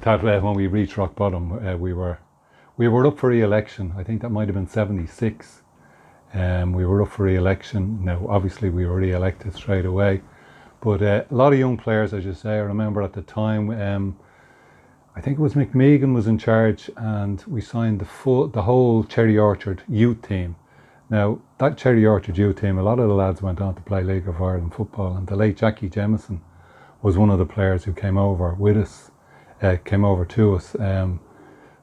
[0.00, 2.18] That uh, when we reached rock bottom, uh, we were
[2.78, 3.92] we were up for re-election.
[3.98, 5.62] I think that might have been '76.
[6.32, 8.02] Um, we were up for re-election.
[8.02, 10.22] Now, obviously, we were re-elected straight away.
[10.80, 13.70] But uh, a lot of young players, as you say, I remember at the time.
[13.70, 14.18] Um,
[15.14, 19.04] I think it was McMegan was in charge, and we signed the full, the whole
[19.04, 20.56] Cherry Orchard youth team.
[21.08, 24.02] Now that Cherry Orchard youth team, a lot of the lads went on to play
[24.02, 26.42] League of Ireland football, and the late Jackie Jameson
[27.00, 29.10] was one of the players who came over with us,
[29.62, 30.76] uh, came over to us.
[30.78, 31.20] Um,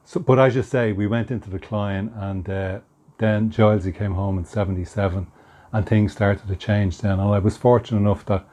[0.04, 2.80] so, but as you say, we went into decline, and uh,
[3.18, 5.26] then Gilesy came home in '77,
[5.72, 7.18] and things started to change then.
[7.18, 8.46] And I was fortunate enough that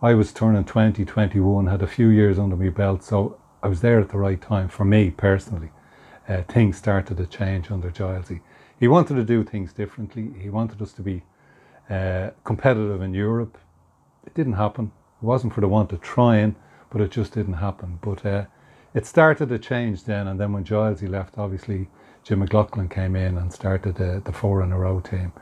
[0.00, 3.80] I was turning 20, 21, had a few years under my belt, so I was
[3.80, 5.70] there at the right time for me personally.
[6.28, 8.30] Uh, things started to change under Giles.
[8.80, 10.30] He, wanted to do things differently.
[10.40, 11.22] He wanted us to be
[11.88, 13.58] uh, competitive in Europe.
[14.26, 14.90] It didn't happen.
[15.22, 16.56] It wasn't for the want of trying,
[16.90, 17.98] but it just didn't happen.
[18.00, 18.46] But uh,
[18.94, 21.88] it started to change then, and then when Giles he left, obviously
[22.24, 25.32] Jim McLaughlin came in and started the, the four in a row team.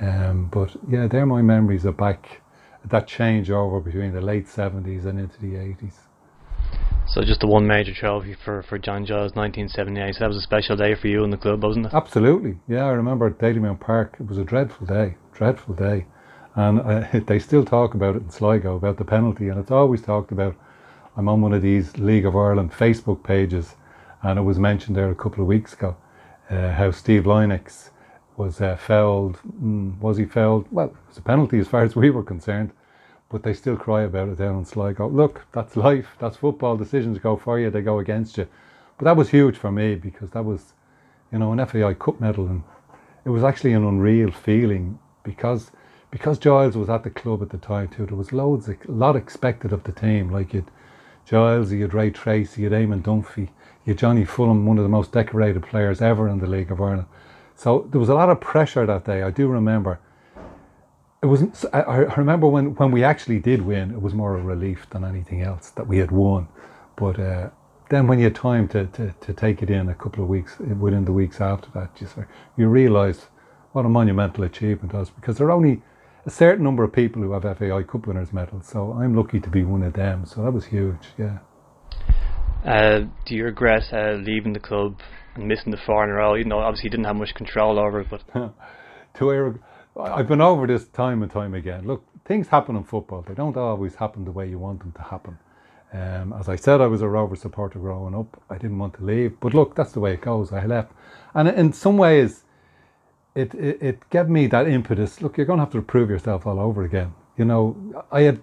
[0.00, 2.40] Um, but yeah, they're my memories of back
[2.84, 6.05] that changeover between the late seventies and into the eighties.
[7.08, 10.14] So just the one major trophy for, for John Giles, 1978.
[10.14, 11.94] So that was a special day for you in the club, wasn't it?
[11.94, 12.84] Absolutely, yeah.
[12.84, 14.16] I remember at Dalymount Park.
[14.20, 16.06] It was a dreadful day, dreadful day,
[16.56, 20.02] and uh, they still talk about it in Sligo about the penalty, and it's always
[20.02, 20.56] talked about.
[21.16, 23.76] I'm on one of these League of Ireland Facebook pages,
[24.22, 25.96] and it was mentioned there a couple of weeks ago
[26.50, 27.90] uh, how Steve Lynex
[28.36, 29.38] was uh, fouled.
[29.62, 30.66] Mm, was he fouled?
[30.70, 32.72] Well, it was a penalty as far as we were concerned,
[33.36, 35.10] but they still cry about it down in Sligo.
[35.10, 36.16] Look, that's life.
[36.18, 36.78] That's football.
[36.78, 38.48] Decisions go for you, they go against you.
[38.96, 40.72] But that was huge for me because that was,
[41.30, 42.62] you know, an FAI Cup medal, and
[43.26, 45.70] it was actually an unreal feeling because
[46.10, 48.06] because Giles was at the club at the time too.
[48.06, 50.30] There was loads, a lot expected of the team.
[50.32, 50.70] Like you'd
[51.26, 53.50] Giles, you had Ray Treacy, you had Eamon Dunphy,
[53.84, 56.80] you had Johnny Fullam, one of the most decorated players ever in the League of
[56.80, 57.08] Ireland.
[57.54, 59.22] So there was a lot of pressure that day.
[59.22, 60.00] I do remember.
[61.26, 61.64] It wasn't.
[61.72, 63.90] I, I remember when, when we actually did win.
[63.90, 66.46] It was more a relief than anything else that we had won.
[66.94, 67.50] But uh,
[67.90, 70.56] then when you had time to, to, to take it in a couple of weeks
[70.60, 72.06] within the weeks after that, you
[72.56, 73.26] you realise
[73.72, 75.82] what a monumental achievement it was because there are only
[76.26, 78.68] a certain number of people who have FAI Cup winners medals.
[78.68, 80.26] So I'm lucky to be one of them.
[80.26, 81.08] So that was huge.
[81.18, 81.38] Yeah.
[82.64, 85.00] Uh, do you regret uh, leaving the club
[85.34, 86.34] and missing the four in a row?
[86.34, 88.22] You know, obviously you didn't have much control over it, but
[89.14, 89.56] to Eric,
[89.98, 91.86] I've been over this time and time again.
[91.86, 93.22] Look, things happen in football.
[93.22, 95.38] They don't always happen the way you want them to happen.
[95.92, 98.42] Um, as I said, I was a Rover supporter growing up.
[98.50, 100.52] I didn't want to leave, but look, that's the way it goes.
[100.52, 100.92] I left,
[101.34, 102.44] and in some ways,
[103.34, 105.22] it, it, it gave me that impetus.
[105.22, 107.14] Look, you're going to have to prove yourself all over again.
[107.38, 108.42] You know, I had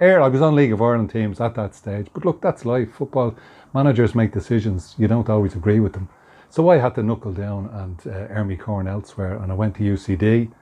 [0.00, 0.20] air.
[0.20, 2.92] I was on League of Ireland teams at that stage, but look, that's life.
[2.92, 3.34] Football
[3.72, 4.94] managers make decisions.
[4.98, 6.08] You don't always agree with them.
[6.50, 9.82] So I had to knuckle down and uh, me corn elsewhere, and I went to
[9.82, 10.52] UCD,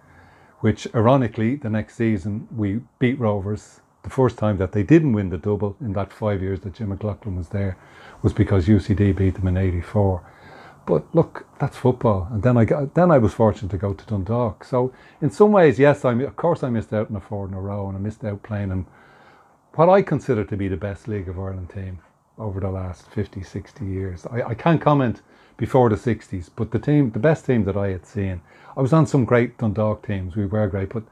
[0.62, 3.80] which ironically the next season we beat Rovers.
[4.04, 6.88] The first time that they didn't win the double in that five years that Jim
[6.88, 7.76] McLaughlin was there
[8.22, 10.22] was because UCD beat them in '84.
[10.86, 12.28] But look, that's football.
[12.30, 14.64] And then I got, then I was fortunate to go to Dundalk.
[14.64, 17.54] So in some ways, yes, I of course I missed out on a four in
[17.54, 18.86] a row, and I missed out playing in
[19.74, 22.00] what I consider to be the best League of Ireland team
[22.42, 24.26] over the last 50, 60 years.
[24.26, 25.22] I, I can't comment
[25.56, 28.40] before the 60s, but the team, the best team that I had seen,
[28.76, 30.34] I was on some great Dundalk teams.
[30.34, 31.04] We were great, but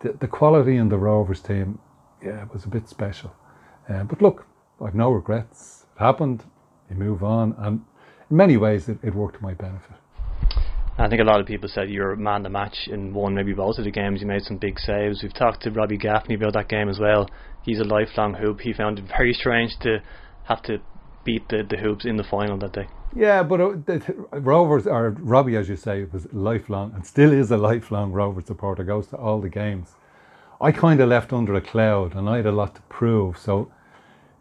[0.00, 1.78] the, the quality in the Rovers team,
[2.22, 3.32] yeah, was a bit special.
[3.88, 4.46] Uh, but look,
[4.84, 5.86] I've no regrets.
[5.96, 6.44] It happened.
[6.90, 7.80] You move on, and
[8.30, 9.96] in many ways, it, it worked to my benefit.
[10.96, 13.52] I think a lot of people said you were man the match in one, maybe
[13.52, 14.20] both of the games.
[14.20, 15.22] You made some big saves.
[15.22, 17.28] We've talked to Robbie Gaffney about that game as well.
[17.62, 18.60] He's a lifelong hoop.
[18.60, 19.98] He found it very strange to
[20.44, 20.80] have to
[21.24, 22.86] beat the, the hoops in the final that day.
[23.16, 23.98] Yeah, but uh,
[24.32, 28.84] Rovers, or Robbie, as you say, was lifelong and still is a lifelong Rovers supporter,
[28.84, 29.94] goes to all the games.
[30.60, 33.38] I kind of left under a cloud and I had a lot to prove.
[33.38, 33.70] So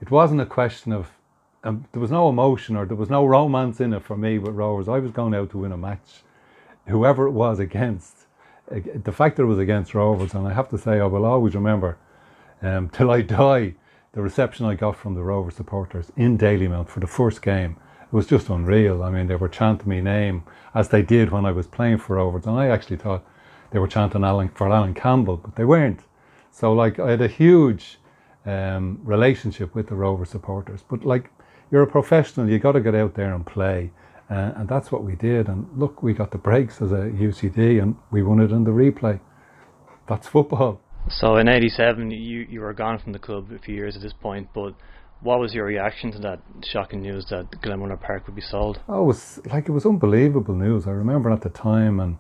[0.02, 1.12] it wasn't a question of
[1.64, 4.56] um, there was no emotion or there was no romance in it for me with
[4.56, 4.90] Rovers.
[4.90, 6.24] I was going out to win a match,
[6.88, 8.26] whoever it was against.
[8.70, 11.54] The fact that it was against Rovers, and I have to say, I will always
[11.54, 11.98] remember
[12.62, 13.76] um, till I die
[14.14, 17.78] the reception I got from the Rover supporters in Dalymount for the first game.
[18.04, 19.02] It was just unreal.
[19.02, 20.44] I mean, they were chanting my name
[20.76, 23.26] as they did when I was playing for Rovers, and I actually thought
[23.72, 26.02] they were chanting Alan, for Alan Campbell, but they weren't.
[26.52, 27.98] So, like, I had a huge
[28.46, 31.32] um, relationship with the Rover supporters, but like
[31.72, 33.92] you're a professional, you got to get out there and play.
[34.30, 35.48] Uh, and that's what we did.
[35.48, 38.72] And look, we got the breaks as a UCD and we won it in the
[38.72, 39.20] replay.
[40.08, 40.83] That's football.
[41.10, 44.14] So in 87, you, you were gone from the club a few years at this
[44.14, 44.74] point, but
[45.22, 48.80] what was your reaction to that shocking news that Glenmalure Park would be sold?
[48.88, 50.88] Oh, it was like it was unbelievable news.
[50.88, 52.18] I remember at the time, and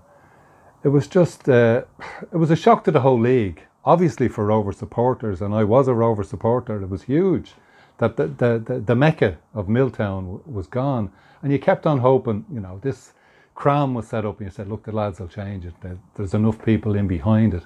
[0.83, 1.83] it was just uh,
[2.31, 3.63] it was a shock to the whole league.
[3.85, 6.81] Obviously for Rover supporters, and I was a Rover supporter.
[6.81, 7.53] It was huge
[7.97, 11.11] that the, the, the, the mecca of Milltown w- was gone.
[11.41, 13.13] And you kept on hoping, you know, this
[13.55, 15.73] KRAM was set up and you said, look, the lads will change it.
[16.15, 17.63] There's enough people in behind it.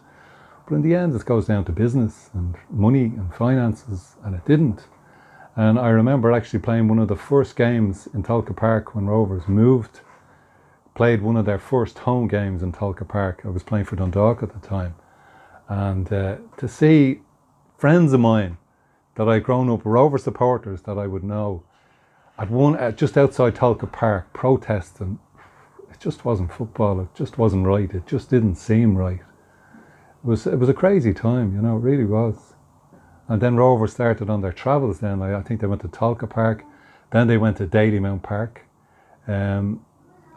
[0.68, 4.46] But in the end, it goes down to business and money and finances, and it
[4.46, 4.86] didn't.
[5.56, 9.48] And I remember actually playing one of the first games in Tolka Park when Rovers
[9.48, 10.02] moved,
[10.94, 13.44] played one of their first home games in Tolka Park.
[13.46, 14.96] I was playing for Dundalk at the time.
[15.70, 17.22] And uh, to see
[17.78, 18.58] friends of mine
[19.16, 21.64] that I'd grown up, Rover supporters that I would know,
[22.38, 25.20] at one uh, just outside Tolka Park protesting.
[25.90, 27.00] It just wasn't football.
[27.00, 27.92] It just wasn't right.
[27.92, 29.22] It just didn't seem right.
[30.24, 31.78] It was it was a crazy time, you know.
[31.78, 32.54] It really was.
[33.28, 35.00] And then Rovers started on their travels.
[35.00, 36.64] Then I, I think they went to Tolka Park,
[37.12, 38.62] then they went to Dalymount Park,
[39.28, 39.86] um,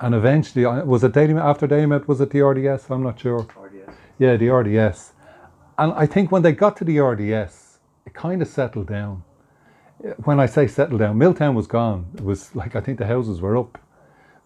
[0.01, 2.09] and eventually was it Dalymount after Dalymount?
[2.09, 2.91] Was it the RDS?
[2.91, 3.47] I'm not sure.
[3.57, 3.95] RDS.
[4.19, 5.13] Yeah, the RDS.
[5.79, 9.23] And I think when they got to the RDS, it kind of settled down.
[10.25, 12.07] When I say settled down, Milltown was gone.
[12.15, 13.79] It was like I think the houses were up.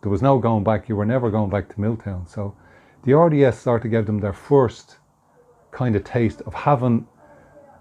[0.02, 0.88] There was no going back.
[0.88, 2.26] You were never going back to Milltown.
[2.26, 2.54] So
[3.04, 4.98] the RDS started to give them their first
[5.74, 7.06] kind of taste of having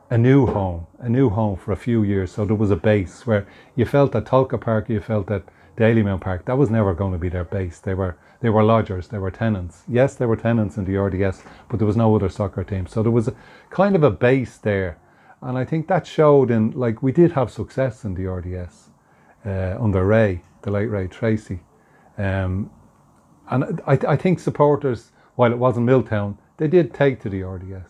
[0.10, 2.32] a new home, a new home for a few years.
[2.32, 5.44] So there was a base where you felt that Tolka Park, you felt that
[5.78, 7.80] Dalymount Park, that was never going to be their base.
[7.80, 9.84] They were they were lodgers, they were tenants.
[9.88, 12.88] Yes, they were tenants in the RDS, but there was no other soccer team.
[12.88, 13.36] So there was a,
[13.70, 14.98] kind of a base there.
[15.42, 18.90] And I think that showed in, like, we did have success in the RDS
[19.46, 21.62] uh, under Ray, the late Ray Treacy.
[22.18, 22.70] Um,
[23.50, 27.90] and I, I think supporters, while it wasn't Milltown, they did take to the RDS.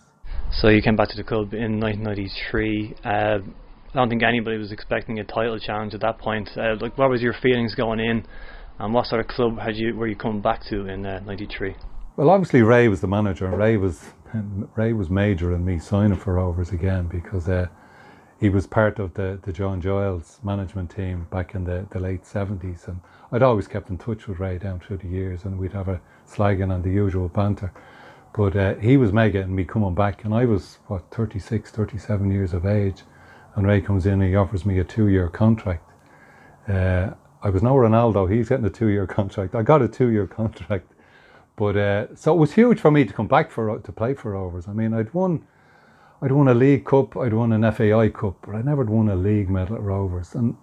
[0.51, 2.95] So you came back to the club in 1993.
[3.03, 3.39] Uh, I
[3.93, 6.49] don't think anybody was expecting a title challenge at that point.
[6.57, 8.25] Uh, like, what was your feelings going in,
[8.79, 11.75] and what sort of club had you were you coming back to in uh, '93?
[12.15, 14.03] Well, obviously Ray was the manager, and Ray was
[14.75, 17.67] Ray was major in me signing for Rovers again because uh,
[18.39, 22.25] he was part of the, the John Giles management team back in the, the late
[22.25, 22.99] seventies, and
[23.31, 26.01] I'd always kept in touch with Ray down through the years, and we'd have a
[26.27, 27.71] slagging and the usual banter.
[28.33, 32.31] But uh, he was mega and me coming back, and I was what 36, 37
[32.31, 33.03] years of age,
[33.55, 35.87] and Ray comes in and he offers me a two-year contract.
[36.67, 37.11] Uh,
[37.43, 39.53] I was no Ronaldo; he's getting a two-year contract.
[39.53, 40.91] I got a two-year contract,
[41.55, 44.31] but uh, so it was huge for me to come back for to play for
[44.31, 44.67] Rovers.
[44.67, 45.45] I mean, I'd won,
[46.19, 49.15] I'd won a League Cup, I'd won an FAI Cup, but I never won a
[49.15, 50.33] league medal at Rovers.
[50.33, 50.57] And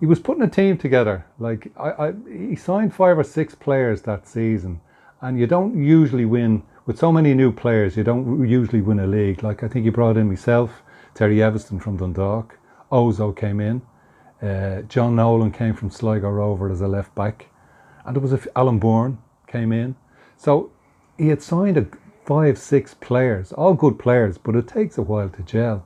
[0.00, 1.24] he was putting a team together.
[1.38, 4.80] Like I, I, he signed five or six players that season,
[5.20, 7.96] and you don't usually win with so many new players.
[7.96, 9.42] You don't usually win a league.
[9.42, 10.82] Like I think he brought in myself,
[11.14, 12.58] Terry Eviston from Dundalk,
[12.90, 13.82] Ozo came in,
[14.40, 17.46] uh, John Nolan came from Sligo Rover as a left back,
[18.04, 19.96] and there was Alan Byrne came in.
[20.36, 20.70] So
[21.18, 21.86] he had signed a
[22.24, 25.84] five, six players, all good players, but it takes a while to gel.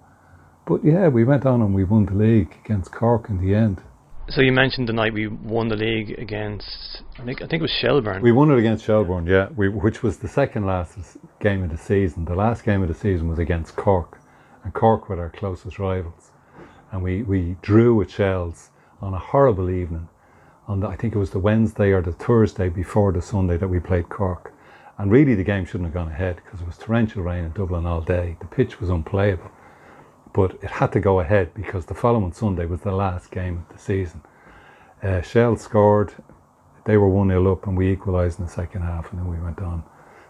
[0.66, 3.82] But yeah, we went on and we won the league against Cork in the end.
[4.31, 7.62] So you mentioned the night we won the league against I think I think it
[7.62, 8.23] was Shelbourne.
[8.23, 10.97] We won it against Shelbourne, yeah, we, which was the second last
[11.40, 12.27] game of the season.
[12.27, 14.19] The last game of the season was against Cork,
[14.62, 16.31] and Cork were our closest rivals.
[16.93, 18.70] And we, we drew with Shells
[19.01, 20.09] on a horrible evening.
[20.69, 23.69] On the, I think it was the Wednesday or the Thursday before the Sunday that
[23.69, 24.52] we played Cork.
[24.97, 27.85] And really, the game shouldn't have gone ahead because it was torrential rain in Dublin
[27.85, 28.36] all day.
[28.40, 29.51] The pitch was unplayable.
[30.32, 33.77] But it had to go ahead because the following Sunday was the last game of
[33.77, 34.23] the season.
[35.02, 36.15] Uh, Shell scored,
[36.85, 39.39] they were 1 0 up, and we equalised in the second half, and then we
[39.39, 39.82] went on.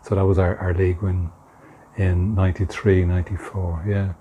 [0.02, 1.30] So that was our, our league win
[1.96, 4.12] in 93 94, yeah.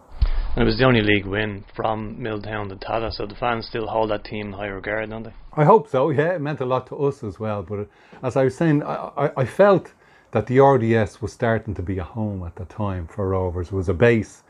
[0.56, 3.88] And it was the only league win from Milltown to Tallaght, so the fans still
[3.88, 5.34] hold that team in high regard, don't they?
[5.54, 6.10] I hope so.
[6.10, 7.64] Yeah, it meant a lot to us as well.
[7.64, 7.88] But
[8.24, 9.94] as I was saying, I, I, I felt
[10.32, 13.68] that the RDS was starting to be a home at the time for Rovers.
[13.68, 14.44] It was a base.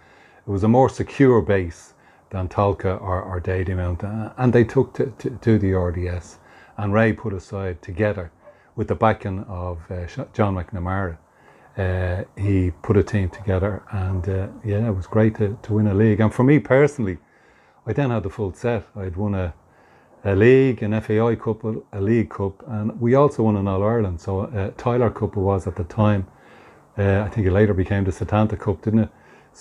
[0.50, 1.94] It was a more secure base
[2.32, 6.40] than Tolka or, or Dalymount, uh, and they took to, to, to the RDS.
[6.76, 8.32] And Ray put aside together
[8.76, 11.20] with the backing of uh, John McNamara.
[11.78, 15.86] Uh, he put a team together, and uh, yeah, it was great to, to win
[15.86, 16.20] a league.
[16.20, 17.20] And for me personally,
[17.86, 18.88] I then had the full set.
[18.96, 19.54] I'd won a
[20.24, 23.84] a league, an FAI Cup, a a League Cup, and we also won an All
[23.84, 24.20] Ireland.
[24.20, 26.26] So uh, Tyler Cup was at the time.
[26.98, 29.10] Uh, I think it later became the Setanta Cup, didn't it?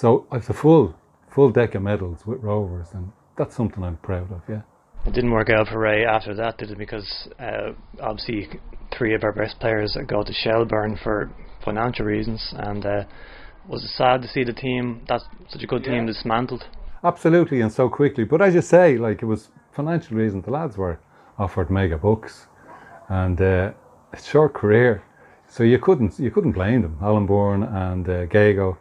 [0.01, 0.95] So I've a full
[1.29, 4.43] full deck of medals with Rovers, and that's something I'm proud of.
[4.49, 4.63] Yeah.
[5.05, 6.79] It didn't work out for Ray after that, did it?
[6.79, 8.49] Because uh, obviously
[8.97, 11.33] three of our best players go to Shelbourne for
[11.65, 13.05] financial reasons, and uh,
[13.67, 16.65] was it sad to see the team, that's such a good team, dismantled?
[17.03, 18.23] Absolutely, and so quickly.
[18.23, 20.45] But as you say, like it was financial reasons.
[20.45, 21.01] The lads were
[21.41, 22.47] offered mega bucks,
[23.09, 23.73] and uh,
[24.13, 25.03] a short career,
[25.49, 26.99] so you couldn't you couldn't blame them.
[27.03, 28.77] Alan Byrne and uh, Gago.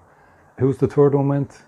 [0.60, 1.60] Who's the third one went?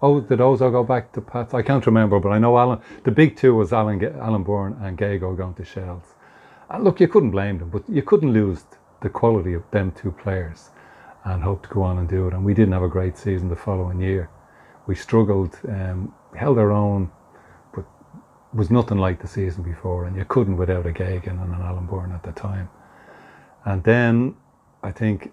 [0.00, 1.52] Oh, did Ozo go back to Pats?
[1.52, 2.80] I can't remember, but I know Alan.
[3.02, 6.14] The big two was Alan Alan Byrne and Gago going to Shells.
[6.70, 8.64] And look, you couldn't blame them, but you couldn't lose
[9.00, 10.70] the quality of them two players
[11.24, 12.34] and hope to go on and do it.
[12.34, 14.30] And we didn't have a great season the following year.
[14.86, 17.10] We struggled, um, held our own,
[17.74, 17.84] but
[18.54, 20.04] was nothing like the season before.
[20.04, 22.68] And you couldn't without a Gagan and an Alan Byrne at the time.
[23.64, 24.36] And then
[24.84, 25.32] I think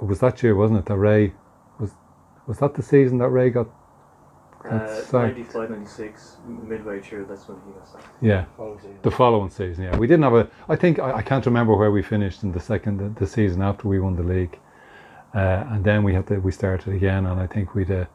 [0.00, 1.32] it was that year, wasn't it, that Ray
[2.46, 3.68] was was that the season that Ray got
[4.64, 8.06] That's like- 95, 96, midway through, that's when he got sacked.
[8.20, 8.44] Yeah,
[9.02, 9.84] the following season.
[9.84, 10.48] Yeah, we didn't have a.
[10.68, 13.62] I think I, I can't remember where we finished in the second the, the season
[13.62, 14.58] after we won the league,
[15.34, 18.06] uh, and then we had to we started again, and I think we'd uh,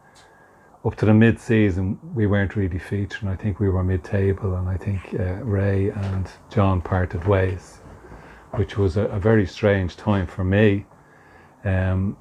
[0.86, 3.30] up to the mid season we weren't really featured.
[3.30, 7.80] I think we were mid table, and I think uh, Ray and John parted ways,
[8.56, 10.86] which was a, a very strange time for me.
[11.64, 12.18] Um,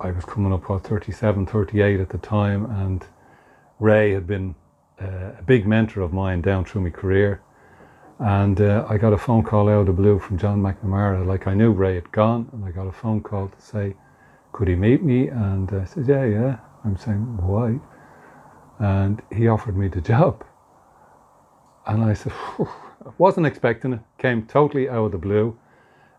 [0.00, 3.04] I was coming up what 37, 38 at the time, and
[3.80, 4.54] Ray had been
[5.00, 7.42] uh, a big mentor of mine down through my career.
[8.20, 11.26] And uh, I got a phone call out of the blue from John McNamara.
[11.26, 13.96] Like I knew Ray had gone, and I got a phone call to say,
[14.52, 15.28] could he meet me?
[15.28, 16.58] And I said, yeah, yeah.
[16.84, 17.80] I'm saying, why?
[18.78, 20.44] And he offered me the job.
[21.86, 24.00] And I said, I wasn't expecting it.
[24.18, 25.58] Came totally out of the blue.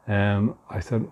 [0.08, 1.08] Um, I said,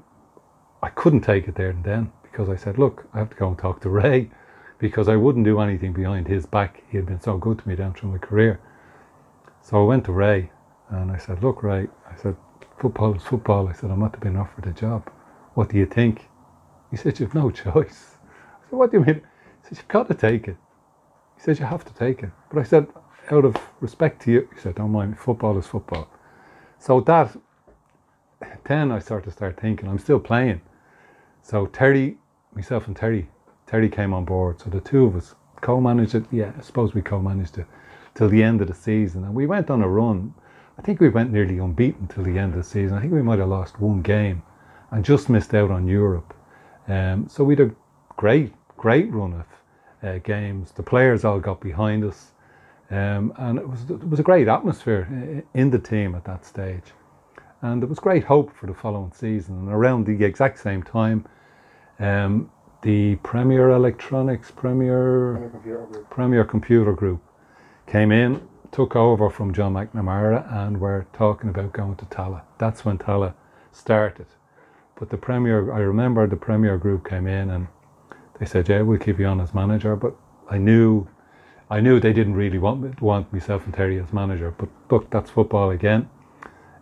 [0.84, 3.48] I couldn't take it there and then because I said, look, I have to go
[3.48, 4.30] and talk to Ray
[4.78, 6.84] because I wouldn't do anything behind his back.
[6.88, 8.60] He had been so good to me down through my career.
[9.64, 10.52] So I went to Ray
[10.92, 12.36] and I said, look, Ray, I said,
[12.78, 13.68] football is football.
[13.68, 15.10] I said, I'm not been offered a job.
[15.56, 16.30] What do you think?
[16.92, 18.18] He said, you've no choice.
[18.22, 19.16] I said, what do you mean?
[19.16, 20.58] He said, you've got to take it.
[21.38, 22.30] He said, you have to take it.
[22.52, 22.86] But I said,
[23.32, 26.08] out of respect to you, he said, don't mind, football is football.
[26.78, 27.36] So that,
[28.66, 30.62] then I started to start thinking, I'm still playing.
[31.42, 32.20] So Terry,
[32.58, 33.30] myself and Terry,
[33.68, 34.60] Terry came on board.
[34.60, 36.26] So the two of us co-managed it.
[36.32, 37.68] Yeah, I suppose we co-managed it
[38.16, 39.24] till the end of the season.
[39.24, 40.34] And we went on a run.
[40.78, 42.98] I think we went nearly unbeaten till the end of the season.
[42.98, 44.42] I think we might have lost one game
[44.90, 46.34] and just missed out on Europe.
[46.88, 47.76] Um, so we had a
[48.16, 49.46] great, great run of
[50.08, 50.72] uh, games.
[50.72, 52.32] The players all got behind us.
[52.90, 56.94] Um, and it was, it was a great atmosphere in the team at that stage.
[57.62, 59.60] And there was great hope for the following season.
[59.60, 61.28] And around the exact same time,
[62.00, 62.52] um,
[62.82, 65.52] the Premier Electronics, Premier
[66.10, 67.22] Premier Computer Group
[67.88, 72.44] came in, took over from John McNamara, and were talking about going to Tallaght.
[72.60, 73.34] That's when Tallaght
[73.72, 74.28] started.
[75.00, 77.68] But the Premier, I remember the Premier Group came in and
[78.40, 80.16] they said, "Yeah, we'll keep you on as manager." But
[80.50, 81.08] I knew,
[81.70, 84.54] I knew they didn't really want me, want myself and Terry as manager.
[84.58, 86.10] But look, that's football again.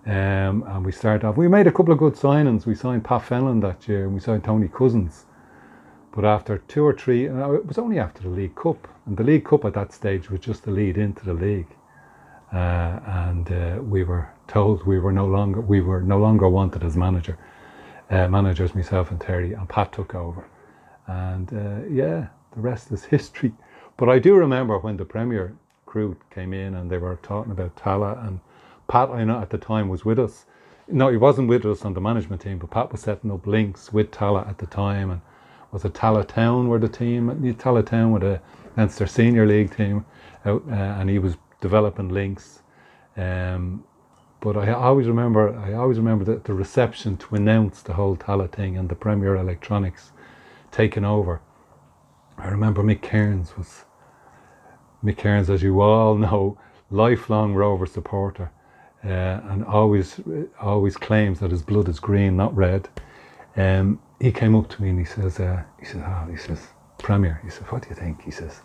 [0.05, 1.35] Um, and we started off.
[1.35, 2.65] We made a couple of good signings.
[2.65, 5.25] We signed Pat Fenlon that year, and we signed Tony Cousins.
[6.11, 9.23] But after two or three, and it was only after the League Cup, and the
[9.23, 11.67] League Cup at that stage was just the lead into the league.
[12.53, 16.83] Uh, and uh, we were told we were no longer we were no longer wanted
[16.83, 17.37] as manager,
[18.11, 20.47] uh, managers myself and Terry, and Pat took over.
[21.07, 23.53] And uh, yeah, the rest is history.
[23.97, 25.55] But I do remember when the Premier
[25.85, 28.39] crew came in and they were talking about Tallaght and
[28.87, 29.09] Pat.
[29.09, 30.45] I know at the time was with us.
[30.87, 33.91] No, he wasn't with us on the management team, but Pat was setting up links
[33.91, 35.21] with Tallaght at the time, and
[35.71, 37.27] was it Tallaght Town were the team?
[37.57, 38.41] Tallaght Town were the
[38.77, 40.05] Leinster Senior League team,
[40.45, 42.61] out, uh, and he was developing links.
[43.17, 43.83] Um,
[44.41, 48.51] but I always remember, I always remember the, the reception to announce the whole Tallaght
[48.51, 50.11] thing and the Premier Electronics
[50.71, 51.41] taking over.
[52.37, 53.85] I remember Mick Cairns was
[55.03, 56.59] Mick Cairns, as you all know,
[56.91, 58.51] lifelong Rover supporter,
[59.05, 60.19] uh, and always
[60.59, 62.89] always claims that his blood is green, not red.
[63.55, 66.67] Um, he came up to me and he says, uh, he says, oh, he says,
[66.97, 68.21] Premier, he says, what do you think?
[68.23, 68.61] He says,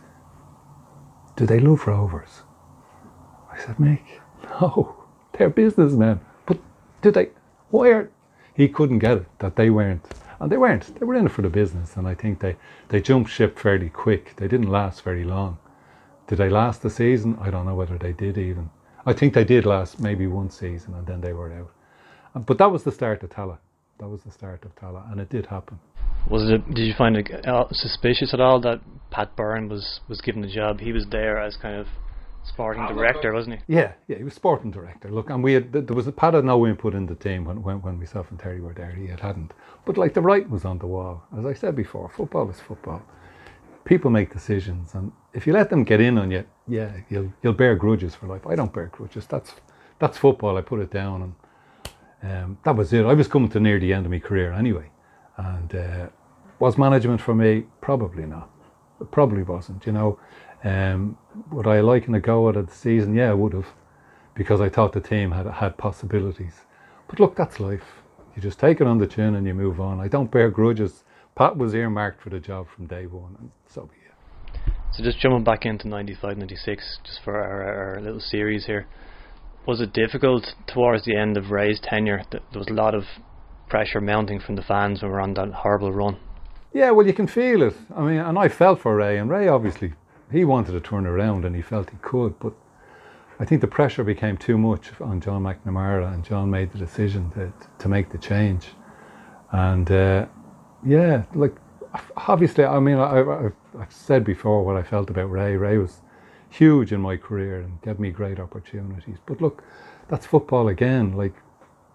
[1.37, 2.43] do they love Rovers?
[3.51, 4.03] I said, Mick,
[4.45, 4.97] no,
[5.33, 6.59] they're businessmen, but
[7.03, 7.31] do they?
[7.71, 8.07] Why?
[8.55, 10.07] He couldn't get it that they weren't,
[10.39, 10.99] and they weren't.
[10.99, 12.57] They were in it for the business, and I think they
[12.89, 14.37] they jumped ship fairly quick.
[14.37, 15.59] They didn't last very long.
[16.27, 17.39] Did they last the season?
[17.41, 18.71] I don't know whether they did even.
[19.07, 21.71] I think they did last maybe one season, and then they were out.
[22.35, 23.59] Uh, But that was the start of Tallaght.
[23.99, 25.79] That was the start of Tallaght, and it did happen.
[26.31, 26.67] Was it?
[26.75, 30.49] Did you find it uh, suspicious at all that Pat Byrne was was given the
[30.49, 30.81] job?
[30.81, 31.87] He was there as kind of
[32.45, 33.75] sporting director, wasn't he?
[33.75, 35.11] Yeah, yeah, he was sporting director.
[35.11, 37.63] Look, and we had there was a Pat had no input in the team when,
[37.63, 38.91] when when myself and Terry were there.
[38.93, 39.53] He had hadn't.
[39.87, 42.11] But like the writing was on the wall, as I said before.
[42.17, 43.03] Football is football.
[43.85, 47.55] People make decisions, and if you let them get in on you, yeah, you'll you'll
[47.55, 48.47] bear grudges for life.
[48.47, 49.27] I don't bear grudges.
[49.27, 49.55] That's
[49.99, 50.57] that's football.
[50.57, 51.35] I put it down,
[52.23, 53.07] and um, that was it.
[53.07, 54.91] I was coming to near the end of my career anyway,
[55.37, 56.07] and uh,
[56.59, 57.65] was management for me?
[57.81, 58.51] Probably not.
[59.01, 59.87] It probably wasn't.
[59.87, 60.19] You know,
[60.63, 61.17] um,
[61.51, 63.15] would I like in a go at the season?
[63.15, 63.67] Yeah, I would have,
[64.35, 66.61] because I thought the team had had possibilities.
[67.09, 67.85] But look, that's life.
[68.37, 70.01] You just take it on the chin and you move on.
[70.01, 71.05] I don't bear grudges.
[71.41, 74.73] Pat was earmarked for the job from day one, and so be it.
[74.93, 78.87] So just jumping back into 95, 96, just for our, our little series here.
[79.67, 82.25] Was it difficult towards the end of Ray's tenure?
[82.31, 83.05] Th- There was a lot of
[83.71, 86.19] pressure mounting from the fans when we were on that horrible run.
[86.75, 87.75] Yeah, well, you can feel it.
[87.97, 89.95] I mean, and I felt for Ray, and Ray obviously
[90.31, 92.53] he wanted to turn around and he felt he could, but
[93.39, 97.31] I think the pressure became too much on John McNamara, and John made the decision
[97.31, 98.67] to to make the change.
[99.53, 100.27] And uh,
[100.85, 101.55] yeah, like
[102.17, 105.57] obviously, I mean, I, I've said before what I felt about Ray.
[105.57, 106.01] Ray was
[106.49, 109.19] huge in my career and gave me great opportunities.
[109.27, 109.63] But look,
[110.09, 111.17] that's football again.
[111.17, 111.35] Like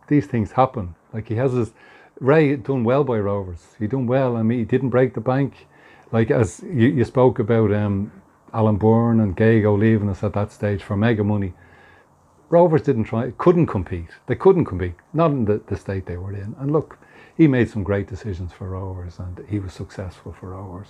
[0.08, 0.96] these things happen.
[1.14, 1.74] Like he has his
[2.20, 3.76] Ray done well by Rovers.
[3.78, 4.38] He done well.
[4.38, 5.68] I mean, he didn't break the bank.
[6.12, 8.12] Like as you, you spoke about um,
[8.54, 11.54] Alan Byrne and Gago leaving us at that stage for mega money.
[12.50, 14.10] Rovers didn't try, couldn't compete.
[14.28, 16.56] They couldn't compete, not in the, the state they were in.
[16.60, 16.98] And look,
[17.38, 20.90] he made some great decisions for Rovers and he was successful for Rovers.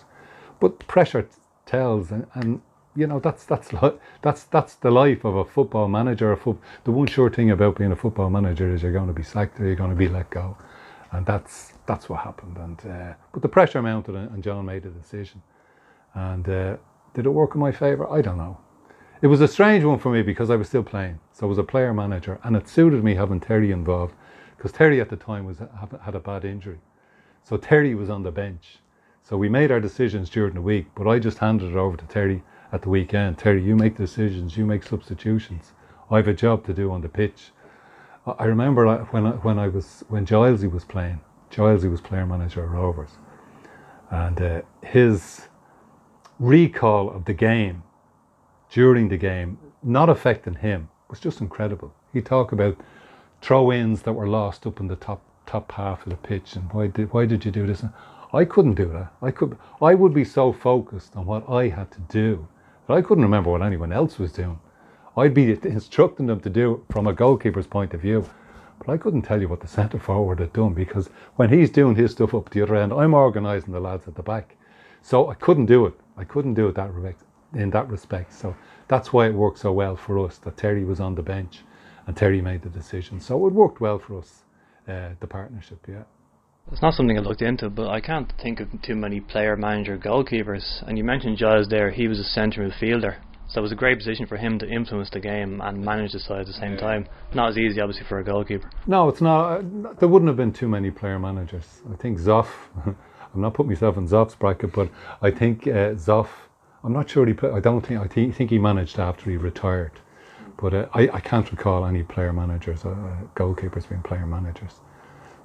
[0.59, 1.27] But pressure
[1.65, 2.61] tells, and, and
[2.95, 3.71] you know that's that's
[4.21, 6.31] that's that's the life of a football manager.
[6.31, 9.23] A the one sure thing about being a football manager is you're going to be
[9.23, 10.57] sacked or you're going to be let go,
[11.11, 12.57] and that's that's what happened.
[12.57, 15.41] And uh, but the pressure mounted, and John made a decision.
[16.13, 16.77] And uh,
[17.13, 18.09] did it work in my favour?
[18.09, 18.57] I don't know.
[19.21, 21.57] It was a strange one for me because I was still playing, so I was
[21.57, 24.13] a player manager, and it suited me having Terry involved
[24.57, 25.57] because Terry at the time was
[26.03, 26.79] had a bad injury,
[27.43, 28.79] so Terry was on the bench.
[29.23, 32.05] So we made our decisions during the week, but I just handed it over to
[32.05, 33.39] Terry at the weekend.
[33.39, 35.73] Terry, you make decisions, you make substitutions.
[36.11, 37.51] I have a job to do on the pitch.
[38.27, 41.21] I remember when I, when I was when Gilesy was playing.
[41.51, 43.11] Gilesy was player manager at Rovers,
[44.11, 45.47] and uh, his
[46.39, 47.83] recall of the game
[48.69, 51.93] during the game, not affecting him, was just incredible.
[52.13, 52.77] He talked about
[53.45, 56.87] throw-ins that were lost up in the top top half of the pitch, and why
[56.87, 57.83] did why did you do this?
[58.33, 59.13] I couldn't do that.
[59.21, 59.57] I could.
[59.81, 62.47] I would be so focused on what I had to do
[62.87, 64.59] but I couldn't remember what anyone else was doing.
[65.17, 68.29] I'd be instructing them to do from a goalkeeper's point of view,
[68.79, 71.95] but I couldn't tell you what the centre forward had done because when he's doing
[71.95, 74.55] his stuff up the other end, I'm organising the lads at the back.
[75.01, 75.93] So I couldn't do it.
[76.17, 76.91] I couldn't do it that
[77.53, 78.33] in that respect.
[78.33, 78.55] So
[78.87, 81.63] that's why it worked so well for us that Terry was on the bench
[82.07, 83.19] and Terry made the decision.
[83.19, 84.43] So it worked well for us,
[84.87, 85.79] uh, the partnership.
[85.87, 86.03] Yeah.
[86.71, 89.97] It's not something I looked into, but I can't think of too many player manager
[89.97, 90.83] goalkeepers.
[90.87, 93.17] And you mentioned Giles there, he was a centre midfielder.
[93.47, 96.19] So it was a great position for him to influence the game and manage the
[96.19, 96.79] side at the same yeah.
[96.79, 97.07] time.
[97.35, 98.71] Not as easy, obviously, for a goalkeeper.
[98.87, 99.59] No, it's not.
[99.59, 101.65] Uh, there wouldn't have been too many player managers.
[101.91, 102.47] I think Zoff,
[102.85, 102.95] I'm
[103.41, 104.89] not putting myself in Zoff's bracket, but
[105.21, 106.29] I think uh, Zoff,
[106.83, 109.37] I'm not sure he Put, I don't think, I think, think he managed after he
[109.37, 109.91] retired.
[110.57, 112.95] But uh, I, I can't recall any player managers, uh,
[113.35, 114.73] goalkeepers being player managers.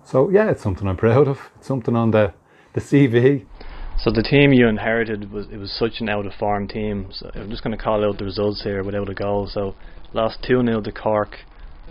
[0.04, 1.38] So yeah, it's something I'm proud of.
[1.56, 2.32] It's something on the
[2.74, 3.46] the CV.
[3.98, 7.08] So the team you inherited was it was such an out of form team.
[7.12, 9.48] So I'm just going to call out the results here without a goal.
[9.52, 9.74] So
[10.12, 11.36] lost two 0 to Cork,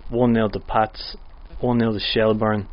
[0.08, 1.16] one 0 to Pats,
[1.60, 2.66] one 0 to Shelbourne,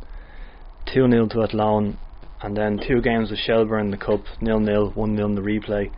[0.92, 1.98] two 0 to Athlone,
[2.42, 5.40] and then two games with Shelbourne in the cup, nil nil, one 0 in the
[5.40, 5.92] replay,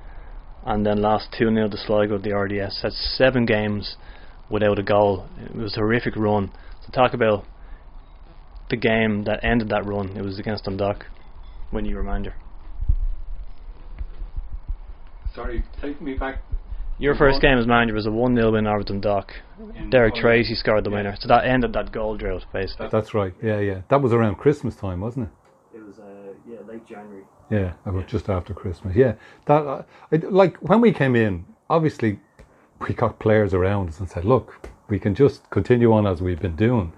[0.66, 2.80] and then lost two 0 to Sligo at the RDS.
[2.82, 3.96] That's seven games
[4.50, 5.26] without a goal.
[5.44, 6.50] It was a horrific run.
[6.84, 7.44] So talk about
[8.68, 10.16] the game that ended that run.
[10.16, 11.06] It was against Dundalk.
[11.70, 12.34] When you reminder.
[15.34, 16.42] Sorry, take me back.
[16.98, 19.32] Your first game as manager was a 1 0 win over Dundalk.
[19.88, 20.96] Derek Treacy scored the yeah.
[20.96, 21.16] winner.
[21.18, 22.88] So that ended that goal drought, basically.
[22.92, 23.82] That's right, yeah, yeah.
[23.88, 25.78] That was around Christmas time, wasn't it?
[25.78, 27.24] It was, uh, yeah, late January.
[27.50, 28.06] Yeah, about yeah.
[28.06, 28.94] just after Christmas.
[28.94, 29.14] Yeah,
[29.46, 29.82] that uh,
[30.12, 32.20] I, like when we came in, obviously
[32.88, 36.40] we got players around us and said, look, we can just continue on as we've
[36.40, 36.92] been doing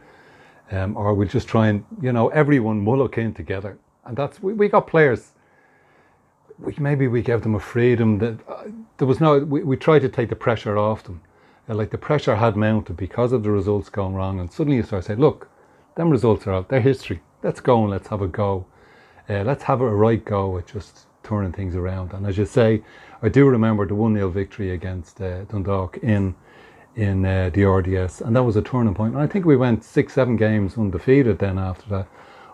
[0.73, 4.53] um, or we'll just try and you know everyone mullock in together, and that's we,
[4.55, 5.33] we got players.
[6.59, 8.65] We, maybe we gave them a freedom that uh,
[8.97, 9.39] there was no.
[9.41, 11.21] We, we tried to take the pressure off them,
[11.69, 14.83] uh, like the pressure had mounted because of the results going wrong, and suddenly you
[14.83, 15.49] start saying, look,
[15.95, 16.69] them results are out.
[16.69, 17.21] They're history.
[17.43, 18.67] Let's go and let's have a go.
[19.29, 22.13] Uh, let's have a right go at just turning things around.
[22.13, 22.83] And as you say,
[23.23, 26.35] I do remember the one 0 victory against uh, Dundalk in
[26.95, 29.15] in uh, the RDS, and that was a turning point.
[29.15, 31.39] And I think we went six, seven games undefeated.
[31.39, 32.09] Then after that,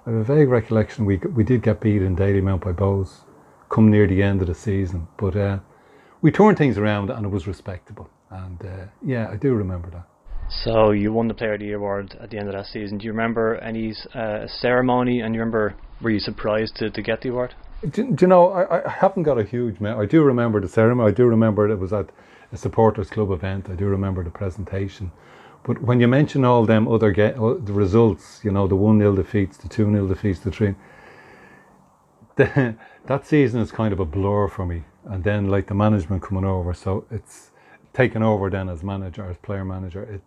[0.06, 3.24] I have a vague recollection we we did get beat in Dalymount by Bohs,
[3.68, 5.58] come near the end of the season, but uh,
[6.22, 8.08] we turned things around and it was respectable.
[8.30, 10.06] And uh, yeah, I do remember that.
[10.50, 12.98] So you won the Player of the Year award at the end of that season.
[12.98, 15.20] Do you remember any uh, ceremony?
[15.20, 17.54] And you remember were you surprised to, to get the award?
[17.82, 19.78] Do, do you know I, I haven't got a huge.
[19.78, 21.10] Me- I do remember the ceremony.
[21.10, 22.10] I do remember it was at
[22.52, 23.70] a supporters club event.
[23.70, 25.12] I do remember the presentation.
[25.62, 28.98] But when you mention all them other get uh, the results, you know, the one
[28.98, 30.74] 0 defeats, the two 0 defeats, the three.
[32.36, 32.74] The,
[33.06, 34.84] that season is kind of a blur for me.
[35.04, 37.50] And then like the management coming over, so it's
[37.92, 40.02] taken over then as manager, as player manager.
[40.02, 40.22] It,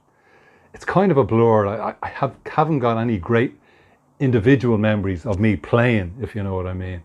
[0.74, 1.68] it's kind of a blur.
[1.68, 3.56] I, I have haven't got any great
[4.20, 7.04] individual memories of me playing, if you know what I mean,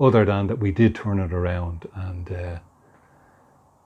[0.00, 2.32] other than that we did turn it around and.
[2.32, 2.58] Uh,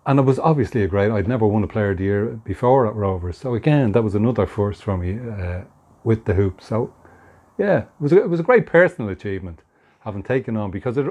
[0.07, 1.11] and it was obviously a great.
[1.11, 4.15] I'd never won a Player of the Year before at Rovers, so again that was
[4.15, 5.62] another first for me uh,
[6.05, 6.62] with the hoop.
[6.62, 6.93] So
[7.59, 9.61] yeah, it was a, it was a great personal achievement
[10.01, 11.07] having taken on because it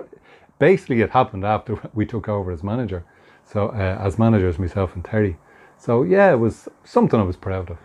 [0.57, 3.05] basically it happened after we took over as manager.
[3.45, 5.37] So uh, as managers, myself and Terry.
[5.77, 7.77] So yeah, it was something I was proud of.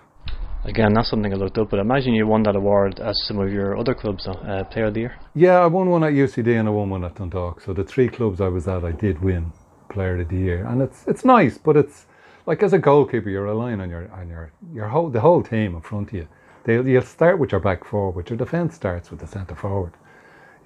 [0.64, 1.70] Again, that's something I looked up.
[1.70, 4.94] But imagine you won that award as some of your other clubs, uh, Player of
[4.94, 5.14] the Year.
[5.34, 7.60] Yeah, I won one at UCD and I won one at Dundalk.
[7.60, 9.52] So the three clubs I was at, I did win
[9.90, 12.06] Player of the Year, and it's it's nice, but it's
[12.46, 15.74] like as a goalkeeper, you're relying on your on your your whole the whole team
[15.74, 16.28] in front of you.
[16.64, 18.30] They, you'll start with your back forward.
[18.30, 19.92] Your defence starts with the centre forward.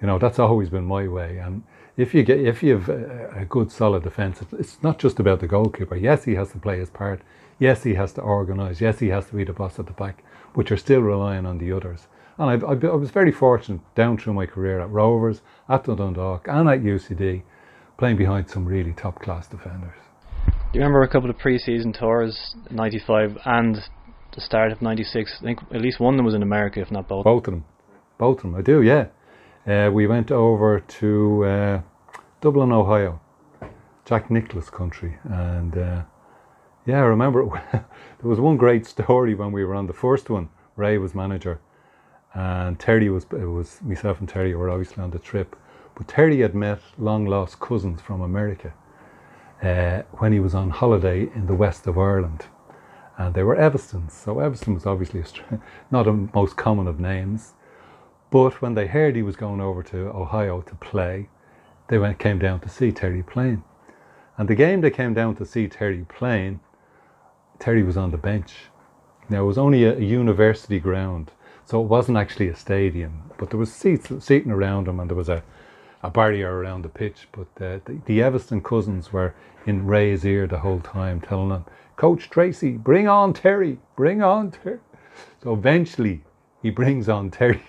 [0.01, 1.39] You know that's always been my way.
[1.39, 1.65] And
[1.97, 5.41] if you get if you have a, a good solid defence, it's not just about
[5.41, 5.97] the goalkeeper.
[5.97, 7.21] Yes, he has to play his part.
[7.59, 8.81] Yes, he has to organise.
[8.81, 10.23] Yes, he has to be the boss at the back.
[10.55, 12.07] But you're still relying on the others.
[12.39, 16.47] And I, I, I was very fortunate down through my career at Rovers, at Dundalk,
[16.47, 17.43] and at UCD,
[17.97, 19.97] playing behind some really top class defenders.
[20.47, 23.77] Do you remember a couple of pre-season tours, '95 and
[24.35, 25.39] the start of '96?
[25.41, 27.25] I think at least one of them was in America, if not both.
[27.25, 27.65] Both of them,
[28.19, 28.55] both of them.
[28.55, 29.07] I do, yeah.
[29.67, 31.81] Uh, we went over to uh,
[32.41, 33.21] Dublin, Ohio,
[34.05, 36.03] Jack Nicklaus country, and uh,
[36.89, 37.85] yeah, I remember there
[38.31, 40.49] was one great story when we were on the first one.
[40.75, 41.61] Ray was manager,
[42.33, 45.55] and Terry was it was myself and Terry were obviously on the trip,
[45.95, 48.73] but Terry had met long lost cousins from America
[49.63, 52.47] uh, when he was on holiday in the west of Ireland,
[53.19, 54.13] and they were Evistons.
[54.13, 55.61] So Eviston was obviously a,
[55.91, 57.53] not a most common of names,
[58.31, 61.29] but when they heard he was going over to Ohio to play,
[61.89, 63.63] they went came down to see Terry playing,
[64.39, 66.61] and the game they came down to see Terry playing
[67.59, 68.55] Terry was on the bench.
[69.29, 71.33] Now it was only a, university ground,
[71.65, 75.17] so it wasn't actually a stadium, but there was seats seating around him, and there
[75.17, 75.43] was a,
[76.03, 77.29] a barrier around the pitch.
[77.33, 79.35] But uh, the, the Eviston cousins were
[79.67, 81.65] in Ray's ear the whole time, telling him,
[81.97, 84.79] "Coach Treacy, bring on Terry, bring on Terry."
[85.43, 86.23] So eventually,
[86.63, 87.63] he brings on Terry.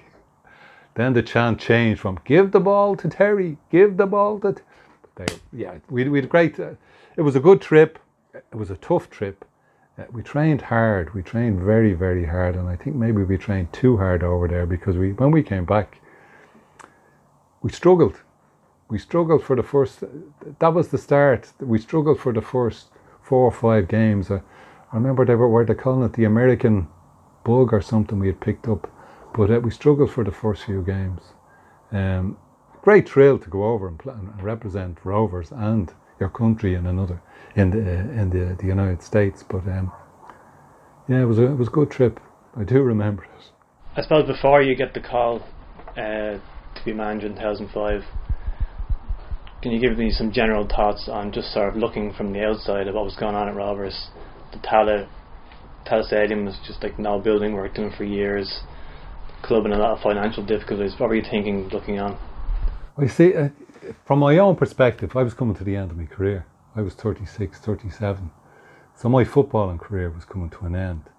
[0.96, 4.62] then the chant changed from "Give the ball to Terry, give the ball to." T-.
[5.16, 6.60] They, yeah, we we had great.
[6.60, 6.76] Uh,
[7.18, 7.98] it was a good trip.
[8.34, 9.44] It was a tough trip
[10.12, 11.14] we trained hard.
[11.14, 14.66] We trained very, very hard, and I think maybe we trained too hard over there
[14.66, 16.02] because we, when we came back,
[17.62, 18.22] we struggled.
[18.90, 20.04] We struggled for the first.
[20.60, 21.52] That was the start.
[21.60, 22.88] We struggled for the first
[23.22, 24.32] four or five games.
[24.32, 24.42] Uh,
[24.92, 26.88] I remember they were, were they calling it the American
[27.44, 28.92] bug or something we had picked up,
[29.36, 31.22] but uh, we struggled for the first few games.
[31.92, 32.38] Um,
[32.82, 37.22] great thrill to go over and, play, and represent Rovers and your country in another
[37.56, 39.44] in the in the, the United States.
[39.48, 39.92] But um,
[41.08, 42.20] yeah, it was a it was a good trip.
[42.56, 43.30] I do remember it.
[43.96, 45.42] I suppose before you get the call
[45.92, 48.04] uh, to be manager in 2005,
[49.62, 52.88] can you give me some general thoughts on just sort of looking from the outside
[52.88, 54.10] of what was going on at Rovers?
[54.52, 55.08] The Tallaght
[55.86, 58.62] Tallaght Stadium was just like no building work doing for years.
[59.42, 60.94] Club in a lot of financial difficulties.
[60.98, 62.18] What were you thinking looking on?
[62.98, 63.34] I see.
[63.34, 63.50] Uh,
[64.06, 66.46] from my own perspective, I was coming to the end of my career.
[66.80, 68.32] I was 36, 37.
[68.96, 71.10] So my footballing career was coming to an end.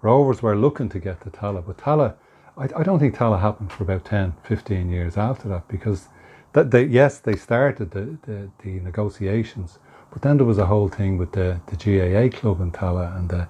[0.00, 2.14] Rovers were looking to get to Tallaght, but Tallaght,
[2.56, 6.08] I, I don't think Tallaght happened for about 10, 15 years after that because
[6.54, 9.78] that they, yes, they started the, the, the, negotiations,
[10.10, 13.28] but then there was a whole thing with the, the GAA club in Tallaght and
[13.28, 13.46] the,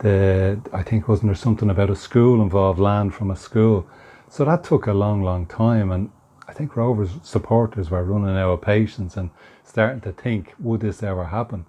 [0.00, 3.88] the, I think wasn't there something about a school involved, land from a school.
[4.28, 5.92] So that took a long, long time.
[5.92, 6.10] And
[6.46, 9.30] I think Rovers supporters were running out of patience and
[9.70, 11.64] starting to think, would this ever happen?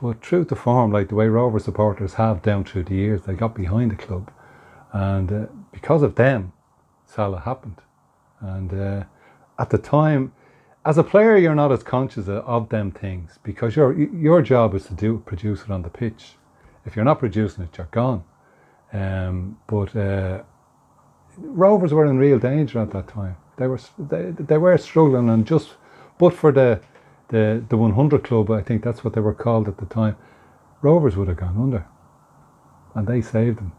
[0.00, 3.34] But true to form, like the way Rover supporters have down through the years, they
[3.34, 4.30] got behind the club,
[4.92, 6.52] and uh, because of them,
[7.10, 7.80] Tallaght happened.
[8.40, 9.04] And uh,
[9.58, 10.32] at the time,
[10.84, 13.92] as a player, you're not as conscious of them things because your
[14.28, 16.34] your job is to do produce it on the pitch.
[16.84, 18.24] If you're not producing it, you're gone.
[18.92, 20.42] Um, but uh,
[21.38, 23.36] Rovers were in real danger at that time.
[23.56, 25.76] They were they, they were struggling, and just
[26.18, 26.80] but for the
[27.32, 30.16] the the 100 club, I think that's what they were called at the time.
[30.82, 31.86] Rovers would have gone under,
[32.94, 33.72] and they saved them.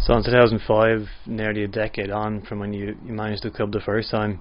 [0.00, 3.80] So in 2005, nearly a decade on from when you, you managed the club the
[3.80, 4.40] first time,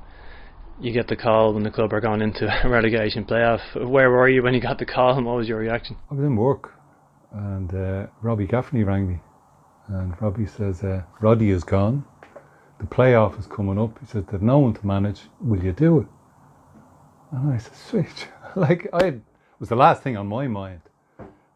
[0.80, 3.60] you get the call when the club are going into a relegation playoff.
[3.76, 5.98] Where were you when you got the call, and what was your reaction?
[6.10, 6.74] I was in work,
[7.34, 9.20] and uh, Robbie Gaffney rang me,
[9.90, 12.06] and Robbie says, uh, "Roddy is gone.
[12.80, 15.24] The playoff is coming up." He says, "There's no one to manage.
[15.42, 16.08] Will you do it?"
[17.32, 18.28] And I said, sweet.
[18.56, 19.16] like, I
[19.60, 20.82] was the last thing on my mind.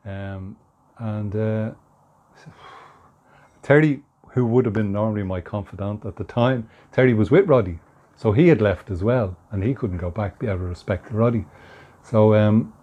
[0.05, 0.57] Um,
[0.97, 1.71] and uh,
[3.61, 7.79] Terry, who would have been normally my confidant at the time, Terry was with Roddy.
[8.15, 11.15] So he had left as well, and he couldn't go back out of respect to
[11.15, 11.45] Roddy.
[12.03, 12.73] So um,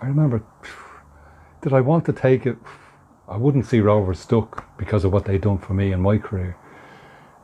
[0.00, 0.42] I I remember,
[1.62, 2.56] did I want to take it?
[3.28, 6.56] I wouldn't see Rovers stuck because of what they'd done for me in my career.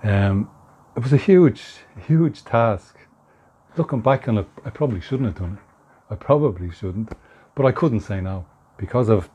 [0.05, 0.49] Um,
[0.97, 1.63] it was a huge,
[2.07, 2.99] huge task.
[3.77, 6.12] Looking back on it, I probably shouldn't have done it.
[6.12, 7.12] I probably shouldn't,
[7.55, 8.44] but I couldn't say no
[8.77, 9.31] because of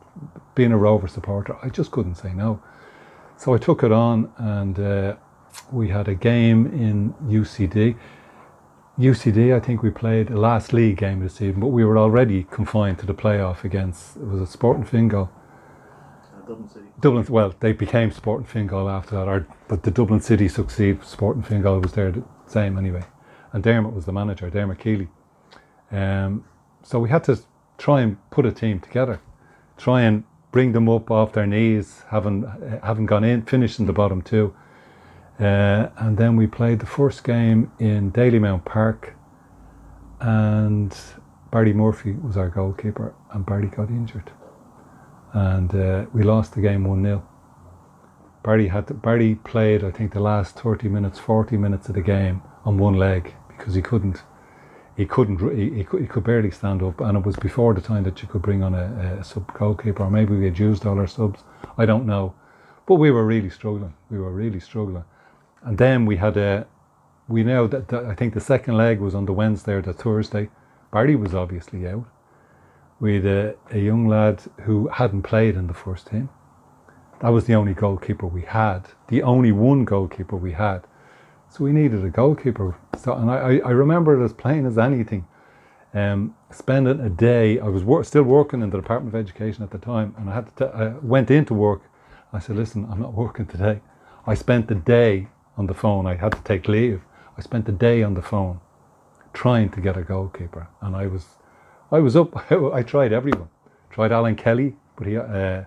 [0.56, 1.56] being a Rover supporter.
[1.64, 2.62] I just couldn't say no.
[3.38, 5.16] So I took it on, and uh,
[5.72, 7.98] we had a game in UCD.
[9.00, 11.98] UCD, I think we played the last league game of the season, but we were
[11.98, 15.30] already confined to the playoff against it was a Sporting Fingal.
[16.48, 16.86] Dublin City.
[17.00, 21.04] Dublin, well, they became Sporting Fingal after that, or, but the Dublin City succeed.
[21.04, 23.04] Sporting Fingal was there the same anyway,
[23.54, 25.08] and Dermot was the manager, Dermot Keely.
[25.92, 26.46] Um,
[26.84, 27.40] so we had to
[27.78, 29.20] try and put a team together,
[29.78, 32.46] try and bring them up off their knees, having
[32.84, 34.56] having gone in, finishing the bottom two,
[35.40, 39.16] uh, and then we played the first game in Dalymount Park,
[40.20, 40.98] and
[41.52, 44.32] Barry Murphy was our goalkeeper, and Barry got injured
[45.34, 47.28] and uh, we lost the game 1 0.
[48.44, 52.02] Barry had to, Barry played, I think, the last 30 minutes, 40 minutes of the
[52.02, 54.22] game on one leg because he couldn't,
[54.96, 57.00] he couldn't, he, he, could, he could barely stand up.
[57.02, 60.04] And it was before the time that you could bring on a, a sub goalkeeper,
[60.04, 61.44] or maybe we had used all our subs.
[61.78, 62.36] I don't know.
[62.86, 63.94] But we were really struggling.
[64.10, 65.06] We were really struggling.
[65.64, 66.68] And then we had a,
[67.28, 69.94] we know that, that I think the second leg was on the Wednesday or the
[69.94, 70.50] Thursday.
[70.92, 72.06] Barry was obviously out
[73.00, 76.30] we had a, a young lad who hadn't played in the first team.
[77.20, 80.82] That was the only goalkeeper we had, the only one goalkeeper we had.
[81.58, 82.78] So we needed a goalkeeper.
[83.00, 85.26] So, and I, I remember it as plain as anything.
[85.92, 89.72] Um, spending a day, I was wor- still working in the Department of Education at
[89.72, 90.66] the time, and I had to.
[90.66, 91.82] T- I went into work.
[92.32, 93.82] I said, "Listen, I'm not working today."
[94.28, 96.06] I spent the day on the phone.
[96.06, 97.02] I had to take leave.
[97.40, 98.60] I spent the day on the phone,
[99.34, 101.26] trying to get a goalkeeper, and I was
[101.92, 102.52] I was up.
[102.52, 103.50] I tried everyone.
[103.90, 105.64] Tried Alan Kelly, but he uh,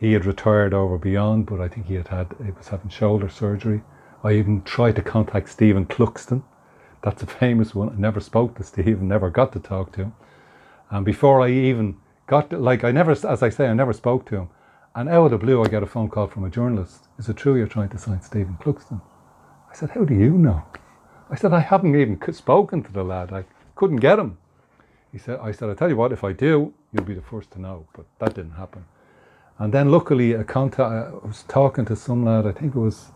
[0.00, 1.44] he had retired over beyond.
[1.44, 3.82] But I think he had had he was having shoulder surgery.
[4.26, 6.42] I even tried to contact Stephen Cluxton.
[7.02, 7.90] That's a famous one.
[7.90, 9.06] I never spoke to Stephen.
[9.06, 10.14] Never got to talk to him.
[10.90, 11.96] And before I even
[12.26, 14.48] got to, like I never, as I say, I never spoke to him.
[14.96, 17.06] And out of the blue, I get a phone call from a journalist.
[17.20, 19.00] Is it true you're trying to sign Stephen Cluxton?
[19.70, 20.64] I said, How do you know?
[21.30, 23.32] I said, I haven't even spoken to the lad.
[23.32, 23.44] I
[23.76, 24.38] couldn't get him.
[25.12, 27.52] He said, I said, I tell you what, if I do, you'll be the first
[27.52, 27.86] to know.
[27.94, 28.86] But that didn't happen.
[29.58, 33.12] And then luckily, a contact, I was talking to some lad, I think it was,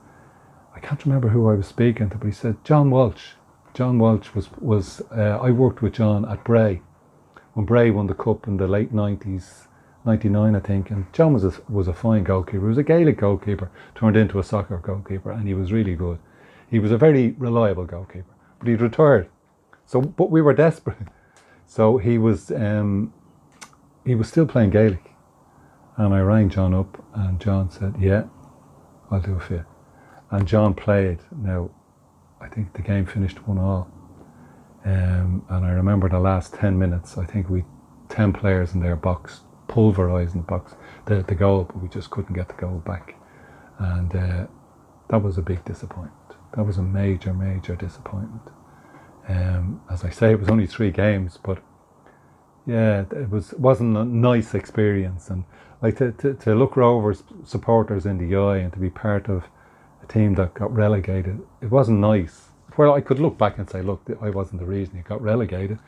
[0.74, 3.32] I can't remember who I was speaking to, but he said, John Walsh.
[3.74, 6.82] John Walsh was, was uh, I worked with John at Bray
[7.54, 9.66] when Bray won the cup in the late 90s,
[10.04, 10.90] 99, I think.
[10.90, 12.60] And John was a, was a fine goalkeeper.
[12.60, 16.18] He was a Gaelic goalkeeper, turned into a soccer goalkeeper, and he was really good.
[16.70, 19.28] He was a very reliable goalkeeper, but he'd retired.
[19.86, 20.98] So, but we were desperate.
[21.66, 23.14] So he was um,
[24.04, 25.12] he was still playing Gaelic,
[25.96, 28.24] and I rang John up, and John said, "Yeah,
[29.08, 29.69] I'll do it for you."
[30.30, 31.18] And John played.
[31.36, 31.70] Now,
[32.40, 33.90] I think the game finished one all,
[34.84, 37.18] um, and I remember the last ten minutes.
[37.18, 37.64] I think we
[38.08, 40.74] ten players in their box, pulverising the box,
[41.06, 43.14] the the goal, but we just couldn't get the goal back,
[43.78, 44.46] and uh,
[45.08, 46.14] that was a big disappointment.
[46.54, 48.42] That was a major, major disappointment.
[49.28, 51.62] Um, as I say, it was only three games, but
[52.66, 55.28] yeah, it was wasn't a nice experience.
[55.30, 55.44] And
[55.82, 59.44] like to, to, to look Rovers supporters in the eye and to be part of
[60.10, 62.48] team that got relegated, it wasn't nice.
[62.76, 65.78] Well, I could look back and say, look, I wasn't the reason it got relegated,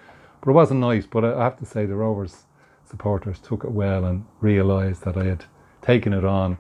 [0.41, 1.07] but it wasn't nice.
[1.07, 2.45] But I have to say, the Rovers
[2.89, 5.45] supporters took it well and realised that I had
[5.81, 6.59] taken it on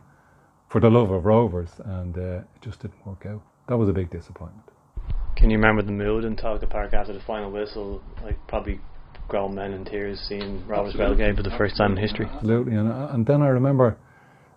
[0.69, 3.43] for the love of Rovers, and uh, it just didn't work out.
[3.69, 4.69] That was a big disappointment.
[5.37, 8.03] Can you remember the mood in Tolka Park after the final whistle?
[8.23, 8.81] Like probably
[9.29, 12.27] grown men in tears seeing Rovers relegated for the first time in history.
[12.27, 13.99] Absolutely, and and then I remember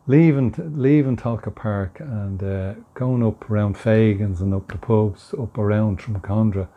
[0.07, 5.57] leaving leaving Tolka Park and uh, going up around Fagans and up the pubs up
[5.57, 6.68] around Drumcondra,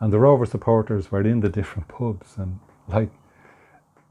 [0.00, 3.10] and the Rover supporters were in the different pubs and like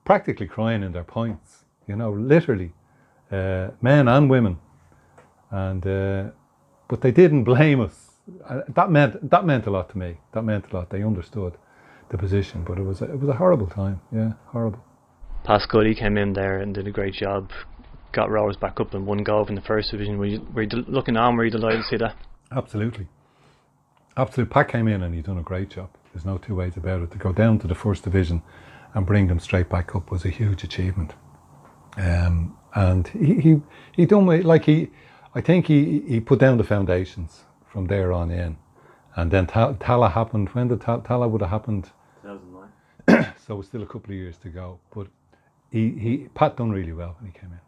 [0.04, 2.72] practically crying in their points, you know, literally,
[3.32, 4.58] uh, men and women,
[5.52, 6.30] and uh,
[6.88, 8.06] but they didn't blame us
[8.48, 10.18] uh, that meant that meant a lot to me.
[10.34, 10.90] That meant a lot.
[10.90, 11.54] They understood
[12.10, 14.02] the position, but it was a, it was a horrible time.
[14.12, 14.84] Yeah, horrible.
[15.44, 17.52] Pat Scully came in there and did a great job.
[18.16, 20.18] Got Rovers back up and one goal in the first division.
[20.18, 21.36] Were you, were you del- looking on?
[21.36, 22.16] Were you delighted to see that?
[22.50, 23.08] Absolutely,
[24.16, 24.54] absolutely.
[24.54, 25.90] Pat came in and he done a great job.
[26.14, 27.12] There's no two ways about it.
[27.12, 28.42] To go down to the first division
[28.94, 31.14] and bring them straight back up was a huge achievement.
[31.98, 33.62] Um, and he he
[33.92, 34.92] he done like he,
[35.34, 38.56] I think he he put down the foundations from there on in.
[39.18, 40.48] And then Tallaght happened.
[40.54, 41.90] When did Tallaght would have happened?
[42.22, 43.34] 2009.
[43.46, 44.80] so it's still a couple of years to go.
[44.94, 45.08] But
[45.70, 47.65] he, he Pat done really well when he came in.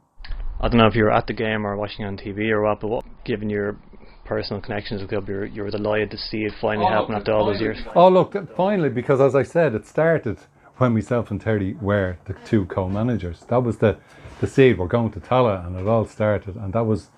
[0.59, 2.79] I don't know if you were at the game or watching on TV or what,
[2.79, 3.77] but what, given your
[4.25, 7.15] personal connections with the club, you're, you were delighted to see it finally oh, happen
[7.15, 7.77] after all those years.
[7.95, 10.39] Oh look, finally, because as I said, it started
[10.77, 13.41] when myself and Terry were the two co-managers.
[13.49, 13.97] That was the
[14.39, 14.77] the seed.
[14.77, 17.09] We're going to Tallaght, and it all started, and that was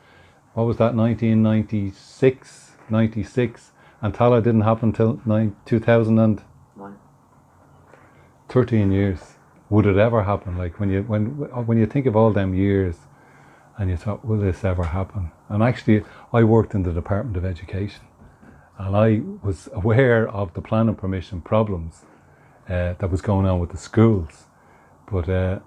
[0.53, 3.71] what was that 1996, 96,
[4.01, 6.43] and Tallaght didn't happen until nine, 2000
[8.49, 9.35] 13 years.
[9.69, 10.57] Would it ever happen?
[10.57, 11.25] Like when you when
[11.67, 12.95] when you think of all them years,
[13.79, 15.31] and you thought, will this ever happen?
[15.47, 16.03] And actually,
[16.33, 18.05] I worked in the Department of Education,
[18.77, 22.01] and I was aware of the planning permission problems
[22.67, 24.47] uh, that was going on with the schools.
[25.09, 25.59] But uh,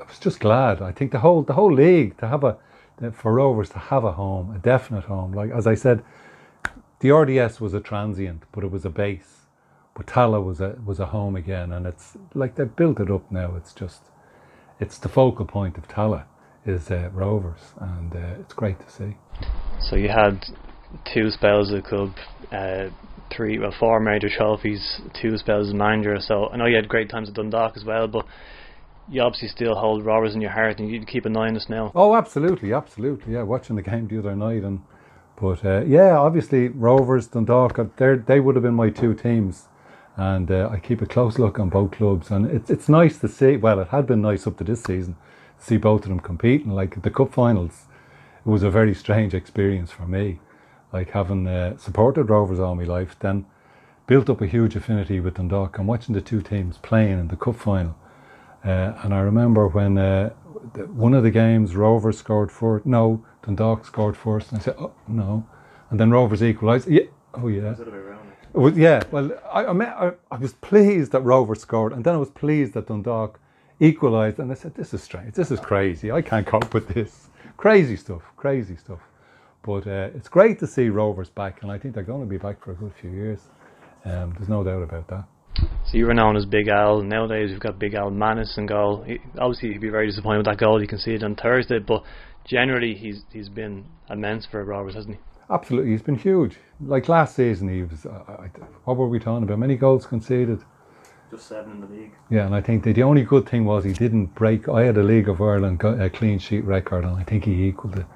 [0.00, 0.82] I was just glad.
[0.82, 2.58] I think the whole the whole league to have a
[3.12, 5.30] for Rovers to have a home, a definite home.
[5.32, 6.02] Like as I said,
[6.98, 9.46] the RDS was a transient, but it was a base.
[9.94, 13.30] But Tallaght was a was a home again, and it's like they've built it up
[13.30, 13.54] now.
[13.54, 14.02] It's just
[14.80, 16.26] it's the focal point of Tallaght
[16.68, 19.16] is uh, Rovers, and uh, it's great to see.
[19.80, 20.44] So you had
[21.12, 22.12] two spells at the club,
[22.52, 22.90] uh,
[23.34, 26.18] three, well, four major trophies, two spells as manager.
[26.20, 28.26] So I know you had great times at Dundalk as well, but
[29.08, 31.66] you obviously still hold Rovers in your heart, and you keep an eye on us
[31.68, 31.90] now.
[31.94, 33.32] Oh, absolutely, absolutely.
[33.34, 34.82] Yeah, watching the game the other night, and
[35.40, 39.68] but uh, yeah, obviously Rovers, Dundalk, they they would have been my two teams,
[40.16, 43.28] and uh, I keep a close look on both clubs, and it's it's nice to
[43.28, 43.56] see.
[43.56, 45.16] Well, it had been nice up to this season,
[45.58, 46.72] see both of them competing.
[46.72, 47.86] Like the cup finals,
[48.44, 50.40] it was a very strange experience for me,
[50.92, 53.46] like having uh, supported Rovers all my life, then
[54.06, 57.36] built up a huge affinity with Dundalk, and watching the two teams playing in the
[57.36, 57.96] cup final.
[58.64, 60.30] Uh, and I remember when uh,
[60.86, 62.86] one of the games Rovers scored first.
[62.86, 65.46] No, Dundalk scored first, and I said, "Oh no,"
[65.90, 66.88] and then Rovers equalised.
[66.88, 67.02] Yeah,
[67.34, 67.74] oh yeah.
[68.54, 72.18] Was, yeah, well, I, I, I, I was pleased that Rovers scored, and then I
[72.18, 73.38] was pleased that Dundalk
[73.80, 75.34] equalised, and I said, "This is strange.
[75.34, 76.10] This is crazy.
[76.10, 77.28] I can't cope with this.
[77.56, 78.22] Crazy stuff.
[78.36, 79.00] Crazy stuff."
[79.62, 82.38] But uh, it's great to see Rovers back, and I think they're going to be
[82.38, 83.40] back for a good few years.
[84.04, 85.24] Um, there's no doubt about that.
[85.86, 87.02] So you were known as Big Al.
[87.02, 89.02] Nowadays we've got Big Al Mannus in goal.
[89.02, 90.80] He, obviously he'd be very disappointed with that goal.
[90.80, 92.04] You can see it on Thursday, but
[92.44, 95.20] generally he's he's been immense for Rovers, hasn't he?
[95.50, 96.58] Absolutely, he's been huge.
[96.80, 98.06] Like last season, he was.
[98.06, 98.46] Uh, I,
[98.84, 99.58] what were we talking about?
[99.58, 100.60] Many goals conceded.
[101.30, 102.12] Just seven in the league.
[102.30, 104.68] Yeah, and I think the, the only good thing was he didn't break.
[104.68, 107.98] I had a League of Ireland a clean sheet record, and I think he equalled
[107.98, 108.06] it.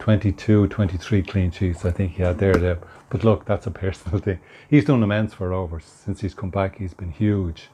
[0.00, 1.84] 22, 23 clean sheets.
[1.84, 2.56] I think he had there.
[2.56, 2.78] there.
[3.08, 4.40] But look, that's a personal thing.
[4.68, 6.78] He's done immense for Rovers since he's come back.
[6.78, 7.68] He's been huge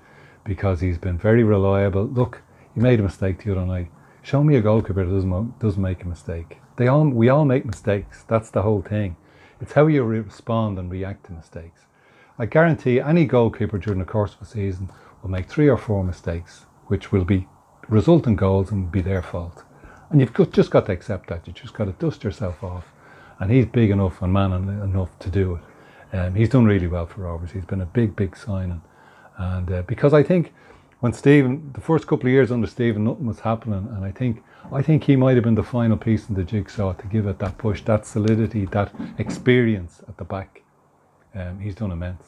[0.45, 2.05] because he's been very reliable.
[2.05, 2.43] Look,
[2.75, 3.91] he made a mistake the other night.
[4.23, 6.59] Show me a goalkeeper that doesn't doesn't make a mistake.
[6.77, 8.25] They all we all make mistakes.
[8.29, 9.17] That's the whole thing.
[9.61, 11.87] It's how you respond and react to mistakes.
[12.41, 14.91] I guarantee any goalkeeper during the course of a season
[15.23, 17.49] will make three or four mistakes, which will be
[17.89, 19.65] result in goals and be their fault.
[20.11, 21.47] And you've got, just got to accept that.
[21.47, 22.85] You just got to dust yourself off.
[23.41, 26.17] And he's big enough and man enough to do it.
[26.17, 27.51] Um, he's done really well for Rovers.
[27.51, 28.83] He's been a big, big signing.
[29.37, 30.55] And uh, because I think
[31.01, 33.89] when Stephen, the first couple of years under Stephen, nothing was happening.
[33.95, 34.43] And I think,
[34.73, 37.39] I think he might have been the final piece in the jigsaw to give it
[37.41, 40.63] that push, that solidity, that experience at the back.
[41.35, 42.23] Um, he's done immense.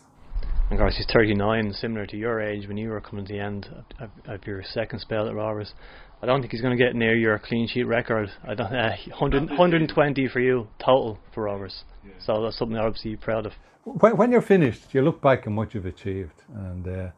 [0.70, 3.40] And of course, he's 39, similar to your age when you were coming to the
[3.40, 3.68] end
[3.98, 5.74] of, of your second spell at Rovers.
[6.22, 8.30] I don't think he's going to get near your clean sheet record.
[8.46, 8.72] I don't.
[8.72, 11.84] Uh, 100, 120 for you total for Rovers.
[12.18, 13.52] So that's something obviously you're proud of.
[13.84, 16.42] when, when you're finished, you look back on what you've achieved.
[16.54, 17.08] And uh,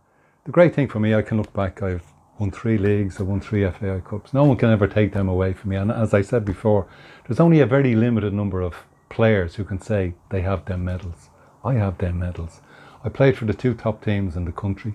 [0.44, 1.82] the great thing for me, I can look back.
[1.82, 2.04] I've
[2.38, 3.20] won three leagues.
[3.20, 4.32] I've won three FAI Cups.
[4.32, 5.76] No one can ever take them away from me.
[5.76, 6.86] And as I said before,
[7.26, 8.74] there's only a very limited number of
[9.10, 11.28] players who can say they have them medals.
[11.64, 12.60] I have them medals.
[13.04, 14.94] I played for the two top teams in the country.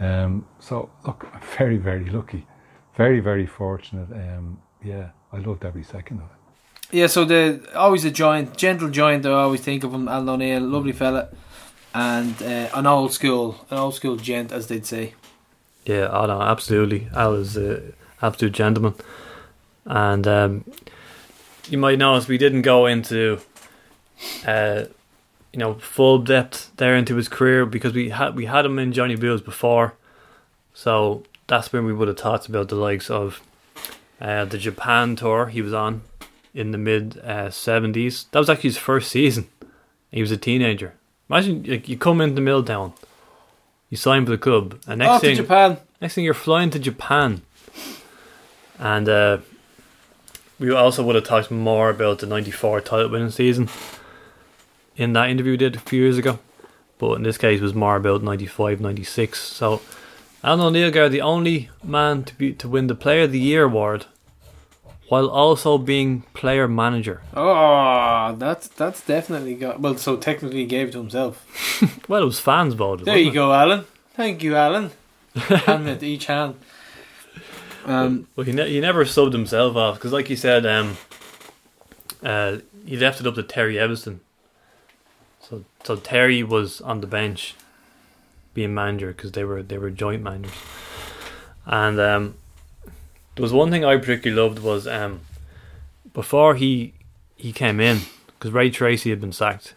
[0.00, 2.46] Um, so look, I'm very, very lucky.
[2.96, 4.10] Very, very fortunate.
[4.12, 6.96] Um, yeah, I loved every second of it.
[6.96, 9.26] Yeah, so the always a giant, gentle giant.
[9.26, 11.28] I always think of him, Alan O'Neill, lovely fella,
[11.94, 15.14] and uh, an old school, an old school gent, as they'd say.
[15.84, 17.08] Yeah, oh no, absolutely.
[17.14, 17.92] Al is an
[18.22, 18.94] absolute gentleman.
[19.84, 20.64] And um,
[21.68, 23.40] you might notice we didn't go into,
[24.46, 24.84] uh,
[25.52, 28.92] you know, full depth there into his career because we had we had him in
[28.92, 29.94] Johnny Blues before,
[30.74, 33.40] so that's when we would have talked about the likes of
[34.20, 36.02] uh, the Japan tour he was on
[36.54, 38.26] in the mid uh, seventies.
[38.32, 39.48] that was actually his first season.
[40.10, 40.94] He was a teenager.
[41.28, 42.92] Imagine like, you come into Milltown,
[43.90, 45.78] you sign for the club, and next Off thing Japan.
[46.00, 47.42] Next thing you're flying to Japan.
[48.78, 49.38] And uh,
[50.60, 53.68] we also would have talked more about the 94 title winning season
[54.98, 56.38] in that interview we did a few years ago.
[56.98, 59.38] But in this case, it was more about 95, 96.
[59.40, 59.80] So
[60.44, 63.64] Alan O'Neill are the only man to be to win the Player of the Year
[63.64, 64.06] award,
[65.08, 67.22] while also being player manager.
[67.34, 69.80] Oh, that's that's definitely got.
[69.80, 71.44] Well, so technically he gave it to himself.
[72.08, 73.04] Well, it was fans voted.
[73.06, 73.34] There you it?
[73.34, 73.84] go, Alan.
[74.14, 74.90] Thank you, Alan.
[75.34, 76.54] hand with each hand.
[77.86, 80.98] Um, Well, he, ne- he never subbed himself off because, like you said, um,
[82.22, 84.18] uh, he left it up to Terry Eviston.
[85.48, 87.54] So, so Terry was on the bench,
[88.52, 90.52] being manager because they were they were joint managers.
[91.64, 92.34] And um,
[93.34, 95.20] there was one thing I particularly loved was um,
[96.12, 96.92] before he
[97.36, 99.74] he came in because Ray Treacy had been sacked,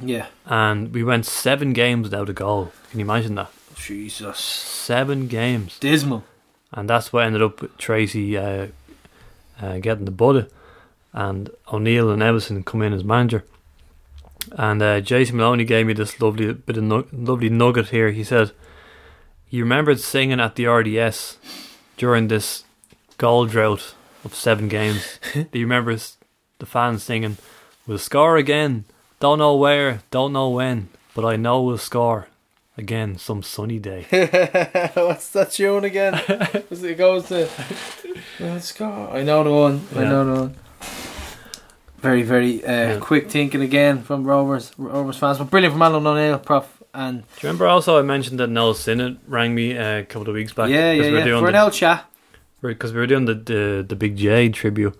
[0.00, 0.26] yeah.
[0.44, 2.72] and we went seven games without a goal.
[2.90, 3.50] Can you imagine that?
[3.76, 4.38] Jesus.
[4.38, 5.78] Seven games.
[5.78, 6.24] Dismal.
[6.72, 8.66] and that's what ended up with Treacy uh,
[9.64, 10.50] uh, getting the bud,
[11.14, 13.44] and O'Neill and Eviston come in as manager.
[14.52, 18.10] And uh, Jason Maloney gave me this lovely bit of nu- lovely nugget here.
[18.12, 18.52] He said
[19.50, 21.38] "You remembered singing at the RDS
[21.96, 22.64] during this
[23.18, 23.94] goal drought
[24.24, 25.18] of seven games.
[25.34, 25.96] Do you remember
[26.58, 27.36] the fans singing,
[27.86, 28.84] "We'll score again.
[29.20, 32.28] Don't know where, don't know when, but I know we'll score
[32.76, 34.06] again some sunny day."
[34.94, 36.14] What's that tune again?
[36.70, 37.48] It goes to.
[38.40, 39.10] Let's go.
[39.12, 39.86] I know the one.
[39.94, 40.08] I Yeah.
[40.08, 40.56] know the one.
[42.00, 42.98] Very, very uh, Yeah.
[43.00, 45.38] quick thinking again from Rovers Rovers fans.
[45.38, 46.82] But brilliant from Alan O'Neill, Prof.
[46.94, 50.28] And Do you remember also I mentioned that Noel Sinnott rang me uh, a couple
[50.28, 50.70] of weeks back?
[50.70, 51.24] yeah, yeah, we were yeah.
[51.24, 52.04] doing For an the, L chat.
[52.62, 54.98] because we were doing the, the the Big J tribute,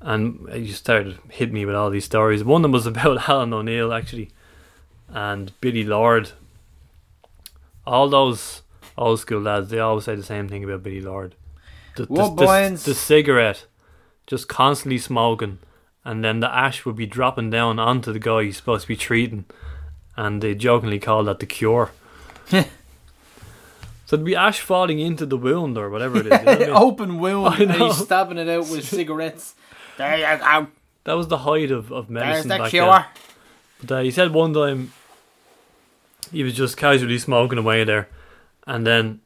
[0.00, 2.44] and you started hitting me with all these stories.
[2.44, 4.30] One of them was about Alan O'Neill actually,
[5.08, 6.32] and Billy Lord.
[7.86, 8.62] All those
[8.96, 11.34] old school lads, they always say the same thing about Billy Lord.
[11.96, 13.66] The, the, the- the cigarette,
[14.26, 15.58] just constantly smoking,
[16.04, 18.96] and then the ash would be dropping down onto the guy he's supposed to be
[18.96, 19.44] treating,
[20.16, 21.90] and they jokingly call that the cure.
[22.50, 22.64] so
[24.12, 26.32] it'd be ash falling into the wound or whatever it is.
[26.32, 26.70] You know what I mean?
[26.70, 27.54] Open wound.
[27.54, 29.54] I And he's stabbing it out with cigarettes.
[29.96, 30.66] There you go.
[31.04, 32.86] That was the height of, of There's medicine the back cure.
[32.86, 33.04] then.
[33.84, 34.92] But uh, he said one time
[36.30, 38.08] he was just casually smoking away there,
[38.66, 39.20] and then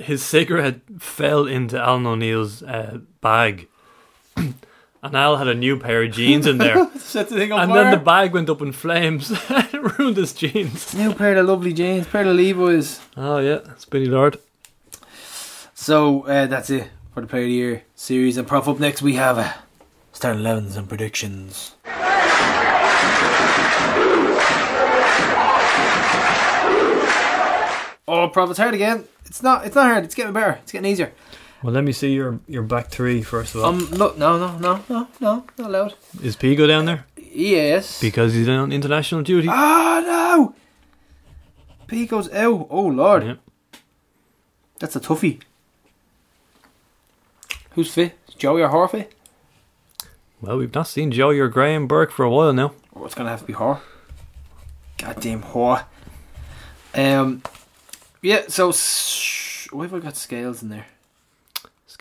[0.00, 3.68] his cigarette fell into Alan O'Neill's uh, bag,
[5.02, 7.70] and Al had a new pair of jeans in there, Set the thing on and
[7.70, 7.84] fire.
[7.84, 10.94] then the bag went up in flames, and ruined his jeans.
[10.94, 13.00] New pair of lovely jeans, pair of Levi's.
[13.16, 14.38] Oh yeah, it's Billy Lord.
[15.74, 18.36] So uh, that's it for the Player of the Year series.
[18.36, 19.52] And Prof, up next we have uh,
[20.12, 21.74] starting 11s and predictions.
[28.08, 29.04] Oh, Prof, it's hard again.
[29.26, 29.64] It's not.
[29.64, 30.04] It's not hard.
[30.04, 30.58] It's getting better.
[30.62, 31.12] It's getting easier.
[31.62, 33.68] Well, let me see your your back three first of all.
[33.70, 35.94] Um, look, no, no, no, no, no, not allowed.
[36.22, 38.00] is Pico down there Yes.
[38.00, 39.48] because he's on international duty?
[39.50, 40.54] Ah no.
[41.86, 42.66] Pico's out.
[42.70, 43.34] Oh lord, Yeah.
[44.80, 45.40] that's a toughie.
[47.74, 48.18] Who's fit?
[48.36, 49.06] Joey or Horfey?
[50.40, 52.72] Well, we've not seen Joey or Graham Burke for a while now.
[52.94, 53.80] Oh, it's gonna have to be Hoare.
[54.98, 55.86] Goddamn Hoare.
[56.94, 57.42] Um,
[58.20, 58.42] yeah.
[58.48, 60.86] So, sh- why have I got scales in there?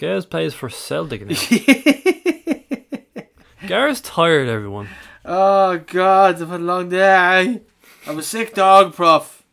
[0.01, 1.35] Scales plays for Celtic now.
[3.67, 4.89] Gareth's tired, everyone.
[5.23, 7.61] Oh God, I've had a long day.
[8.07, 9.43] I'm a sick dog, Prof,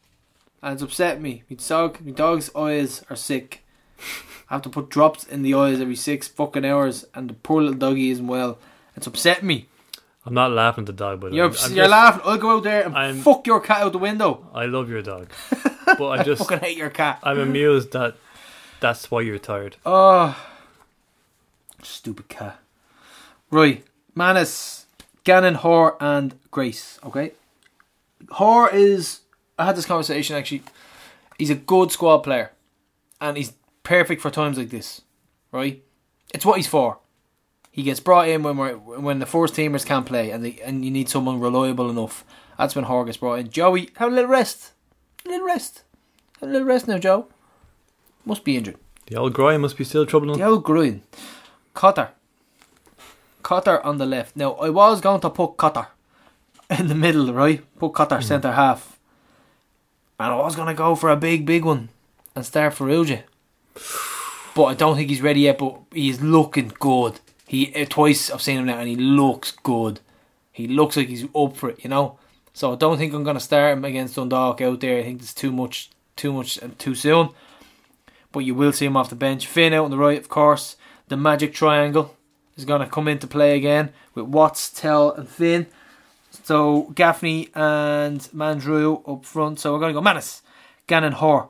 [0.63, 1.43] and it's upset me.
[1.51, 3.63] My dog, my dog's eyes are sick.
[4.49, 7.61] I have to put drops in the eyes every six fucking hours, and the poor
[7.61, 8.57] little doggy isn't well.
[8.97, 9.69] It's upset me.
[10.25, 12.23] I'm not laughing at the dog, but You're, I'm, I'm you're just- laughing.
[12.25, 14.49] I'll go out there and I'm- fuck your cat out the window.
[14.55, 15.31] I love your dog,
[15.99, 17.19] but I just Fucking hate your cat.
[17.23, 18.17] I'm amused that
[18.81, 19.77] that's why you're tired.
[19.85, 20.37] Oh,
[21.83, 22.59] stupid cat.
[23.51, 23.85] Right,
[24.15, 24.87] Mannus,
[25.25, 26.99] Gannon, Hoare, and Grace.
[27.05, 27.33] Okay,
[28.33, 29.21] Hoare is.
[29.59, 30.63] I had this conversation actually.
[31.39, 32.53] He's a good squad player,
[33.21, 33.53] and he's
[33.83, 35.03] perfect for times like this.
[35.51, 35.83] Right,
[36.35, 36.99] it's what he's for.
[37.71, 40.85] He gets brought in when we're when the first teamers can't play, and they, and
[40.85, 42.25] you need someone reliable enough.
[42.59, 43.51] That's when Hoare gets brought in.
[43.51, 44.73] Joey, have a little rest.
[45.25, 45.85] A little rest.
[46.41, 47.29] Have a little rest now, Joe.
[48.25, 48.77] Must be injured.
[49.09, 51.03] The old Graham must be still troubling The old green.
[51.73, 52.11] Cotter.
[53.43, 54.37] Cotter on the left.
[54.37, 55.87] Now, I was going to put Cotter
[56.79, 57.65] in the middle, right?
[57.79, 58.99] Put Cotter centre half.
[60.21, 61.89] And I was going to go for a big, big one
[62.35, 63.23] and start for Farrugia.
[64.55, 67.21] But I don't think he's ready yet, but he's looking good.
[67.47, 70.01] He uh, Twice I've seen him now and he looks good.
[70.53, 72.19] He looks like he's up for it, you know?
[72.53, 74.99] So I don't think I'm going to start him against Dundalk out there.
[74.99, 77.31] I think it's too much, too much and too soon
[78.33, 79.47] but you will see him off the bench.
[79.47, 80.77] Finn out on the right, of course.
[81.09, 82.17] The magic triangle
[82.57, 85.67] is going to come into play again with Watts, Towell, and Finn.
[86.31, 89.61] So Gaffney and Mandroiu up front.
[89.61, 90.43] So we're going to go Mannus,
[90.87, 91.49] Gannon, Hoare,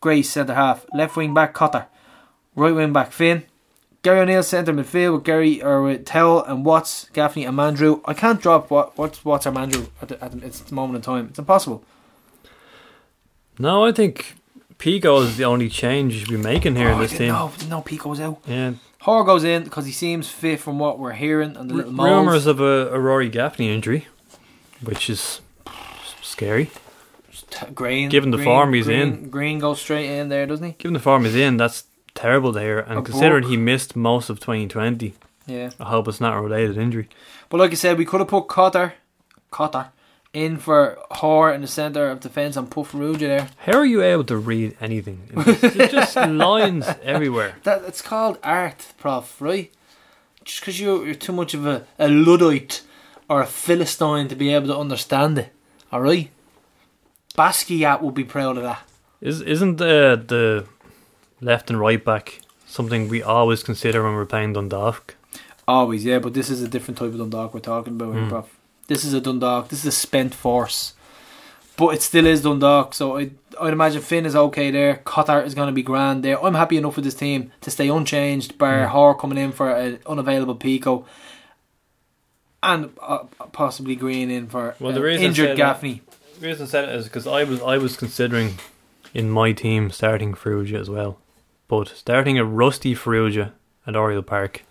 [0.00, 1.86] Grace centre half, left wing back Cotter,
[2.56, 3.44] right wing back Finn,
[4.02, 8.00] Gary O'Neill centre midfield with Gary or with Towell and Watts, Gaffney and Mandroiu.
[8.04, 11.26] I can't drop what Watts or Mandroiu at the, at the moment in time.
[11.30, 11.84] It's impossible.
[13.60, 14.34] No, I think
[14.82, 17.32] Pico is the only change oh, you should be making here oh, in this team.
[17.56, 18.40] didn't know, Pico's out.
[18.48, 18.72] Yeah,
[19.02, 22.46] Hoare goes in because he seems fit from what we're hearing and the little rumors
[22.46, 24.08] of a, a Rory Gaffney injury,
[24.82, 25.40] which is
[26.20, 26.72] scary.
[27.50, 29.30] T- Greene, Given the Greene- form he's Greene- in.
[29.30, 30.72] Greene goes straight in there, doesn't he?
[30.72, 31.84] Given the form he's in, that's
[32.16, 32.80] terrible to hear.
[32.80, 33.50] And A considering book.
[33.52, 35.14] he missed most of 2020,
[35.46, 35.70] Yeah.
[35.78, 37.08] I hope it's not a related injury.
[37.50, 38.94] But like I said, we could have put Cotter,
[39.52, 39.90] Cotter,
[40.32, 43.48] in for Hoare in the centre of defence and put Farrugia there.
[43.58, 45.28] How are you able to read anything?
[45.36, 47.56] It's just lines everywhere.
[47.64, 49.40] That it's called art, Prof.
[49.40, 49.70] Right?
[50.44, 52.82] Just because you're, you're too much of a, a luddite
[53.28, 55.52] or a philistine to be able to understand it.
[55.92, 56.30] All right.
[57.36, 58.82] Basquiat would be proud of that.
[59.20, 60.66] Is isn't the the
[61.40, 65.14] left and right back something we always consider when we're playing Dundalk?
[65.68, 66.18] Always, yeah.
[66.18, 68.28] But this is a different type of Dundalk we're talking about, here, Mm.
[68.30, 68.51] Prof.
[68.88, 69.68] This is a Dundalk.
[69.68, 70.94] This is a spent force.
[71.76, 73.30] But it still is Dundalk, so I,
[73.60, 74.96] I'd imagine Finn is okay there.
[75.04, 76.42] Cotter is going to be grand there.
[76.44, 78.88] I'm happy enough with this team to stay unchanged, bar Mm.
[78.90, 81.06] Hoare coming in for an unavailable Pico.
[82.62, 86.02] And uh, possibly Greene in for Well, uh, the reason I injured Gaffney.
[86.38, 88.58] The reason I said it is because I was I was considering
[89.14, 91.18] in my team starting Farrugia as well,
[91.68, 93.52] but starting a rusty Farrugia
[93.86, 94.62] at Oriel Park,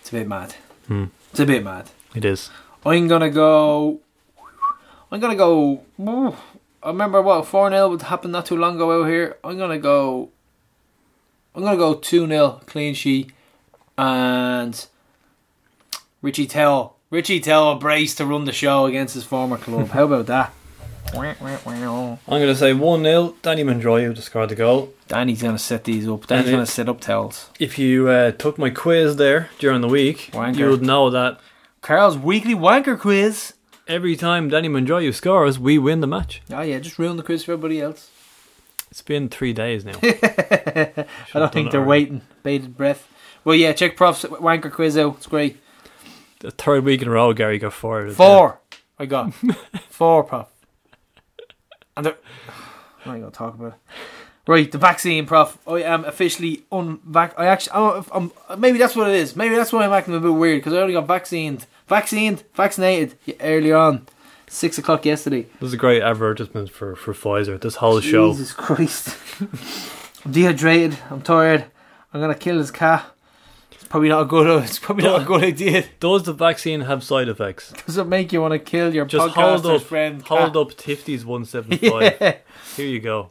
[0.00, 0.54] It's a bit mad.
[0.86, 1.06] Hmm.
[1.30, 1.90] It's a bit mad.
[2.14, 2.50] it is.
[2.86, 4.00] I'm gonna go.
[5.10, 5.82] I'm gonna go.
[6.82, 9.36] I remember what four 0 happen not too long ago out here.
[9.42, 10.30] I'm gonna go.
[11.54, 13.32] I'm gonna go two 0 clean sheet,
[13.96, 14.86] and
[16.20, 16.96] Richie Towell.
[17.10, 19.90] Richie Towell a brace to run the show against his former club.
[19.90, 20.52] How about that?
[22.26, 24.92] I'm going to say one 0 Danny Mandroiu to score the goal.
[25.06, 26.26] Danny's gonna set these up.
[26.26, 27.50] Danny's And gonna set up tells.
[27.60, 30.56] If you uh, took my quiz there during the week, Wanker.
[30.56, 31.38] you would know that
[31.84, 33.52] Carl's weekly wanker quiz.
[33.86, 36.40] every time Danny Mandroiu scores, we win the match.
[36.50, 38.10] Oh yeah, just ruin the quiz for everybody else.
[38.90, 39.98] It's been three days now.
[40.02, 41.04] I
[41.34, 42.22] don't think they're waiting.
[42.42, 43.06] Bated breath.
[43.44, 45.16] Well, yeah, check Prof's wanker quiz out.
[45.18, 45.58] It's great.
[46.38, 48.08] The third week in a row, Gary got four.
[48.08, 48.60] Four.
[48.98, 49.34] I got
[49.90, 50.46] four, Prof.
[51.98, 52.16] And they're,
[53.04, 53.78] I'm not gonna talk about it.
[54.46, 55.58] Right, the vaccine, Prof.
[55.66, 57.34] I am officially unvac.
[57.36, 59.36] I actually, oh, I'm, maybe that's what it is.
[59.36, 61.66] Maybe that's why I'm acting a bit weird because I only got vaccinated,
[61.98, 64.06] vaccinated, vaccinated y- earlier on,
[64.48, 65.42] six o'clock yesterday.
[65.42, 65.50] 10.
[65.60, 67.60] This is a great advertisement for, for Pfizer.
[67.60, 68.30] This whole show.
[68.32, 69.16] Jesus Christ.
[70.24, 70.98] I'm dehydrated.
[71.10, 71.64] I'm tired.
[72.12, 73.04] I'm gonna kill this cat.
[73.72, 74.46] It's probably not a good.
[74.68, 75.84] It's probably not a good idea.
[76.00, 77.72] Does the vaccine have side effects?
[77.86, 80.22] Does it make you want to kill your Just hold up, friend?
[80.22, 80.56] hold cat?
[80.56, 82.02] up Tifty's 175.
[82.20, 82.36] Yeah.
[82.76, 83.30] Here you go.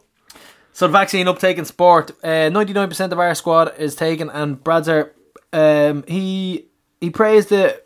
[0.72, 4.62] So the vaccine uptake in sport, ninety nine percent of our squad is taken, and
[4.64, 5.10] Bradzer,
[5.52, 6.66] um, he
[7.00, 7.80] he praised the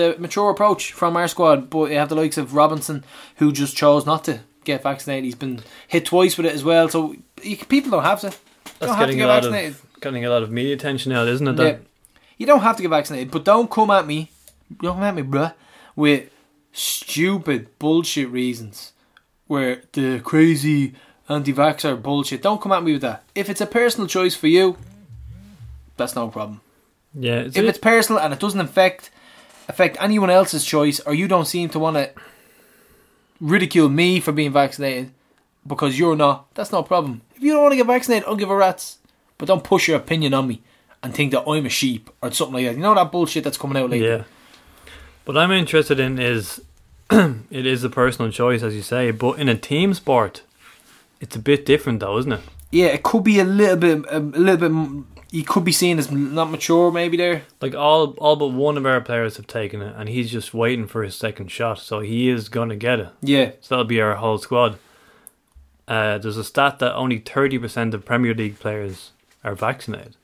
[0.00, 3.04] the mature approach from our squad, but you have the likes of Robinson
[3.36, 5.24] who just chose not to get vaccinated.
[5.24, 8.32] He's been hit twice with it as well, so you, people don't have to.
[8.78, 9.72] That's have to getting get a lot vaccinated.
[9.74, 11.58] of getting a lot of media attention now, isn't it?
[11.58, 11.76] Yeah.
[12.38, 14.30] You don't have to get vaccinated, but don't come at me,
[14.80, 15.54] don't come at me, bruh,
[15.96, 16.30] with
[16.72, 18.92] stupid bullshit reasons.
[19.46, 20.94] Where the crazy
[21.28, 22.40] anti-vaxxer bullshit.
[22.42, 23.24] Don't come at me with that.
[23.34, 24.76] If it's a personal choice for you,
[25.96, 26.60] that's no problem.
[27.14, 27.40] yeah.
[27.40, 29.10] If it's personal and it doesn't affect
[29.70, 32.10] affect anyone else's choice, or you don't seem to want to
[33.40, 35.12] ridicule me for being vaccinated
[35.66, 37.22] because you're not, that's no problem.
[37.36, 38.98] If you don't want to get vaccinated, I'll give a rat's.
[39.38, 40.60] But don't push your opinion on me
[41.02, 42.74] and think that I'm a sheep or something like that.
[42.74, 44.06] You know that bullshit that's coming out lately.
[44.06, 44.24] yeah.
[45.24, 46.60] What I'm interested in is
[47.10, 50.42] it is a personal choice, as you say, but in a team sport,
[51.20, 52.40] it's a bit different, though, isn't it?
[52.72, 55.19] Yeah, it could be a little bit, a little bit.
[55.32, 57.42] You could be seen as not mature, maybe there.
[57.60, 60.88] Like all, all but one of our players have taken it, and he's just waiting
[60.88, 63.08] for his second shot, so he is gonna get it.
[63.22, 64.78] Yeah, So that'll be our whole squad.
[65.86, 69.12] Uh, there's a stat that only thirty percent of Premier League players
[69.44, 70.16] are vaccinated.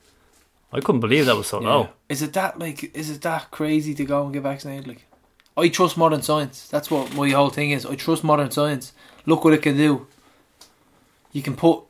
[0.72, 1.68] I couldn't believe that was so yeah.
[1.68, 1.88] low.
[2.08, 2.94] Is it that like?
[2.94, 4.88] Is it that crazy to go and get vaccinated?
[4.88, 5.06] Like,
[5.56, 6.68] I trust modern science.
[6.68, 7.86] That's what my whole thing is.
[7.86, 8.92] I trust modern science.
[9.24, 10.06] Look what it can do.
[11.32, 11.82] You can put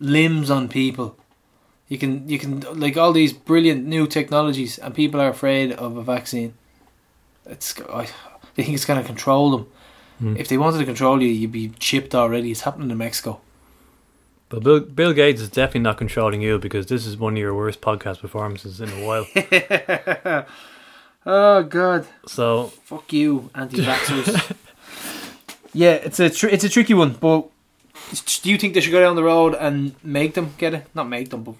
[0.00, 1.16] limbs on people.
[1.92, 5.98] You can you can like all these brilliant new technologies, and people are afraid of
[5.98, 6.54] a vaccine.
[7.44, 8.06] It's I,
[8.54, 9.66] they think it's going to control them.
[10.18, 10.36] Hmm.
[10.38, 12.50] If they wanted to control you, you'd be chipped already.
[12.50, 13.42] It's happening in Mexico.
[14.48, 17.54] But Bill, Bill Gates is definitely not controlling you because this is one of your
[17.54, 19.26] worst podcast performances in a while.
[21.26, 22.06] oh God.
[22.26, 24.56] so Fuck you, anti-vaxxers.
[25.74, 27.50] yeah, it's a tr- it's a tricky one, but
[28.40, 30.86] Do you think they should go down the road and make them get it?
[30.94, 31.54] Not make them, but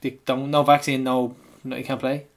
[0.00, 0.50] they don't.
[0.50, 1.02] No vaccine.
[1.04, 1.34] No,
[1.64, 2.26] no you can't play.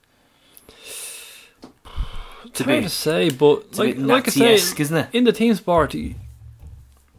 [2.46, 5.08] It's hard to say, but It's a like, like I say, isn't it?
[5.14, 6.14] in the team sport, if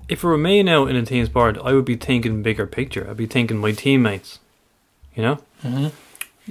[0.08, 3.08] it were me now in a team sport, I would be thinking bigger picture.
[3.08, 4.38] I'd be thinking my teammates.
[5.14, 5.88] You know, Mm-hmm.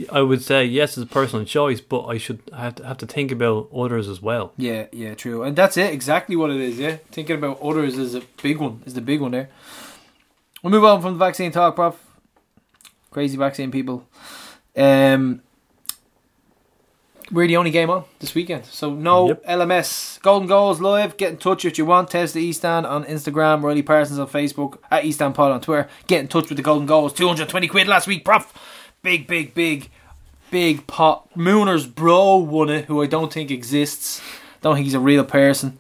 [0.10, 3.06] I would say yes, it's a personal choice, but I should have to have to
[3.06, 4.54] think about others as well.
[4.58, 5.94] Yeah, yeah, true, and that's it.
[5.94, 6.80] Exactly what it is.
[6.80, 8.82] Yeah, thinking about others is a big one.
[8.86, 9.50] Is the big one there.
[10.64, 11.96] We'll move on from the vaccine talk, prof.
[13.12, 14.08] Crazy vaccine people.
[14.76, 15.42] Um,
[17.32, 19.46] we're the only game on this weekend, so no Yep.
[19.46, 20.22] LMS.
[20.22, 21.16] Golden Goals live.
[21.18, 22.10] Get in touch if you want.
[22.10, 23.64] Test the Eastan on Instagram.
[23.64, 24.78] Riley Parsons on Facebook.
[24.90, 25.88] At Eastan Pod on Twitter.
[26.08, 27.14] Get in touch with the Golden Goals.
[27.14, 28.52] Two hundred twenty quid last week, prof.
[29.02, 29.90] Big, big, big,
[30.52, 31.28] big pot.
[31.36, 34.22] Mooner's bro won it, who I don't think exists.
[34.62, 35.80] Don't think he's a real person.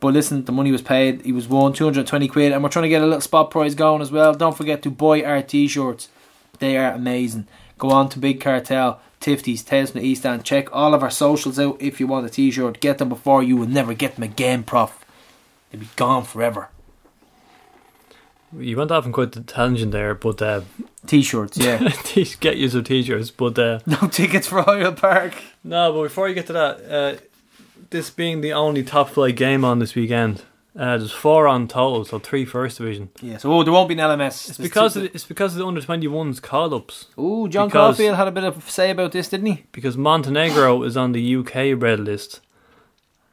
[0.00, 1.22] But listen, the money was paid.
[1.22, 4.02] He was won 220 quid, and we're trying to get a little spot prize going
[4.02, 4.34] as well.
[4.34, 6.08] Don't forget to buy our t-shirts.
[6.60, 7.48] They are amazing.
[7.78, 10.44] Go on to Big Cartel, Tifties, Tales from the East End.
[10.44, 12.80] Check all of our socials out if you want a t-shirt.
[12.80, 15.04] Get them before you will never get them again, prof.
[15.70, 16.68] They'll be gone forever.
[18.56, 20.62] You went off on quite the tangent there, but uh,
[21.06, 21.78] T-shirts, yeah.
[22.40, 23.30] get you some t-shirts.
[23.30, 25.34] But uh, no tickets for Oriel Park.
[25.64, 27.20] no, but before you get to that, uh,
[27.90, 30.42] this being the only top flight game on this weekend,
[30.76, 33.10] uh, there's four on total, so three first division.
[33.20, 34.50] Yeah, so oh, there won't be an LMS.
[34.50, 37.06] It's because of, it's because of the under 21s call ups.
[37.18, 39.64] Oh, John because- Caulfield had a bit of say about this, didn't he?
[39.72, 42.40] because Montenegro is on the UK red list.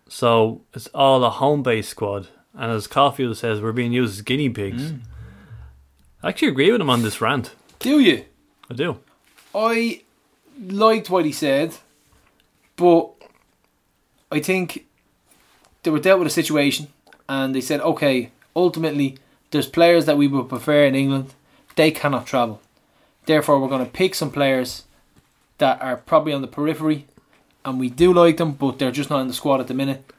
[0.10, 2.28] So it's all a home based squad.
[2.56, 4.94] And as Caulfield says, we're being used as guinea pigs.
[6.24, 7.54] I actually agree with him on this rant.
[7.80, 8.26] Do you?
[8.72, 9.00] I do.
[9.54, 10.02] I
[10.60, 11.76] liked what he said,
[12.78, 13.12] but
[14.32, 14.88] I think
[15.84, 16.88] they were dealt with a situation
[17.30, 19.18] and they said, okay, ultimately,
[19.52, 21.34] there's players that we would prefer in England.
[21.76, 22.62] They cannot travel.
[23.26, 24.84] Therefore, we're going to pick some players
[25.58, 27.06] that are probably on the periphery
[27.68, 30.14] and we do like them, but they're just not in the squad at the minute.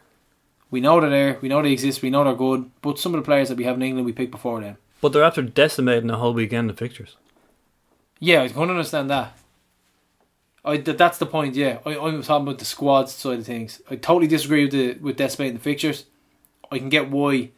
[0.70, 3.20] We know they're there, we know they exist, we know they're good, but some of
[3.20, 4.76] the players that we have in England we picked before them.
[5.00, 7.16] But they're after decimating the whole weekend of fixtures.
[8.20, 9.38] Yeah, I can understand that.
[10.64, 11.54] I th- that's the point.
[11.54, 13.80] Yeah, I, I'm talking about the squads side of things.
[13.90, 16.04] I totally disagree with the with decimating the fixtures.
[16.70, 17.50] I can get why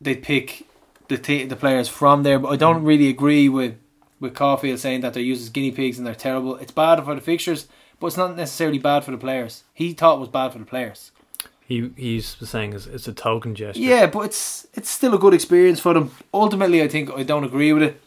[0.00, 0.66] they pick
[1.08, 2.86] the t- the players from there, but I don't mm.
[2.86, 3.76] really agree with
[4.20, 6.56] with Caulfield saying that they're used as guinea pigs and they're terrible.
[6.56, 7.68] It's bad for the fixtures,
[8.00, 9.64] but it's not necessarily bad for the players.
[9.72, 11.12] He thought it was bad for the players.
[11.60, 13.80] He he's saying it's, it's a token gesture.
[13.80, 16.10] Yeah, but it's it's still a good experience for them.
[16.32, 18.00] Ultimately, I think I don't agree with it,